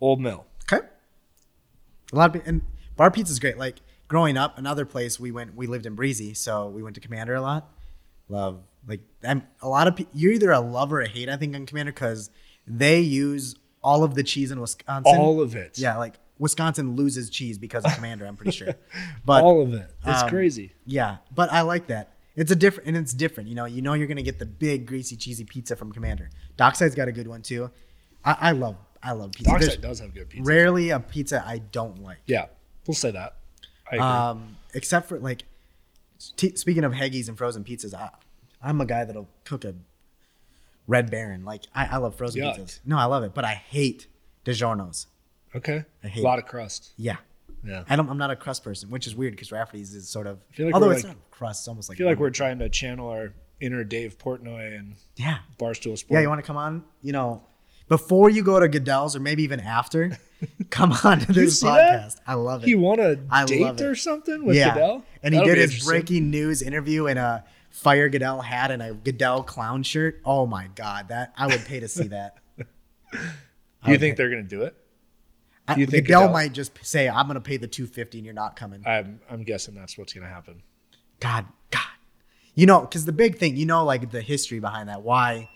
Old 0.00 0.20
Mill. 0.22 0.46
Okay. 0.72 0.86
A 2.12 2.16
lot 2.16 2.34
of 2.34 2.42
pe- 2.42 2.48
and 2.48 2.62
bar 2.96 3.10
pizza's 3.10 3.38
great. 3.38 3.58
Like 3.58 3.76
growing 4.12 4.36
up, 4.36 4.58
another 4.58 4.84
place 4.84 5.18
we 5.18 5.32
went, 5.32 5.56
we 5.56 5.66
lived 5.66 5.86
in 5.86 5.94
Breezy, 5.94 6.34
so 6.34 6.68
we 6.68 6.82
went 6.82 6.94
to 6.96 7.00
Commander 7.00 7.34
a 7.34 7.40
lot. 7.40 7.72
Love 8.28 8.62
like 8.86 9.00
I'm 9.24 9.42
a 9.62 9.68
lot 9.68 9.88
of 9.88 9.96
pe- 9.96 10.06
you're 10.12 10.32
either 10.32 10.50
a 10.50 10.60
love 10.60 10.92
or 10.92 11.00
a 11.00 11.08
hate. 11.08 11.30
I 11.30 11.36
think 11.36 11.54
on 11.54 11.64
Commander 11.64 11.92
because 11.92 12.30
they 12.66 13.00
use 13.00 13.56
all 13.82 14.04
of 14.04 14.14
the 14.14 14.22
cheese 14.22 14.50
in 14.50 14.60
Wisconsin. 14.60 15.16
All 15.18 15.40
of 15.40 15.56
it. 15.56 15.78
yeah, 15.78 15.96
like 15.96 16.16
Wisconsin 16.38 16.94
loses 16.94 17.30
cheese 17.30 17.56
because 17.56 17.84
of 17.84 17.94
Commander. 17.94 18.26
I'm 18.26 18.36
pretty 18.36 18.52
sure, 18.52 18.74
but 19.24 19.42
all 19.42 19.62
of 19.62 19.72
it. 19.72 19.90
It's 20.04 20.22
um, 20.22 20.28
crazy. 20.28 20.72
yeah, 20.84 21.18
but 21.34 21.50
I 21.50 21.62
like 21.62 21.86
that. 21.86 22.12
It's 22.36 22.50
a 22.50 22.56
different, 22.56 22.88
and 22.88 22.96
it's 22.98 23.14
different. 23.14 23.48
You 23.48 23.54
know, 23.54 23.64
you 23.64 23.80
know, 23.80 23.94
you're 23.94 24.06
gonna 24.06 24.22
get 24.22 24.38
the 24.38 24.46
big, 24.46 24.86
greasy, 24.86 25.16
cheesy 25.16 25.44
pizza 25.44 25.74
from 25.74 25.90
Commander. 25.90 26.28
Dockside's 26.58 26.94
got 26.94 27.08
a 27.08 27.12
good 27.12 27.28
one 27.28 27.40
too. 27.40 27.70
I, 28.24 28.36
I 28.40 28.52
love, 28.52 28.76
I 29.02 29.12
love 29.12 29.32
pizza. 29.32 29.50
There's 29.52 29.64
Dockside 29.64 29.80
does 29.82 30.00
have 30.00 30.14
good 30.14 30.28
pizza. 30.28 30.44
rarely 30.44 30.90
a 30.90 31.00
pizza 31.00 31.42
I 31.46 31.58
don't 31.58 32.02
like. 32.02 32.18
yeah, 32.26 32.46
we'll 32.86 32.94
say 32.94 33.10
that. 33.10 33.36
I. 33.90 33.96
Um, 34.30 34.56
except 34.74 35.08
for 35.08 35.18
like, 35.18 35.44
t- 36.36 36.56
speaking 36.56 36.84
of 36.84 36.92
Heggies 36.92 37.28
and 37.28 37.36
frozen 37.36 37.64
pizzas, 37.64 37.94
I, 37.94 38.10
I'm 38.62 38.80
a 38.80 38.86
guy 38.86 39.04
that'll 39.04 39.28
cook 39.44 39.64
a 39.64 39.74
Red 40.86 41.10
Baron. 41.10 41.44
Like, 41.44 41.62
I, 41.74 41.86
I 41.86 41.96
love 41.98 42.14
frozen 42.16 42.42
Yuck. 42.42 42.58
pizzas. 42.58 42.80
No, 42.84 42.98
I 42.98 43.04
love 43.04 43.22
it, 43.24 43.34
but 43.34 43.44
I 43.44 43.54
hate 43.54 44.06
DiGiorno's. 44.44 45.06
okay. 45.54 45.84
I 46.02 46.06
A 46.06 46.10
hate 46.10 46.20
a 46.20 46.24
lot 46.24 46.38
of 46.38 46.46
crust. 46.46 46.92
Yeah. 46.96 47.16
Yeah. 47.64 47.84
I 47.88 47.94
don't. 47.96 48.08
I'm 48.08 48.18
not 48.18 48.30
a 48.32 48.36
crust 48.36 48.64
person, 48.64 48.90
which 48.90 49.06
is 49.06 49.14
weird 49.14 49.34
because 49.34 49.52
Rafferty's 49.52 49.94
is 49.94 50.08
sort 50.08 50.26
of. 50.26 50.38
feel 50.50 50.66
like 50.66 50.74
although 50.74 50.90
it's 50.90 51.04
like- 51.04 51.12
not 51.16 51.30
crust, 51.30 51.60
it's 51.62 51.68
almost 51.68 51.88
like. 51.88 51.96
I 51.96 51.98
feel 51.98 52.06
like 52.08 52.18
we're 52.18 52.30
trying 52.30 52.58
to 52.58 52.68
channel 52.68 53.08
our 53.08 53.32
inner 53.60 53.84
Dave 53.84 54.18
Portnoy 54.18 54.76
and 54.76 54.96
Yeah. 55.16 55.38
Barstool 55.58 55.96
Sports. 55.96 56.06
Yeah, 56.10 56.20
you 56.20 56.28
want 56.28 56.40
to 56.40 56.46
come 56.46 56.56
on? 56.56 56.82
You 57.02 57.12
know, 57.12 57.44
before 57.88 58.28
you 58.30 58.42
go 58.42 58.58
to 58.58 58.66
Goodell's 58.68 59.14
or 59.14 59.20
maybe 59.20 59.44
even 59.44 59.60
after, 59.60 60.18
come 60.70 60.92
on 61.04 61.20
to 61.20 61.32
this 61.32 61.60
see 61.60 61.66
that? 61.66 62.00
podcast. 62.10 62.20
I 62.26 62.34
love 62.34 62.62
it. 62.62 62.66
he 62.66 62.74
won 62.74 63.00
a 63.00 63.16
I 63.30 63.44
date 63.44 63.80
or 63.80 63.94
something 63.94 64.44
with 64.44 64.56
yeah, 64.56 64.74
Goodell? 64.74 65.04
and 65.22 65.34
he 65.34 65.40
That'll 65.40 65.54
did 65.54 65.70
his 65.70 65.84
breaking 65.84 66.30
news 66.30 66.62
interview 66.62 67.06
in 67.06 67.18
a 67.18 67.44
fire 67.70 68.08
Goodell 68.08 68.40
hat 68.40 68.70
and 68.70 68.82
a 68.82 68.92
Goodell 68.94 69.42
clown 69.42 69.82
shirt. 69.82 70.20
Oh 70.24 70.46
my 70.46 70.68
god, 70.74 71.08
that 71.08 71.32
I 71.36 71.46
would 71.46 71.64
pay 71.64 71.80
to 71.80 71.88
see 71.88 72.08
that. 72.08 72.36
Do 73.84 73.90
you 73.90 73.98
think 73.98 74.16
they're 74.16 74.30
going 74.30 74.42
to 74.42 74.48
do 74.48 74.62
it? 74.62 74.76
I, 75.68 75.74
Do 75.74 75.80
you 75.80 75.86
think 75.86 76.06
Goodell 76.06 76.22
Goodell- 76.22 76.32
might 76.32 76.52
just 76.52 76.72
say, 76.84 77.08
"I'm 77.08 77.26
going 77.26 77.34
to 77.34 77.40
pay 77.40 77.56
the 77.56 77.66
250 77.68 78.18
and 78.18 78.24
you're 78.24 78.34
not 78.34 78.56
coming." 78.56 78.82
I'm, 78.86 79.20
I'm 79.30 79.42
guessing 79.44 79.74
that's 79.74 79.96
what's 79.98 80.12
going 80.12 80.26
to 80.26 80.32
happen. 80.32 80.62
God, 81.20 81.46
God, 81.70 81.80
you 82.54 82.66
know, 82.66 82.80
because 82.80 83.04
the 83.04 83.12
big 83.12 83.38
thing, 83.38 83.56
you 83.56 83.66
know, 83.66 83.84
like 83.84 84.10
the 84.10 84.20
history 84.22 84.58
behind 84.60 84.88
that, 84.88 85.02
why, 85.02 85.48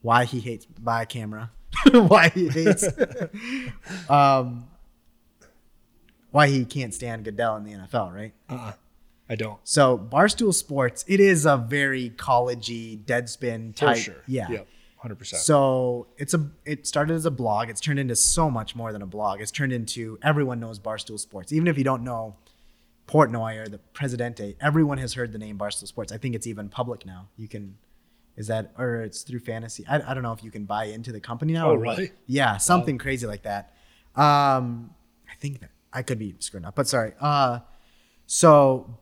why 0.00 0.24
he 0.24 0.40
hates 0.40 0.64
by 0.64 1.04
camera, 1.04 1.50
why 1.92 2.28
he 2.28 2.48
hates, 2.48 2.86
um, 4.08 4.68
why 6.30 6.48
he 6.48 6.64
can't 6.64 6.94
stand 6.94 7.24
Goodell 7.24 7.56
in 7.56 7.64
the 7.64 7.72
NFL, 7.72 8.14
right? 8.14 8.32
Uh-uh. 8.48 8.72
I 9.28 9.34
don't. 9.34 9.58
So 9.64 9.96
Barstool 9.96 10.52
Sports, 10.52 11.04
it 11.08 11.20
is 11.20 11.46
a 11.46 11.56
very 11.56 12.10
collegey, 12.10 13.02
deadspin 13.02 13.72
For 13.72 13.86
type, 13.86 13.96
sure. 13.96 14.22
yeah. 14.26 14.50
Yep. 14.50 14.68
100%. 15.02 15.26
So 15.36 16.06
it's 16.16 16.32
a 16.34 16.50
it 16.64 16.86
started 16.86 17.14
as 17.14 17.26
a 17.26 17.30
blog. 17.30 17.68
It's 17.68 17.80
turned 17.80 17.98
into 17.98 18.14
so 18.14 18.50
much 18.50 18.76
more 18.76 18.92
than 18.92 19.02
a 19.02 19.06
blog. 19.06 19.40
It's 19.40 19.50
turned 19.50 19.72
into 19.72 20.18
everyone 20.22 20.60
knows 20.60 20.78
Barstool 20.78 21.18
Sports. 21.18 21.52
Even 21.52 21.66
if 21.66 21.76
you 21.76 21.82
don't 21.82 22.04
know 22.04 22.36
Portnoy 23.08 23.58
or 23.64 23.68
the 23.68 23.78
Presidente, 23.78 24.54
everyone 24.60 24.98
has 24.98 25.14
heard 25.14 25.32
the 25.32 25.38
name 25.38 25.58
Barstool 25.58 25.88
Sports. 25.88 26.12
I 26.12 26.18
think 26.18 26.34
it's 26.34 26.46
even 26.46 26.68
public 26.68 27.04
now. 27.04 27.28
You 27.36 27.48
can 27.48 27.76
is 28.36 28.46
that 28.48 28.72
or 28.78 29.02
it's 29.02 29.22
through 29.22 29.40
fantasy. 29.40 29.84
I, 29.88 30.10
I 30.10 30.14
don't 30.14 30.22
know 30.22 30.32
if 30.32 30.42
you 30.42 30.50
can 30.50 30.64
buy 30.64 30.84
into 30.84 31.12
the 31.12 31.20
company 31.20 31.52
now. 31.52 31.68
Oh, 31.68 31.74
or 31.74 31.78
really? 31.78 32.12
Yeah, 32.26 32.56
something 32.56 32.98
crazy 32.98 33.26
like 33.26 33.42
that. 33.42 33.74
Um 34.14 34.94
I 35.30 35.34
think 35.38 35.60
that 35.60 35.70
I 35.92 36.02
could 36.02 36.18
be 36.18 36.34
screwing 36.38 36.64
up, 36.64 36.74
but 36.74 36.88
sorry. 36.88 37.12
Uh 37.20 37.60
so 38.26 38.98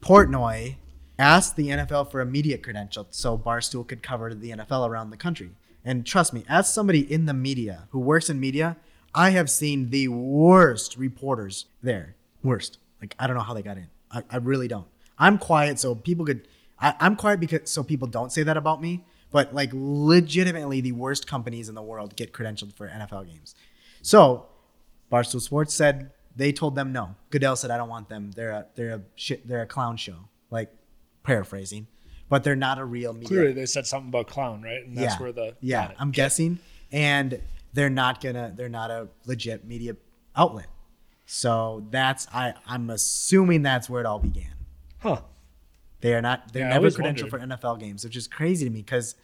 Portnoy 0.00 0.76
asked 1.18 1.56
the 1.56 1.68
NFL 1.68 2.10
for 2.10 2.20
a 2.20 2.26
media 2.26 2.56
credential 2.56 3.06
so 3.10 3.36
Barstool 3.36 3.86
could 3.86 4.02
cover 4.02 4.34
the 4.34 4.50
NFL 4.50 4.88
around 4.88 5.10
the 5.10 5.16
country. 5.16 5.50
And 5.84 6.06
trust 6.06 6.32
me, 6.32 6.44
as 6.48 6.72
somebody 6.72 7.00
in 7.00 7.26
the 7.26 7.34
media 7.34 7.88
who 7.90 7.98
works 7.98 8.30
in 8.30 8.40
media, 8.40 8.76
I 9.14 9.30
have 9.30 9.50
seen 9.50 9.90
the 9.90 10.08
worst 10.08 10.96
reporters 10.96 11.66
there. 11.82 12.16
Worst. 12.42 12.78
Like 13.00 13.14
I 13.18 13.26
don't 13.26 13.36
know 13.36 13.42
how 13.42 13.54
they 13.54 13.62
got 13.62 13.76
in. 13.76 13.88
I, 14.10 14.22
I 14.30 14.36
really 14.36 14.68
don't. 14.68 14.86
I'm 15.18 15.38
quiet 15.38 15.78
so 15.78 15.94
people 15.94 16.24
could. 16.24 16.48
I, 16.80 16.94
I'm 17.00 17.16
quiet 17.16 17.40
because 17.40 17.70
so 17.70 17.82
people 17.82 18.08
don't 18.08 18.32
say 18.32 18.42
that 18.42 18.56
about 18.56 18.80
me. 18.80 19.04
But 19.30 19.54
like 19.54 19.70
legitimately, 19.72 20.80
the 20.80 20.92
worst 20.92 21.26
companies 21.26 21.68
in 21.68 21.74
the 21.74 21.82
world 21.82 22.16
get 22.16 22.32
credentialed 22.32 22.74
for 22.74 22.88
NFL 22.88 23.26
games. 23.30 23.54
So 24.02 24.46
Barstool 25.10 25.40
Sports 25.40 25.72
said 25.72 26.10
they 26.34 26.52
told 26.52 26.74
them 26.74 26.92
no. 26.92 27.14
Goodell 27.30 27.56
said 27.56 27.70
I 27.70 27.76
don't 27.76 27.88
want 27.88 28.08
them. 28.08 28.32
They're 28.32 28.50
a 28.50 28.66
they're 28.74 28.94
a 28.94 29.02
shit. 29.14 29.46
They're 29.46 29.62
a 29.62 29.66
clown 29.66 29.96
show. 29.96 30.28
Like 30.50 30.72
paraphrasing, 31.22 31.86
but 32.28 32.42
they're 32.42 32.56
not 32.56 32.78
a 32.78 32.84
real 32.84 33.12
media. 33.12 33.28
Clearly, 33.28 33.52
they 33.52 33.66
said 33.66 33.86
something 33.86 34.08
about 34.08 34.26
clown, 34.26 34.62
right? 34.62 34.84
And 34.84 34.96
that's 34.96 35.14
yeah, 35.14 35.22
where 35.22 35.32
the 35.32 35.56
yeah. 35.60 35.92
I'm 35.98 36.10
guessing, 36.10 36.58
and 36.90 37.40
they're 37.72 37.90
not 37.90 38.20
gonna. 38.20 38.52
They're 38.56 38.68
not 38.68 38.90
a 38.90 39.08
legit 39.26 39.64
media 39.64 39.96
outlet. 40.34 40.66
So 41.26 41.86
that's 41.90 42.26
I. 42.34 42.54
I'm 42.66 42.90
assuming 42.90 43.62
that's 43.62 43.88
where 43.88 44.00
it 44.00 44.06
all 44.06 44.18
began. 44.18 44.54
Huh. 44.98 45.20
They 46.00 46.14
are 46.14 46.22
not. 46.22 46.52
They're 46.52 46.62
Yeah, 46.62 46.70
never 46.74 46.88
credentialed 46.90 47.30
wondered. 47.30 47.30
for 47.30 47.38
NFL 47.38 47.80
games, 47.80 48.04
which 48.04 48.16
is 48.16 48.26
crazy 48.26 48.64
to 48.64 48.70
me 48.70 48.80
because 48.80 49.14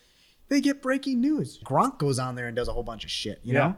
they 0.49 0.61
get 0.61 0.83
breaking 0.83 1.21
news. 1.21 1.59
Gronk 1.65 1.99
goes 1.99 2.19
on 2.19 2.35
there 2.35 2.47
and 2.47 2.55
does 2.57 2.69
a 2.69 2.73
whole 2.73 2.83
bunch 2.83 3.05
of 3.05 3.11
shit. 3.11 3.41
You 3.43 3.55
Yeah. 3.55 3.59
know. 3.61 3.77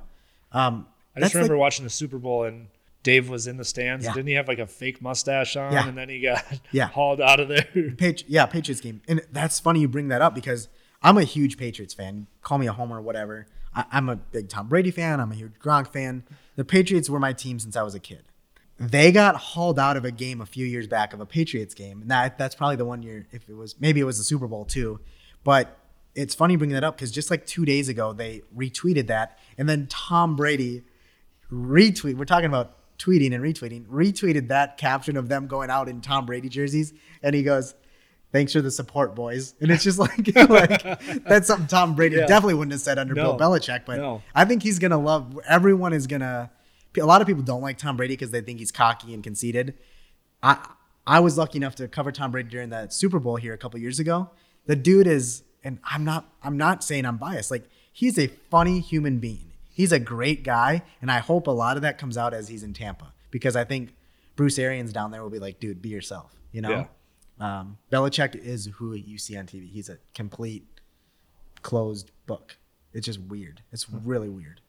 Um, 0.61 0.87
I 1.17 1.21
just 1.21 1.35
remember 1.35 1.55
like- 1.55 1.61
watching 1.61 1.85
the 1.85 1.91
Super 1.91 2.19
Bowl 2.19 2.45
and 2.45 2.69
Dave 3.03 3.29
was 3.29 3.47
in 3.47 3.57
the 3.57 3.65
stands. 3.65 4.05
Yeah. 4.05 4.13
Didn't 4.13 4.27
he 4.29 4.35
have 4.35 4.49
like 4.49 4.59
a 4.59 4.67
fake 4.67 5.01
mustache 5.01 5.57
on? 5.57 5.73
Yeah. 5.73 5.87
And 5.89 5.97
then 5.97 6.09
he 6.09 6.21
got 6.21 6.45
Yeah. 6.73 6.89
hauled 6.89 7.21
out 7.21 7.41
of 7.41 7.49
there. 7.49 7.63
Patri- 7.97 8.27
yeah, 8.29 8.47
Patriots 8.47 8.81
game. 8.81 9.01
And 9.09 9.23
that's 9.33 9.61
funny 9.61 9.81
you 9.81 9.89
bring 9.89 10.09
that 10.09 10.21
up 10.21 10.35
because 10.35 10.69
I'm 11.03 11.17
a 11.17 11.23
huge 11.25 11.57
Patriots 11.57 11.95
fan. 11.95 12.27
Call 12.43 12.59
me 12.59 12.67
a 12.67 12.73
homer, 12.73 13.01
whatever. 13.01 13.47
I, 13.75 13.85
I'm 13.93 14.09
a 14.09 14.17
big 14.17 14.49
Tom 14.49 14.69
Brady 14.69 14.91
fan. 14.91 15.21
I'm 15.21 15.31
a 15.31 15.35
huge 15.37 15.53
Gronk 15.63 15.89
fan. 15.93 16.25
The 16.57 16.65
Patriots 16.65 17.09
were 17.09 17.21
my 17.21 17.33
team 17.33 17.59
since 17.61 17.77
I 17.77 17.83
was 17.83 17.95
a 17.95 18.01
kid. 18.01 18.25
They 18.81 19.11
got 19.13 19.35
hauled 19.37 19.79
out 19.79 19.97
of 19.97 20.05
a 20.05 20.11
game 20.13 20.41
a 20.41 20.47
few 20.47 20.65
years 20.65 20.87
back 20.87 21.13
of 21.13 21.21
a 21.21 21.27
Patriots 21.27 21.75
game. 21.75 22.01
And 22.03 22.11
that, 22.11 22.39
that's 22.39 22.55
probably 22.55 22.77
the 22.77 22.85
one 22.85 23.03
year, 23.03 23.27
if 23.33 23.49
it 23.49 23.55
was, 23.57 23.75
maybe 23.81 23.99
it 24.01 24.05
was 24.05 24.19
the 24.19 24.25
Super 24.25 24.47
Bowl 24.47 24.65
too. 24.65 25.01
But 25.43 25.77
it's 26.15 26.35
funny 26.35 26.57
bringing 26.57 26.75
that 26.75 26.85
up 26.85 26.97
because 26.97 27.11
just 27.11 27.31
like 27.31 27.45
two 27.47 27.65
days 27.65 27.89
ago, 27.89 28.13
they 28.13 28.43
retweeted 28.57 29.09
that. 29.09 29.39
And 29.57 29.69
then 29.69 29.87
Tom 29.89 30.37
Brady 30.37 30.85
retweet. 31.53 32.17
We're 32.17 32.25
talking 32.25 32.47
about 32.47 32.77
tweeting 32.99 33.35
and 33.35 33.43
retweeting. 33.43 33.87
Retweeted 33.87 34.49
that 34.49 34.77
caption 34.77 35.17
of 35.17 35.29
them 35.29 35.47
going 35.47 35.71
out 35.71 35.89
in 35.89 36.01
Tom 36.01 36.27
Brady 36.27 36.49
jerseys, 36.49 36.93
and 37.23 37.35
he 37.35 37.43
goes, 37.43 37.75
"Thanks 38.33 38.53
for 38.53 38.61
the 38.61 38.71
support, 38.71 39.15
boys." 39.15 39.55
And 39.61 39.71
it's 39.71 39.85
just 39.85 39.99
like, 39.99 40.35
like 40.49 41.25
that's 41.25 41.47
something 41.47 41.67
Tom 41.69 41.95
Brady 41.95 42.17
Yeah. 42.17 42.27
definitely 42.27 42.55
wouldn't 42.55 42.73
have 42.73 42.81
said 42.81 42.99
under 42.99 43.15
No. 43.15 43.35
Bill 43.35 43.39
Belichick. 43.51 43.85
But 43.87 43.99
No. 43.99 44.23
I 44.35 44.45
think 44.45 44.63
he's 44.63 44.79
gonna 44.79 44.99
love. 44.99 45.39
Everyone 45.49 45.93
is 45.93 46.07
gonna. 46.07 46.51
A 46.99 47.07
lot 47.07 47.21
of 47.21 47.27
people 47.27 47.43
don't 47.43 47.63
like 47.63 47.79
Tom 47.79 47.97
Brady 47.97 48.15
because 48.15 48.31
they 48.31 48.41
think 48.41 48.59
he's 48.59 48.73
cocky 48.73 49.15
and 49.15 49.23
conceited. 49.23 49.75
I 50.43 50.59
I 51.07 51.21
was 51.21 51.39
lucky 51.39 51.57
enough 51.59 51.75
to 51.77 51.89
cover 51.89 52.13
Tom 52.13 52.31
Brady 52.31 52.51
during 52.51 52.69
that 52.71 52.93
Super 52.93 53.19
Bowl 53.19 53.37
here 53.37 53.55
a 53.55 53.59
couple 53.59 53.81
years 53.81 53.99
ago. 53.99 54.31
The 54.67 54.77
dude 54.77 55.07
is, 55.07 55.43
and 55.65 55.79
I'm 55.85 56.05
not 56.05 56.31
I'm 56.43 56.57
not 56.57 56.85
saying 56.85 57.07
I'm 57.07 57.17
biased. 57.17 57.51
Like 57.51 57.65
he's 57.93 58.19
a 58.19 58.27
funny 58.51 58.81
human 58.81 59.19
being. 59.19 59.53
He's 59.71 59.93
a 59.93 60.01
great 60.01 60.43
guy, 60.43 60.83
and 61.01 61.11
I 61.11 61.19
hope 61.19 61.47
a 61.47 61.53
lot 61.53 61.77
of 61.77 61.83
that 61.83 61.99
comes 61.99 62.19
out 62.19 62.35
as 62.35 62.49
he's 62.49 62.63
in 62.63 62.75
Tampa 62.75 63.13
because 63.31 63.57
I 63.57 63.65
think 63.65 63.95
Bruce 64.37 64.59
Arians 64.59 64.93
down 64.93 65.11
there 65.11 65.23
will 65.23 65.31
be 65.31 65.39
like, 65.39 65.61
dude, 65.61 65.81
be 65.81 65.89
yourself. 65.89 66.35
You 66.53 66.63
know, 66.63 66.89
um, 67.41 67.79
Belichick 67.93 68.35
is 68.35 68.67
who 68.77 68.95
you 68.95 69.19
see 69.19 69.37
on 69.37 69.47
TV. 69.47 69.71
He's 69.71 69.89
a 69.89 69.99
complete 70.15 70.67
closed 71.63 72.11
book. 72.27 72.57
It's 72.93 73.07
just 73.07 73.21
weird. 73.21 73.63
It's 73.73 73.89
really 73.89 74.29
weird. 74.29 74.61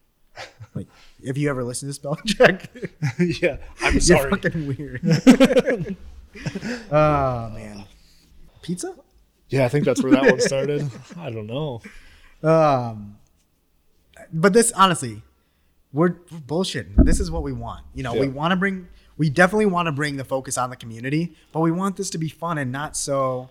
Like, 0.76 0.88
if 1.24 1.36
you 1.38 1.50
ever 1.50 1.64
listen 1.64 1.88
to 1.88 1.90
this 1.90 2.00
Belichick, 2.00 2.92
yeah. 3.42 3.58
I'm 3.82 3.94
you're 3.94 4.02
sorry. 4.02 4.30
fucking 4.30 4.68
weird. 4.68 5.98
oh 6.92 7.50
man, 7.50 7.86
pizza. 8.62 8.94
Yeah, 9.50 9.66
I 9.66 9.70
think 9.70 9.86
that's 9.86 10.04
where 10.04 10.12
that 10.12 10.24
one 10.24 10.40
started. 10.40 10.90
I 11.18 11.32
don't 11.32 11.48
know. 11.48 11.82
Um, 12.44 13.18
but 14.32 14.54
this 14.54 14.72
honestly, 14.74 15.24
we're, 15.92 16.18
we're 16.32 16.38
bullshitting. 16.40 17.04
This 17.04 17.20
is 17.20 17.32
what 17.32 17.42
we 17.42 17.52
want. 17.52 17.84
You 17.96 18.04
know, 18.04 18.14
we 18.14 18.28
want 18.28 18.52
to 18.52 18.56
bring. 18.56 18.88
We 19.18 19.30
definitely 19.30 19.66
want 19.66 19.88
to 19.88 19.92
bring 19.92 20.18
the 20.18 20.24
focus 20.24 20.58
on 20.58 20.70
the 20.70 20.76
community, 20.78 21.36
but 21.52 21.60
we 21.62 21.72
want 21.72 21.98
this 21.98 22.10
to 22.12 22.18
be 22.18 22.30
fun 22.30 22.58
and 22.60 22.72
not 22.72 22.96
so 22.96 23.50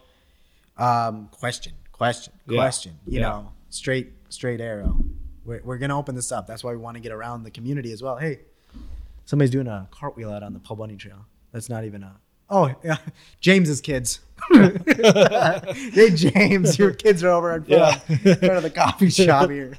um, 0.79 1.29
question, 1.33 1.73
question, 1.93 2.33
Yeah. 2.47 2.57
question. 2.57 2.99
You 3.07 3.21
Yeah. 3.21 3.29
know, 3.29 3.53
straight 3.71 4.13
straight 4.31 4.61
arrow. 4.61 4.97
We're, 5.49 5.63
we're 5.65 5.79
gonna 5.79 5.99
open 5.99 6.15
this 6.15 6.31
up. 6.31 6.47
That's 6.47 6.63
why 6.63 6.73
we 6.73 6.77
want 6.77 6.97
to 6.97 7.01
get 7.01 7.11
around 7.11 7.43
the 7.43 7.51
community 7.51 7.91
as 7.93 8.03
well. 8.03 8.17
Hey, 8.19 8.41
somebody's 9.25 9.51
doing 9.51 9.67
a 9.67 9.89
cartwheel 9.91 10.31
out 10.31 10.43
on 10.43 10.53
the 10.53 10.59
Paul 10.59 10.77
Bunyan 10.77 10.99
Trail. 10.99 11.25
That's 11.53 11.71
not 11.71 11.85
even 11.85 12.03
a. 12.03 12.17
Oh 12.51 12.75
yeah, 12.85 12.99
James's 13.41 13.81
kids. 13.81 14.21
hey 14.53 16.11
James, 16.15 16.79
your 16.79 16.93
kids 16.93 17.25
are 17.25 17.31
over 17.31 17.57
in 17.57 17.65
front, 17.65 18.03
Yeah. 18.09 18.33
in 18.33 18.37
front 18.37 18.57
of 18.59 18.63
the 18.63 18.71
coffee 18.71 19.09
shop 19.09 19.49
here. 19.49 19.73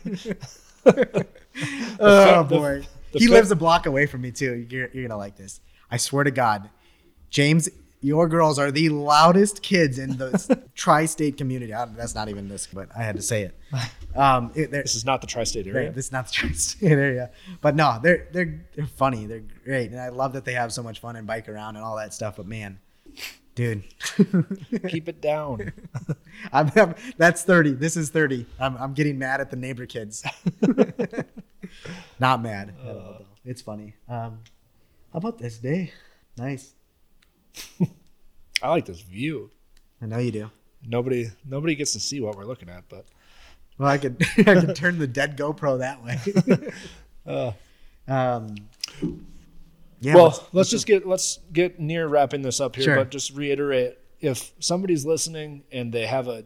oh 1.99 2.43
boy, 2.45 2.87
he 3.13 3.27
lives 3.27 3.51
a 3.51 3.55
block 3.55 3.85
away 3.85 4.07
from 4.07 4.21
me 4.21 4.31
too. 4.31 4.65
You're, 4.71 4.89
you're 4.91 5.07
gonna 5.07 5.19
like 5.19 5.37
this. 5.37 5.61
I 5.91 5.97
swear 5.97 6.23
to 6.23 6.31
God, 6.31 6.67
James, 7.29 7.69
your 8.01 8.27
girls 8.29 8.57
are 8.59 8.71
the 8.71 8.89
loudest 8.89 9.61
kids 9.61 9.99
in 9.99 10.17
the 10.17 10.61
tri-state 10.75 11.37
community. 11.37 11.73
I- 11.73 11.85
That's 11.85 12.15
not 12.15 12.29
even 12.29 12.47
this, 12.47 12.67
but 12.67 12.89
I 12.97 13.03
had 13.03 13.15
to 13.17 13.21
say 13.21 13.43
it. 13.43 13.55
Um, 14.15 14.51
it 14.55 14.71
This 14.71 14.95
is 14.95 15.05
not 15.05 15.21
the 15.21 15.27
tri-state 15.27 15.67
area. 15.67 15.91
this 15.91 16.07
is 16.07 16.11
not 16.11 16.25
the 16.25 16.31
tri-state 16.33 16.91
area, 16.91 17.29
but 17.61 17.75
no, 17.75 17.99
they're 18.01 18.27
they're 18.31 18.65
they're 18.75 18.87
funny. 18.87 19.27
They're 19.27 19.43
great, 19.63 19.91
and 19.91 19.99
I 19.99 20.09
love 20.09 20.33
that 20.33 20.45
they 20.45 20.53
have 20.53 20.73
so 20.73 20.81
much 20.81 20.99
fun 20.99 21.15
and 21.15 21.27
bike 21.27 21.47
around 21.47 21.75
and 21.75 21.85
all 21.85 21.95
that 21.97 22.11
stuff. 22.15 22.37
But 22.37 22.47
man, 22.47 22.79
dude, 23.53 23.83
Keep 24.89 25.09
it 25.09 25.21
down. 25.21 25.71
I'm, 26.51 26.71
I'm- 26.75 26.95
that's 27.17 27.43
thirty. 27.43 27.73
This 27.73 27.95
is 27.95 28.09
thirty. 28.09 28.47
I'm 28.59 28.75
I'm 28.77 28.93
getting 28.95 29.19
mad 29.19 29.41
at 29.41 29.51
the 29.51 29.57
neighbor 29.57 29.85
kids. 29.85 30.23
not 32.19 32.41
mad. 32.41 32.73
at 32.83 32.87
all, 32.89 32.95
though. 33.19 33.25
It's 33.45 33.61
funny. 33.61 33.93
Um, 34.07 34.39
how 35.13 35.19
about 35.19 35.37
this 35.37 35.59
day? 35.59 35.91
Nice. 36.35 36.73
I 38.61 38.69
like 38.69 38.85
this 38.85 39.01
view. 39.01 39.51
I 40.01 40.05
know 40.05 40.17
you 40.17 40.31
do. 40.31 40.51
Nobody, 40.85 41.29
nobody 41.45 41.75
gets 41.75 41.93
to 41.93 41.99
see 41.99 42.21
what 42.21 42.35
we're 42.37 42.45
looking 42.45 42.69
at, 42.69 42.83
but 42.89 43.05
Well, 43.77 43.89
I 43.89 43.97
could 43.97 44.21
I 44.37 44.55
could 44.59 44.75
turn 44.75 44.97
the 44.97 45.07
dead 45.07 45.37
GoPro 45.37 45.79
that 45.79 46.03
way. 46.03 46.71
uh, 47.27 47.51
um, 48.07 48.55
yeah. 49.99 50.15
well, 50.15 50.25
what's- 50.25 50.41
let's 50.53 50.69
just 50.69 50.85
get 50.87 51.05
let's 51.07 51.39
get 51.51 51.79
near 51.79 52.07
wrapping 52.07 52.41
this 52.41 52.59
up 52.59 52.75
here. 52.75 52.85
Sure. 52.85 52.95
But 52.95 53.11
just 53.11 53.35
reiterate: 53.35 53.97
if 54.21 54.53
somebody's 54.59 55.05
listening 55.05 55.63
and 55.71 55.91
they 55.93 56.05
have 56.05 56.27
a 56.27 56.45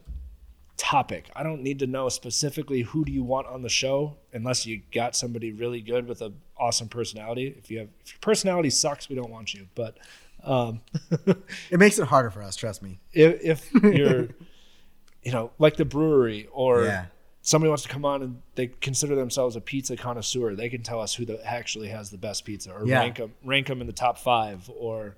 topic, 0.77 1.29
I 1.35 1.43
don't 1.43 1.61
need 1.61 1.79
to 1.79 1.87
know 1.87 2.09
specifically 2.09 2.81
who 2.81 3.05
do 3.05 3.11
you 3.11 3.23
want 3.23 3.47
on 3.47 3.61
the 3.61 3.69
show, 3.69 4.17
unless 4.33 4.65
you 4.65 4.81
got 4.91 5.15
somebody 5.15 5.51
really 5.51 5.81
good 5.81 6.07
with 6.07 6.21
an 6.21 6.35
awesome 6.57 6.89
personality. 6.89 7.53
If 7.57 7.69
you 7.69 7.79
have 7.79 7.89
if 8.03 8.13
your 8.13 8.19
personality 8.21 8.71
sucks, 8.71 9.09
we 9.09 9.15
don't 9.15 9.31
want 9.31 9.53
you. 9.53 9.67
But 9.75 9.97
um, 10.43 10.81
it 11.71 11.79
makes 11.79 11.99
it 11.99 12.07
harder 12.07 12.29
for 12.29 12.41
us. 12.41 12.55
Trust 12.55 12.81
me. 12.83 12.99
if, 13.13 13.41
if 13.71 13.73
you're, 13.83 14.27
you 15.23 15.31
know, 15.31 15.51
like 15.59 15.77
the 15.77 15.85
brewery 15.85 16.47
or 16.51 16.83
Yeah. 16.83 17.05
somebody 17.41 17.69
wants 17.69 17.83
to 17.83 17.89
come 17.89 18.05
on 18.05 18.21
and 18.21 18.41
they 18.55 18.67
consider 18.67 19.15
themselves 19.15 19.55
a 19.55 19.61
pizza 19.61 19.95
connoisseur, 19.95 20.55
they 20.55 20.69
can 20.69 20.83
tell 20.83 20.99
us 21.01 21.13
who 21.13 21.25
the, 21.25 21.43
actually 21.45 21.87
has 21.89 22.09
the 22.11 22.17
best 22.17 22.45
pizza 22.45 22.71
or 22.73 22.85
Yeah. 22.85 22.99
rank 22.99 23.17
them 23.17 23.33
rank 23.43 23.67
them 23.67 23.81
in 23.81 23.87
the 23.87 23.93
top 23.93 24.17
five 24.17 24.69
or 24.75 25.15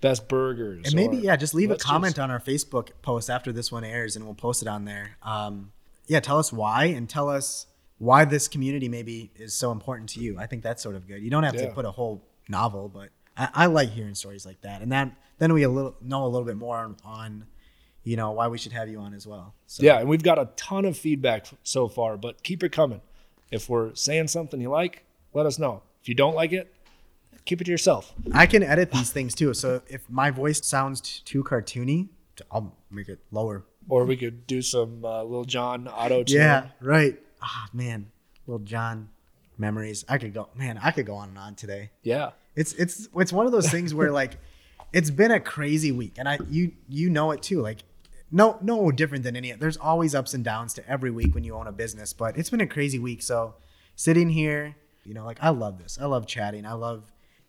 best 0.00 0.28
burgers. 0.28 0.86
And 0.86 0.94
maybe 0.94 1.16
or- 1.18 1.20
yeah, 1.20 1.36
just 1.36 1.54
leave 1.54 1.70
a 1.72 1.76
comment 1.76 2.12
just- 2.16 2.20
on 2.20 2.30
our 2.30 2.40
Facebook 2.40 2.90
post 3.02 3.28
after 3.28 3.52
this 3.52 3.72
one 3.72 3.82
airs, 3.84 4.14
and 4.16 4.24
we'll 4.24 4.34
post 4.34 4.62
it 4.62 4.68
on 4.68 4.84
there. 4.84 5.16
Um, 5.22 5.72
yeah, 6.06 6.20
tell 6.20 6.38
us 6.38 6.52
why, 6.52 6.84
and 6.86 7.08
tell 7.08 7.28
us 7.28 7.66
why 7.98 8.24
this 8.24 8.46
community 8.46 8.88
maybe 8.88 9.32
is 9.34 9.52
so 9.54 9.72
important 9.72 10.08
to 10.10 10.20
you. 10.20 10.38
I 10.38 10.46
think 10.46 10.62
that's 10.62 10.80
sort 10.82 10.94
of 10.94 11.08
good. 11.08 11.20
You 11.20 11.30
don't 11.30 11.42
have 11.42 11.56
to 11.56 11.66
put 11.72 11.84
a 11.84 11.90
whole 11.90 12.22
novel, 12.48 12.88
but 12.88 13.08
I, 13.38 13.48
I 13.54 13.66
like 13.66 13.90
hearing 13.90 14.14
stories 14.14 14.44
like 14.44 14.60
that, 14.62 14.82
and 14.82 14.92
that 14.92 15.10
then 15.38 15.52
we 15.52 15.62
a 15.62 15.68
little 15.68 15.96
know 16.02 16.24
a 16.24 16.28
little 16.28 16.46
bit 16.46 16.56
more 16.56 16.76
on, 16.76 16.96
on 17.04 17.46
you 18.04 18.16
know 18.16 18.32
why 18.32 18.48
we 18.48 18.58
should 18.58 18.72
have 18.72 18.88
you 18.88 18.98
on 18.98 19.14
as 19.14 19.26
well. 19.26 19.54
So 19.66 19.82
Yeah, 19.84 20.00
and 20.00 20.08
we've 20.08 20.22
got 20.22 20.38
a 20.38 20.50
ton 20.56 20.84
of 20.84 20.96
feedback 20.96 21.46
so 21.62 21.88
far, 21.88 22.16
but 22.16 22.42
keep 22.42 22.62
it 22.62 22.72
coming. 22.72 23.00
If 23.50 23.68
we're 23.68 23.94
saying 23.94 24.28
something 24.28 24.60
you 24.60 24.68
like, 24.68 25.04
let 25.32 25.46
us 25.46 25.58
know. 25.58 25.82
If 26.02 26.08
you 26.08 26.14
don't 26.14 26.34
like 26.34 26.52
it, 26.52 26.72
keep 27.44 27.60
it 27.60 27.64
to 27.64 27.70
yourself. 27.70 28.12
I 28.32 28.46
can 28.46 28.62
edit 28.62 28.90
these 28.90 29.10
things 29.10 29.34
too. 29.34 29.54
So 29.54 29.82
if 29.88 30.08
my 30.10 30.30
voice 30.30 30.64
sounds 30.66 31.00
t- 31.00 31.22
too 31.24 31.42
cartoony, 31.42 32.08
I'll 32.50 32.76
make 32.90 33.08
it 33.08 33.20
lower. 33.30 33.64
Or 33.88 34.04
we 34.04 34.16
could 34.16 34.46
do 34.46 34.60
some 34.60 35.02
uh, 35.04 35.22
Lil 35.22 35.44
Jon 35.44 35.88
auto 35.88 36.22
tune. 36.22 36.36
Yeah, 36.36 36.66
right. 36.80 37.18
Ah, 37.42 37.68
man, 37.72 38.10
little 38.46 38.64
John 38.64 39.08
memories. 39.56 40.04
I 40.08 40.18
could 40.18 40.34
go, 40.34 40.48
man. 40.54 40.78
I 40.82 40.90
could 40.90 41.06
go 41.06 41.14
on 41.14 41.30
and 41.30 41.38
on 41.38 41.54
today. 41.54 41.90
Yeah. 42.02 42.32
It's 42.58 42.72
it's 42.74 43.08
it's 43.14 43.32
one 43.32 43.46
of 43.46 43.52
those 43.52 43.70
things 43.70 43.94
where 43.94 44.10
like 44.10 44.36
it's 44.92 45.10
been 45.10 45.30
a 45.30 45.38
crazy 45.40 45.92
week, 45.92 46.14
and 46.18 46.28
I 46.28 46.38
you 46.48 46.72
you 46.88 47.08
know 47.10 47.30
it 47.30 47.40
too. 47.42 47.60
Like 47.62 47.78
no 48.32 48.58
no 48.60 48.90
different 48.90 49.22
than 49.24 49.36
any. 49.36 49.52
There's 49.52 49.76
always 49.76 50.14
ups 50.14 50.34
and 50.34 50.42
downs 50.44 50.74
to 50.74 50.88
every 50.88 51.10
week 51.10 51.34
when 51.34 51.44
you 51.44 51.54
own 51.54 51.66
a 51.68 51.72
business, 51.72 52.12
but 52.12 52.36
it's 52.36 52.50
been 52.50 52.60
a 52.60 52.66
crazy 52.66 52.98
week. 52.98 53.22
So 53.22 53.54
sitting 53.96 54.28
here, 54.30 54.74
you 55.04 55.14
know, 55.14 55.24
like 55.24 55.38
I 55.40 55.50
love 55.50 55.78
this. 55.78 55.98
I 56.00 56.06
love 56.06 56.26
chatting. 56.26 56.66
I 56.66 56.72
love 56.72 57.04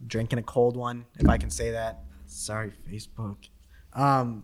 drinking 0.05 0.39
a 0.39 0.43
cold 0.43 0.78
one, 0.78 1.05
if 1.18 1.28
I 1.28 1.38
can 1.38 1.49
say 1.49 1.72
that. 1.72 2.03
Sorry, 2.28 2.72
Facebook. 2.89 3.38
Um, 3.93 4.43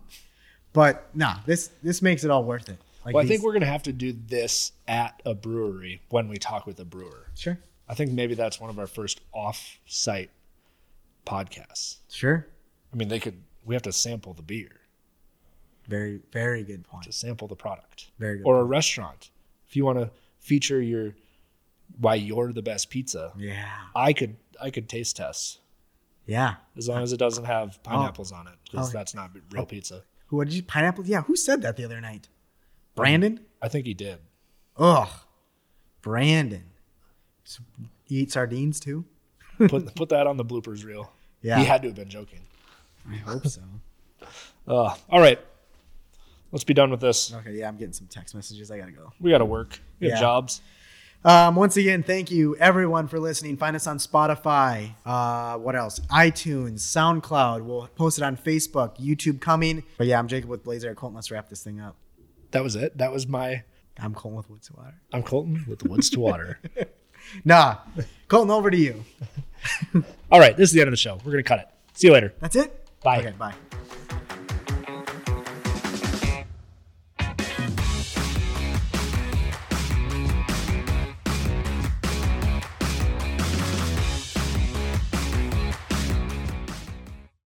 but 0.72 1.08
nah, 1.14 1.36
this 1.46 1.68
this 1.82 2.02
makes 2.02 2.24
it 2.24 2.30
all 2.30 2.42
worth 2.44 2.68
it. 2.68 2.78
Like 3.04 3.14
Well, 3.14 3.20
I 3.20 3.24
these- 3.24 3.38
think 3.38 3.44
we're 3.44 3.52
gonna 3.52 3.66
have 3.66 3.84
to 3.84 3.92
do 3.92 4.12
this 4.12 4.72
at 4.88 5.22
a 5.24 5.32
brewery 5.34 6.02
when 6.08 6.28
we 6.28 6.38
talk 6.38 6.66
with 6.66 6.80
a 6.80 6.84
brewer. 6.84 7.28
sure 7.36 7.58
I 7.88 7.94
think 7.94 8.10
maybe 8.10 8.34
that's 8.34 8.58
one 8.60 8.68
of 8.68 8.80
our 8.80 8.88
first 8.88 9.20
off-site 9.32 10.30
podcasts. 11.26 11.96
sure. 12.10 12.46
I 12.92 12.96
mean, 12.96 13.08
they 13.08 13.18
could. 13.20 13.42
We 13.64 13.74
have 13.74 13.82
to 13.82 13.92
sample 13.92 14.32
the 14.32 14.42
beer 14.42 14.80
Very 15.88 16.20
very 16.32 16.62
good 16.62 16.84
point. 16.84 17.04
to 17.04 17.12
sample 17.12 17.48
the 17.48 17.56
product, 17.56 18.10
Very 18.18 18.38
good. 18.38 18.46
or 18.46 18.60
a 18.60 18.64
restaurant. 18.64 19.30
If 19.68 19.74
you 19.76 19.84
want 19.84 19.98
to 19.98 20.10
feature 20.38 20.80
your 20.80 21.14
why 21.98 22.14
you're 22.14 22.52
the 22.52 22.62
best 22.62 22.88
pizza, 22.90 23.32
yeah 23.36 23.66
I 23.94 24.12
could 24.12 24.36
I 24.62 24.70
could 24.70 24.88
taste 24.88 25.16
test 25.16 25.58
yeah. 26.26 26.54
as 26.76 26.88
long 26.88 27.02
as 27.02 27.12
it 27.12 27.18
doesn't 27.18 27.44
have 27.44 27.76
oh. 27.78 27.80
pineapples 27.90 28.30
on 28.32 28.46
it 28.46 28.54
because 28.64 28.90
Oh. 28.90 28.92
that's 28.92 29.14
not 29.14 29.30
real 29.52 29.62
oh. 29.62 29.66
pizza. 29.66 30.02
Who 30.28 30.36
what 30.36 30.46
did 30.48 30.54
you 30.54 30.62
pineapple? 30.62 31.04
Yeah, 31.06 31.22
who 31.22 31.36
said 31.36 31.62
that 31.62 31.76
the 31.76 31.84
other 31.84 32.00
night? 32.00 32.28
Brandon. 32.94 33.40
I 33.60 33.68
think 33.68 33.84
he 33.86 33.94
did. 33.94 34.18
Ugh, 34.76 35.08
Brandon. 36.02 36.64
You 38.08 38.22
eat 38.22 38.32
sardines 38.32 38.78
too? 38.80 39.04
Put 39.58 39.94
put 39.96 40.08
that 40.10 40.26
on 40.26 40.36
the 40.36 40.44
bloopers 40.44 40.84
reel. 40.84 41.12
Yeah. 41.46 41.58
He 41.60 41.64
had 41.64 41.80
to 41.82 41.88
have 41.88 41.94
been 41.94 42.08
joking. 42.08 42.40
I 43.10 43.16
hope 43.16 43.46
so. 43.46 43.60
Uh, 44.68 44.92
all 45.08 45.20
right. 45.20 45.38
Let's 46.50 46.64
be 46.64 46.74
done 46.74 46.90
with 46.90 46.98
this. 47.00 47.32
Okay, 47.32 47.52
yeah, 47.52 47.68
I'm 47.68 47.76
getting 47.76 47.92
some 47.92 48.08
text 48.08 48.34
messages. 48.34 48.68
I 48.72 48.78
gotta 48.78 48.90
go. 48.90 49.12
We 49.20 49.30
got 49.30 49.38
to 49.38 49.44
work. 49.44 49.78
We 50.00 50.08
have 50.08 50.16
Yeah. 50.16 50.20
jobs. 50.20 50.60
Um, 51.24 51.54
once 51.54 51.76
again, 51.76 52.02
thank 52.02 52.32
you 52.32 52.56
everyone 52.56 53.06
for 53.06 53.20
listening. 53.20 53.56
Find 53.58 53.76
us 53.76 53.86
on 53.86 53.98
Spotify. 53.98 54.90
Uh, 55.04 55.56
what 55.58 55.76
else? 55.76 56.00
iTunes, 56.10 56.80
SoundCloud. 56.80 57.62
We'll 57.62 57.86
post 57.94 58.18
it 58.18 58.24
on 58.24 58.36
Facebook, 58.36 58.98
YouTube 58.98 59.40
coming. 59.40 59.84
But 59.98 60.08
yeah, 60.08 60.18
I'm 60.18 60.26
Jacob 60.26 60.50
with 60.50 60.64
Blaze 60.64 60.82
Air. 60.84 60.96
Colton, 60.96 61.14
let's 61.14 61.30
wrap 61.30 61.48
this 61.48 61.62
thing 61.62 61.78
up. 61.80 61.94
That 62.50 62.64
was 62.64 62.74
it. 62.74 62.98
That 62.98 63.12
was 63.12 63.28
my. 63.28 63.62
I'm 64.00 64.14
Colton 64.14 64.36
with 64.36 64.50
Woods 64.50 64.66
to 64.66 64.72
Water. 64.74 64.94
I'm 65.12 65.22
Colton 65.22 65.64
with 65.68 65.78
the 65.78 65.88
Woods 65.88 66.10
to 66.10 66.18
Water. 66.18 66.58
Nah, 67.44 67.78
Colton, 68.28 68.52
over 68.52 68.70
to 68.70 68.76
you. 68.76 69.04
All 70.30 70.40
right. 70.40 70.56
This 70.56 70.70
is 70.70 70.72
the 70.72 70.80
end 70.80 70.88
of 70.88 70.92
the 70.92 70.96
show. 70.96 71.18
We're 71.24 71.32
gonna 71.32 71.42
cut 71.42 71.60
it. 71.60 71.68
See 71.94 72.06
you 72.08 72.12
later. 72.12 72.32
That's 72.40 72.56
it. 72.56 72.86
Bye. 73.02 73.20
Okay, 73.20 73.34
bye. 73.38 73.54